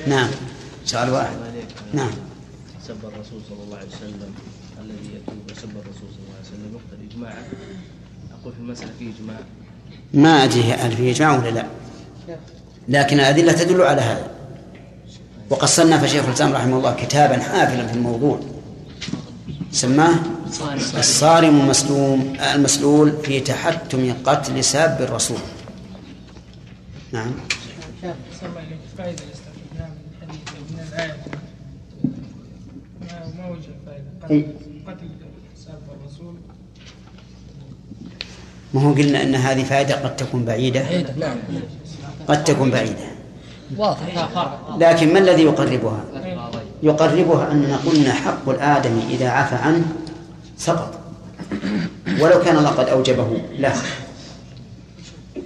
نعم. 0.06 0.30
سؤال 0.84 1.10
واحد. 1.10 1.36
نعم. 1.92 2.10
سب 2.86 3.04
الرسول 3.04 3.40
صلى 3.48 3.62
الله 3.64 3.76
عليه 3.76 3.88
وسلم 3.88 4.34
الذي 4.80 5.14
يتوب 5.14 5.50
وسب 5.50 5.70
الرسول 5.70 6.08
صلى 6.14 6.22
الله 6.22 6.29
عليه 6.29 6.29
وسلم. 6.29 6.29
يقتل 7.10 7.16
اجماعا 7.16 7.44
أقول 8.40 8.52
في 8.52 8.58
المسألة 8.60 8.90
فيه 8.98 9.10
إجماع. 9.14 9.36
ما 10.14 10.44
أدري 10.44 10.72
هل 10.72 10.96
فيه 10.96 11.10
إجماع 11.10 11.38
ولا 11.38 11.50
لا. 11.50 11.66
لكن 12.88 13.20
الأدلة 13.20 13.52
تدل 13.52 13.82
على 13.82 14.00
هذا. 14.00 14.30
وقد 15.50 15.68
صنف 15.68 16.04
شيخ 16.04 16.24
الإسلام 16.24 16.52
رحمه 16.52 16.76
الله 16.76 16.94
كتابا 16.94 17.38
حافلا 17.38 17.86
في 17.86 17.94
الموضوع. 17.94 18.40
سماه 19.72 20.14
الصارم 20.98 21.60
المسلوم 21.60 22.36
المسلول 22.54 23.12
في 23.24 23.40
تحتم 23.40 24.14
قتل 24.24 24.64
ساب 24.64 25.02
الرسول. 25.02 25.38
نعم. 27.12 27.32
فائدة 28.98 29.22
الاستخدام 29.24 29.94
من 30.70 30.86
الآية 30.88 31.16
ما 33.00 33.32
ما 33.38 33.48
وجه 33.48 33.70
فائدة 33.86 34.46
قتل 34.86 35.08
ساب 35.56 35.80
الرسول 36.00 36.34
ما 38.74 38.82
هو 38.82 38.92
قلنا 38.92 39.22
أن 39.22 39.34
هذه 39.34 39.64
فائدة 39.64 39.94
قد 39.94 40.16
تكون 40.16 40.44
بعيدة؟ 40.44 40.82
نعم 41.18 41.36
قد 42.28 42.44
تكون 42.44 42.70
بعيدة. 42.70 43.10
واضح. 43.76 44.28
لكن 44.78 45.12
ما 45.12 45.18
الذي 45.18 45.42
يقربها؟ 45.42 46.04
يقربها 46.82 47.52
أن 47.52 47.78
قلنا 47.86 48.12
حق 48.12 48.48
الآدمي 48.48 49.02
إذا 49.10 49.28
عفى 49.28 49.54
عنه 49.54 49.84
سقط. 50.58 50.94
ولو 52.20 52.40
كان 52.40 52.56
الله 52.56 52.70
قد 52.70 52.88
أوجبه 52.88 53.42
له 53.58 53.74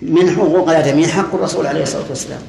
من 0.02 0.30
حقوق 0.30 0.68
الآدمي 0.68 1.08
حق 1.08 1.34
الرسول 1.34 1.66
عليه 1.66 1.82
الصلاة 1.82 2.08
والسلام. 2.08 2.40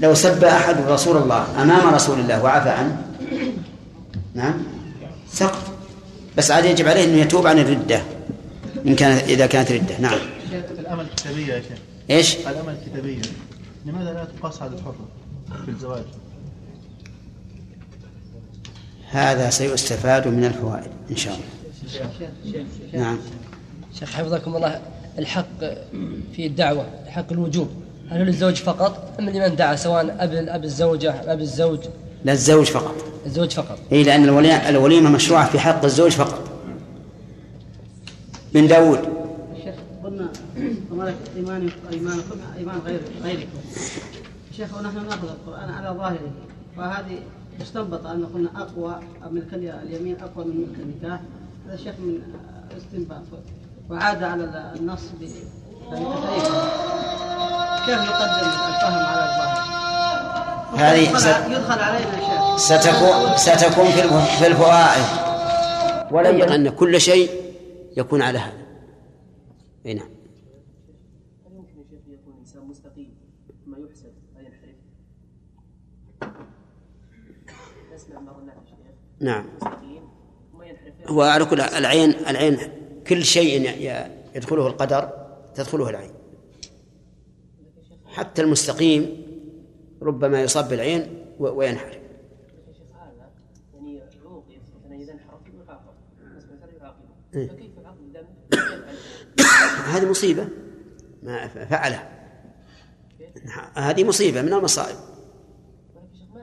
لو 0.00 0.14
سب 0.14 0.44
أحد 0.44 0.76
رسول 0.88 1.16
الله 1.16 1.62
أمام 1.62 1.94
رسول 1.94 2.20
الله 2.20 2.44
وعفى 2.44 2.68
عنه 2.68 2.96
نعم 4.34 4.54
سقط. 5.32 5.62
بس 6.36 6.50
عاد 6.50 6.64
يجب 6.64 6.88
عليه 6.88 7.04
أنه 7.04 7.16
يتوب 7.16 7.46
عن 7.46 7.58
الردة. 7.58 8.02
إن 8.86 8.94
كانت 8.96 9.22
إذا 9.28 9.46
كانت 9.46 9.72
ردة. 9.72 9.98
نعم. 9.98 10.18
الأمل 10.78 11.04
الكتابية 11.04 11.54
يا 11.54 11.60
شيخ. 11.60 11.78
إيش؟ 12.10 12.36
الأمل 12.36 12.74
الكتابية. 12.82 13.22
لماذا 13.86 14.12
لا 14.12 14.24
تقاس 14.24 14.62
على 14.62 14.70
الحرة 14.74 15.08
في 15.64 15.70
الزواج؟ 15.70 16.02
هذا 19.10 19.50
سيستفاد 19.50 20.28
من 20.28 20.44
الفوائد 20.44 20.90
إن 21.10 21.16
شاء 21.16 21.34
الله. 21.34 22.28
نعم. 22.92 23.18
شيخ 23.98 24.10
حفظكم 24.12 24.56
الله 24.56 24.80
الحق 25.18 25.60
في 26.36 26.46
الدعوة 26.46 26.86
حق 27.08 27.32
الوجوب. 27.32 27.68
هل 28.10 28.18
هو 28.18 28.24
للزوج 28.24 28.54
فقط 28.54 29.14
أم 29.20 29.30
لمن 29.30 29.56
دعا 29.56 29.76
سواء 29.76 30.16
أب 30.20 30.32
أب 30.32 30.64
الزوجة 30.64 31.32
أب 31.32 31.40
الزوج؟ 31.40 31.78
لا 32.24 32.32
الزوج 32.32 32.66
فقط. 32.66 32.94
الزوج 33.26 33.50
فقط. 33.50 33.78
اي 33.92 34.02
لأن 34.02 34.24
الولي- 34.24 34.68
الوليمة 34.68 35.10
مشروعة 35.10 35.50
في 35.50 35.58
حق 35.58 35.84
الزوج 35.84 36.10
فقط. 36.10 36.41
من 38.54 38.66
داود 38.68 38.98
قلنا 40.04 40.28
وملك 40.90 41.14
ايمانكم 41.36 41.76
ايمانكم 41.92 42.36
إيمان 42.58 42.78
غير 42.86 43.00
غيركم 43.22 43.58
شيخ 44.56 44.68
ونحن 44.78 44.96
نأخذ 45.06 45.28
القرآن 45.28 45.70
على 45.70 45.98
ظاهره. 45.98 46.30
فهذه 46.76 47.18
استنبط 47.62 48.06
أن 48.06 48.26
قلنا 48.34 48.48
أقوى 48.56 48.96
ملك 49.30 49.54
اليمين 49.54 50.16
أقوى 50.22 50.44
من 50.44 50.56
ملك 50.56 50.78
النكاح. 50.80 51.20
هذا 51.68 51.76
شيخ 51.76 51.94
من 51.98 52.18
استنباط. 52.78 53.22
وعاد 53.90 54.22
على 54.22 54.72
النص 54.80 55.00
بطريقه 55.20 56.68
كيف 57.86 57.98
نقدم 57.98 58.48
الفهم 58.68 59.04
على 59.04 59.22
الظاهر؟ 59.24 59.62
هذه 60.76 60.98
يدخل, 61.08 61.20
ست- 61.20 61.50
يدخل 61.50 61.78
علينا 61.80 62.16
شيخ. 62.16 62.56
ستكون 62.56 63.36
ستكون 63.36 63.84
في 63.90 64.02
الف- 64.04 64.38
في 64.38 64.46
الفوائد 64.46 65.04
ينبغي 66.12 66.54
أن 66.54 66.68
كل 66.68 67.00
شيء 67.00 67.30
يكون 67.96 68.22
على 68.22 68.38
هذا. 68.38 68.66
أي 69.86 69.94
نعم. 69.94 70.08
هل 71.46 71.56
يمكن 71.56 71.78
يا 71.78 71.84
شيخ 71.84 72.00
يكون 72.08 72.38
إنسان 72.38 72.64
مستقيم؟ 72.64 73.14
ثم 73.64 73.86
يحسد 73.86 74.12
فينحرف؟ 74.36 74.76
نسمع 77.94 78.20
نعم. 79.20 79.46
مستقيم 79.56 80.02
ثم 80.52 80.62
ينحرف؟ 80.62 81.10
هو 81.10 81.22
على 81.22 81.44
كل 81.44 81.60
العين 81.60 82.10
العين 82.10 82.58
كل 83.06 83.24
شيء 83.24 83.70
يدخله 84.34 84.66
القدر 84.66 85.10
تدخله 85.54 85.88
العين. 85.90 86.10
حتى 88.06 88.42
المستقيم 88.42 89.22
ربما 90.02 90.42
يصاب 90.42 90.68
بالعين 90.68 91.24
وينحرف. 91.38 92.02
يعني 93.74 94.00
مثلا 94.76 94.96
إذا 94.96 95.12
انحرف 95.12 95.42
يعاقب. 96.80 97.02
إيه. 97.34 97.48
فكيف 97.48 97.71
هذه 99.88 100.10
مصيبة. 100.10 100.48
ما 101.22 101.48
فعله 101.48 102.08
هذه 103.74 104.04
مصيبة 104.04 104.42
من 104.42 104.52
المصائب. 104.52 104.96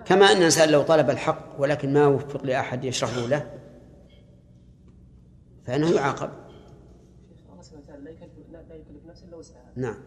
كما 0.05 0.31
أن 0.31 0.37
الإنسان 0.37 0.69
لو 0.69 0.81
طلب 0.81 1.09
الحق 1.09 1.55
ولكن 1.59 1.93
ما 1.93 2.07
وفق 2.07 2.45
لأحد 2.45 2.83
يشرحه 2.83 3.21
له 3.21 3.51
فإنه 5.65 5.91
يعاقب. 5.91 6.29
نعم. 9.75 9.97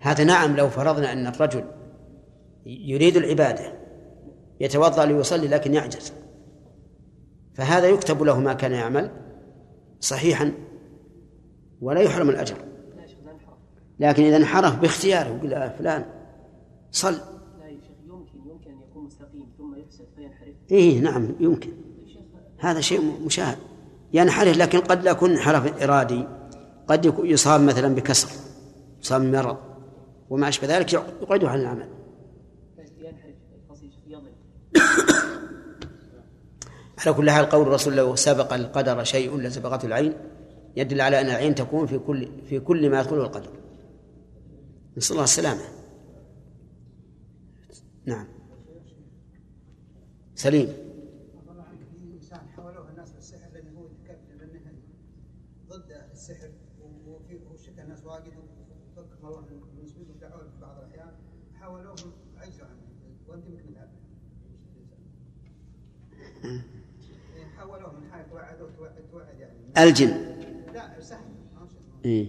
هذا 0.00 0.24
نعم 0.24 0.56
لو 0.56 0.68
فرضنا 0.68 1.12
أن 1.12 1.26
الرجل 1.26 1.64
يريد 2.66 3.16
العبادة 3.16 3.72
يتوضأ 4.60 5.04
ليصلي 5.04 5.48
لكن 5.48 5.74
يعجز 5.74 6.12
فهذا 7.54 7.88
يكتب 7.88 8.22
له 8.22 8.40
ما 8.40 8.52
كان 8.52 8.72
يعمل 8.72 9.10
صحيحا. 10.00 10.52
ولا 11.84 12.00
يحرم 12.00 12.30
الأجر. 12.30 12.56
لكن 14.00 14.24
إذا 14.24 14.36
انحرف 14.36 14.78
باختياره 14.78 15.28
يقول 15.28 15.52
يا 15.52 15.68
فلان 15.78 16.04
صل. 16.92 17.12
يمكن 17.12 18.38
يمكن 18.46 18.70
ان 18.70 18.80
يكون 18.90 19.04
مستقيم 19.04 19.46
ثم 19.58 19.74
فينحرف 20.16 20.54
إيه 20.70 21.00
نعم 21.00 21.34
يمكن. 21.40 21.70
هذا 22.58 22.80
شيء 22.80 23.00
مشاهد. 23.26 23.58
ينحرف 24.12 24.56
لكن 24.56 24.78
قد 24.80 25.04
لا 25.04 25.10
يكون 25.10 25.30
انحراف 25.30 25.82
إرادي. 25.82 26.26
قد 26.88 27.14
يصاب 27.18 27.60
مثلا 27.60 27.94
بكسر 27.94 28.28
يصاب 29.00 29.20
بمرض 29.20 29.56
وما 30.30 30.48
أشبه 30.48 30.78
ذلك 30.78 30.92
يقعده 30.92 31.48
عن 31.48 31.60
العمل. 31.60 31.88
على 36.98 37.14
كل 37.14 37.30
حال 37.30 37.48
قول 37.48 37.66
الرسول 37.66 37.96
لو 37.96 38.16
سبق 38.16 38.52
القدر 38.52 39.04
شيء 39.04 39.36
لسبقته 39.36 39.86
العين. 39.86 40.12
يدل 40.76 41.00
على 41.00 41.20
أن 41.20 41.26
العين 41.26 41.54
تكون 41.54 41.86
في 41.86 41.98
كل 41.98 42.28
في 42.48 42.60
كل 42.60 42.90
ما 42.90 43.00
يدخله 43.00 43.22
القدر. 43.22 43.50
نسأل 44.96 45.12
الله 45.12 45.24
السلامة. 45.24 45.62
نعم. 48.06 48.26
سليم. 50.34 50.68
السحر 56.12 56.50
الناس 57.78 58.04
واجد 58.04 58.32
في 60.50 60.60
بعض 60.60 60.78
الاحيان 60.78 61.12
عجزوا 62.36 62.66
عنه 62.66 62.84
من 67.92 68.10
حاجة 68.10 68.22
توعدوه 68.22 68.70
توعد 68.76 68.92
توعد 69.10 69.38
يعني 69.38 69.88
الجن. 69.88 70.33
إيه. 72.04 72.28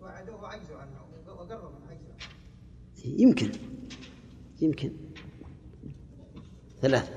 توعدوه 0.00 0.42
وعجزوا 0.42 0.76
عنه. 0.76 0.90
وقربوا 1.26 1.68
من 1.68 1.90
عجزوا 1.90 3.18
يمكن. 3.18 3.50
يمكن. 4.60 4.92
ثلاثة. 6.82 7.12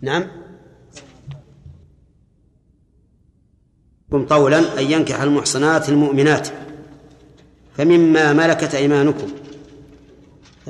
نعم. 0.00 0.30
قولا 4.28 4.80
أن 4.80 4.90
ينكح 4.90 5.20
المحصنات 5.20 5.88
المؤمنات. 5.88 6.48
فمما 7.74 8.32
ملكت 8.32 8.74
أيمانكم. 8.74 9.28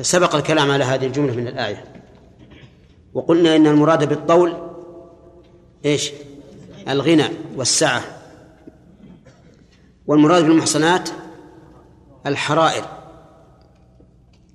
سبق 0.00 0.34
الكلام 0.34 0.70
على 0.70 0.84
هذه 0.84 1.06
الجملة 1.06 1.36
من 1.36 1.48
الآية. 1.48 1.84
وقلنا 3.14 3.56
إن 3.56 3.66
المراد 3.66 4.08
بالطول 4.08 4.56
إيش؟ 5.84 6.12
الغنى 6.88 7.24
والسعة. 7.56 8.02
والمراد 10.06 10.42
بالمحصنات 10.42 11.08
الحرائر. 12.26 12.84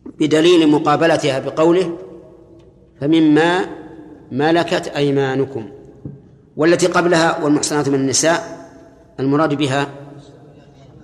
بدليل 0.05 0.69
مقابلتها 0.69 1.39
بقوله 1.39 1.97
فمما 3.01 3.65
ملكت 4.31 4.87
أيمانكم. 4.87 5.69
والتي 6.57 6.87
قبلها 6.87 7.43
والمحصنات 7.43 7.89
من 7.89 7.95
النساء 7.95 8.69
المراد 9.19 9.53
بها 9.53 9.87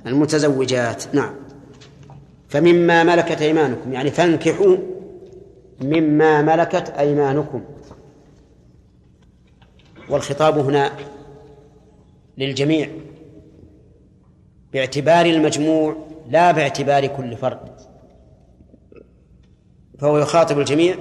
المتزوجات. 0.05 1.15
نعم. 1.15 1.33
فمما 2.49 3.03
ملكت 3.03 3.41
أيمانكم. 3.41 3.93
يعني 3.93 4.11
فانكحوا 4.11 4.77
مما 5.81 6.41
ملكت 6.41 6.89
أيمانكم. 6.89 7.63
والخطاب 10.09 10.57
هنا 10.57 10.91
للجميع 12.37 12.89
باعتبار 14.73 15.25
المجموع 15.25 15.95
لا 16.29 16.51
باعتبار 16.51 17.07
كل 17.07 17.37
فرد 17.37 17.59
فهو 19.99 20.17
يخاطب 20.17 20.59
الجميع 20.59 20.95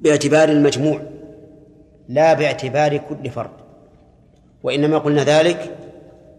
باعتبار 0.00 0.48
المجموع 0.48 1.00
لا 2.08 2.34
باعتبار 2.34 2.96
كل 2.96 3.30
فرد 3.30 3.50
وإنما 4.62 4.98
قلنا 4.98 5.24
ذلك 5.24 5.76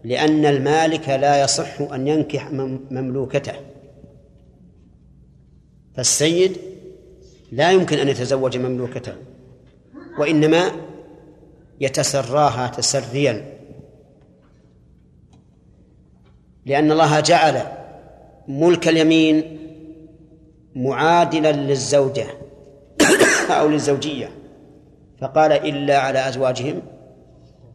لأن 0.04 0.46
المالك 0.46 1.08
لا 1.08 1.42
يصح 1.44 1.80
أن 1.80 2.08
ينكح 2.08 2.50
مم- 2.52 2.80
مملوكته 2.90 3.52
فالسيد 5.94 6.56
لا 7.52 7.72
يمكن 7.72 7.98
أن 7.98 8.08
يتزوج 8.08 8.56
مملوكته 8.58 9.12
وإنما 10.18 10.70
يتسراها 11.80 12.66
تسريا. 12.66 13.58
لأن 16.66 16.92
الله 16.92 17.20
جعل 17.20 17.62
ملك 18.48 18.88
اليمين 18.88 19.58
معادلا 20.74 21.52
للزوجة 21.52 22.26
أو 23.50 23.68
للزوجية. 23.68 24.30
فقال 25.20 25.52
إلا 25.52 25.98
على 25.98 26.28
أزواجهم 26.28 26.82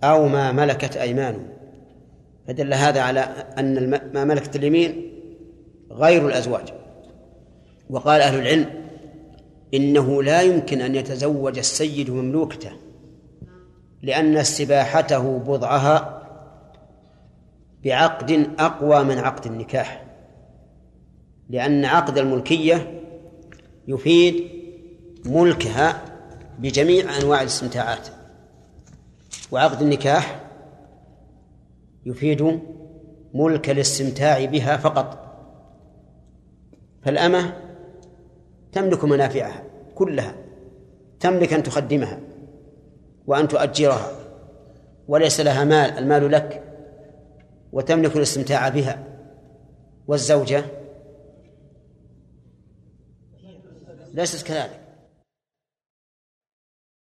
أو 0.03 0.27
ما 0.27 0.51
ملكت 0.51 0.97
أيمانهم. 0.97 1.47
فدل 2.47 2.73
هذا 2.73 3.01
على 3.01 3.19
أن 3.59 3.89
ما 4.13 4.23
ملكت 4.23 4.55
اليمين 4.55 5.11
غير 5.91 6.27
الأزواج. 6.27 6.73
وقال 7.89 8.21
أهل 8.21 8.39
العلم 8.39 8.69
إنه 9.73 10.23
لا 10.23 10.41
يمكن 10.41 10.81
أن 10.81 10.95
يتزوج 10.95 11.57
السيد 11.57 12.09
مملوكته. 12.09 12.71
لأن 14.05 14.37
استباحته 14.37 15.39
بضعها 15.39 16.21
بعقد 17.83 18.49
أقوى 18.59 19.03
من 19.03 19.17
عقد 19.17 19.45
النكاح. 19.45 20.05
لأن 21.49 21.85
عقد 21.85 22.17
الملكية 22.17 23.01
يفيد 23.87 24.49
ملكها 25.25 26.01
بجميع 26.59 27.17
أنواع 27.17 27.41
الاستمتاعات. 27.41 28.07
وعقد 29.51 29.81
النكاح 29.81 30.39
يفيد 32.05 32.59
ملك 33.33 33.69
الاستمتاع 33.69 34.45
بها 34.45 34.77
فقط. 34.77 35.37
فالأمة 37.03 37.53
تملك 38.71 39.03
منافعها 39.03 39.63
كلها 39.95 40.35
تملك 41.19 41.53
أن 41.53 41.63
تخدمها. 41.63 42.19
وأن 43.27 43.47
تؤجرها. 43.47 44.11
وليس 45.07 45.39
لها 45.39 45.63
مال 45.63 45.97
المال 45.97 46.31
لك. 46.31 46.63
وتملك 47.71 48.15
الاستمتاع 48.15 48.69
بها. 48.69 49.03
والزوجة؟ 50.07 50.65
ليست 54.13 54.47
كذلك. 54.47 54.84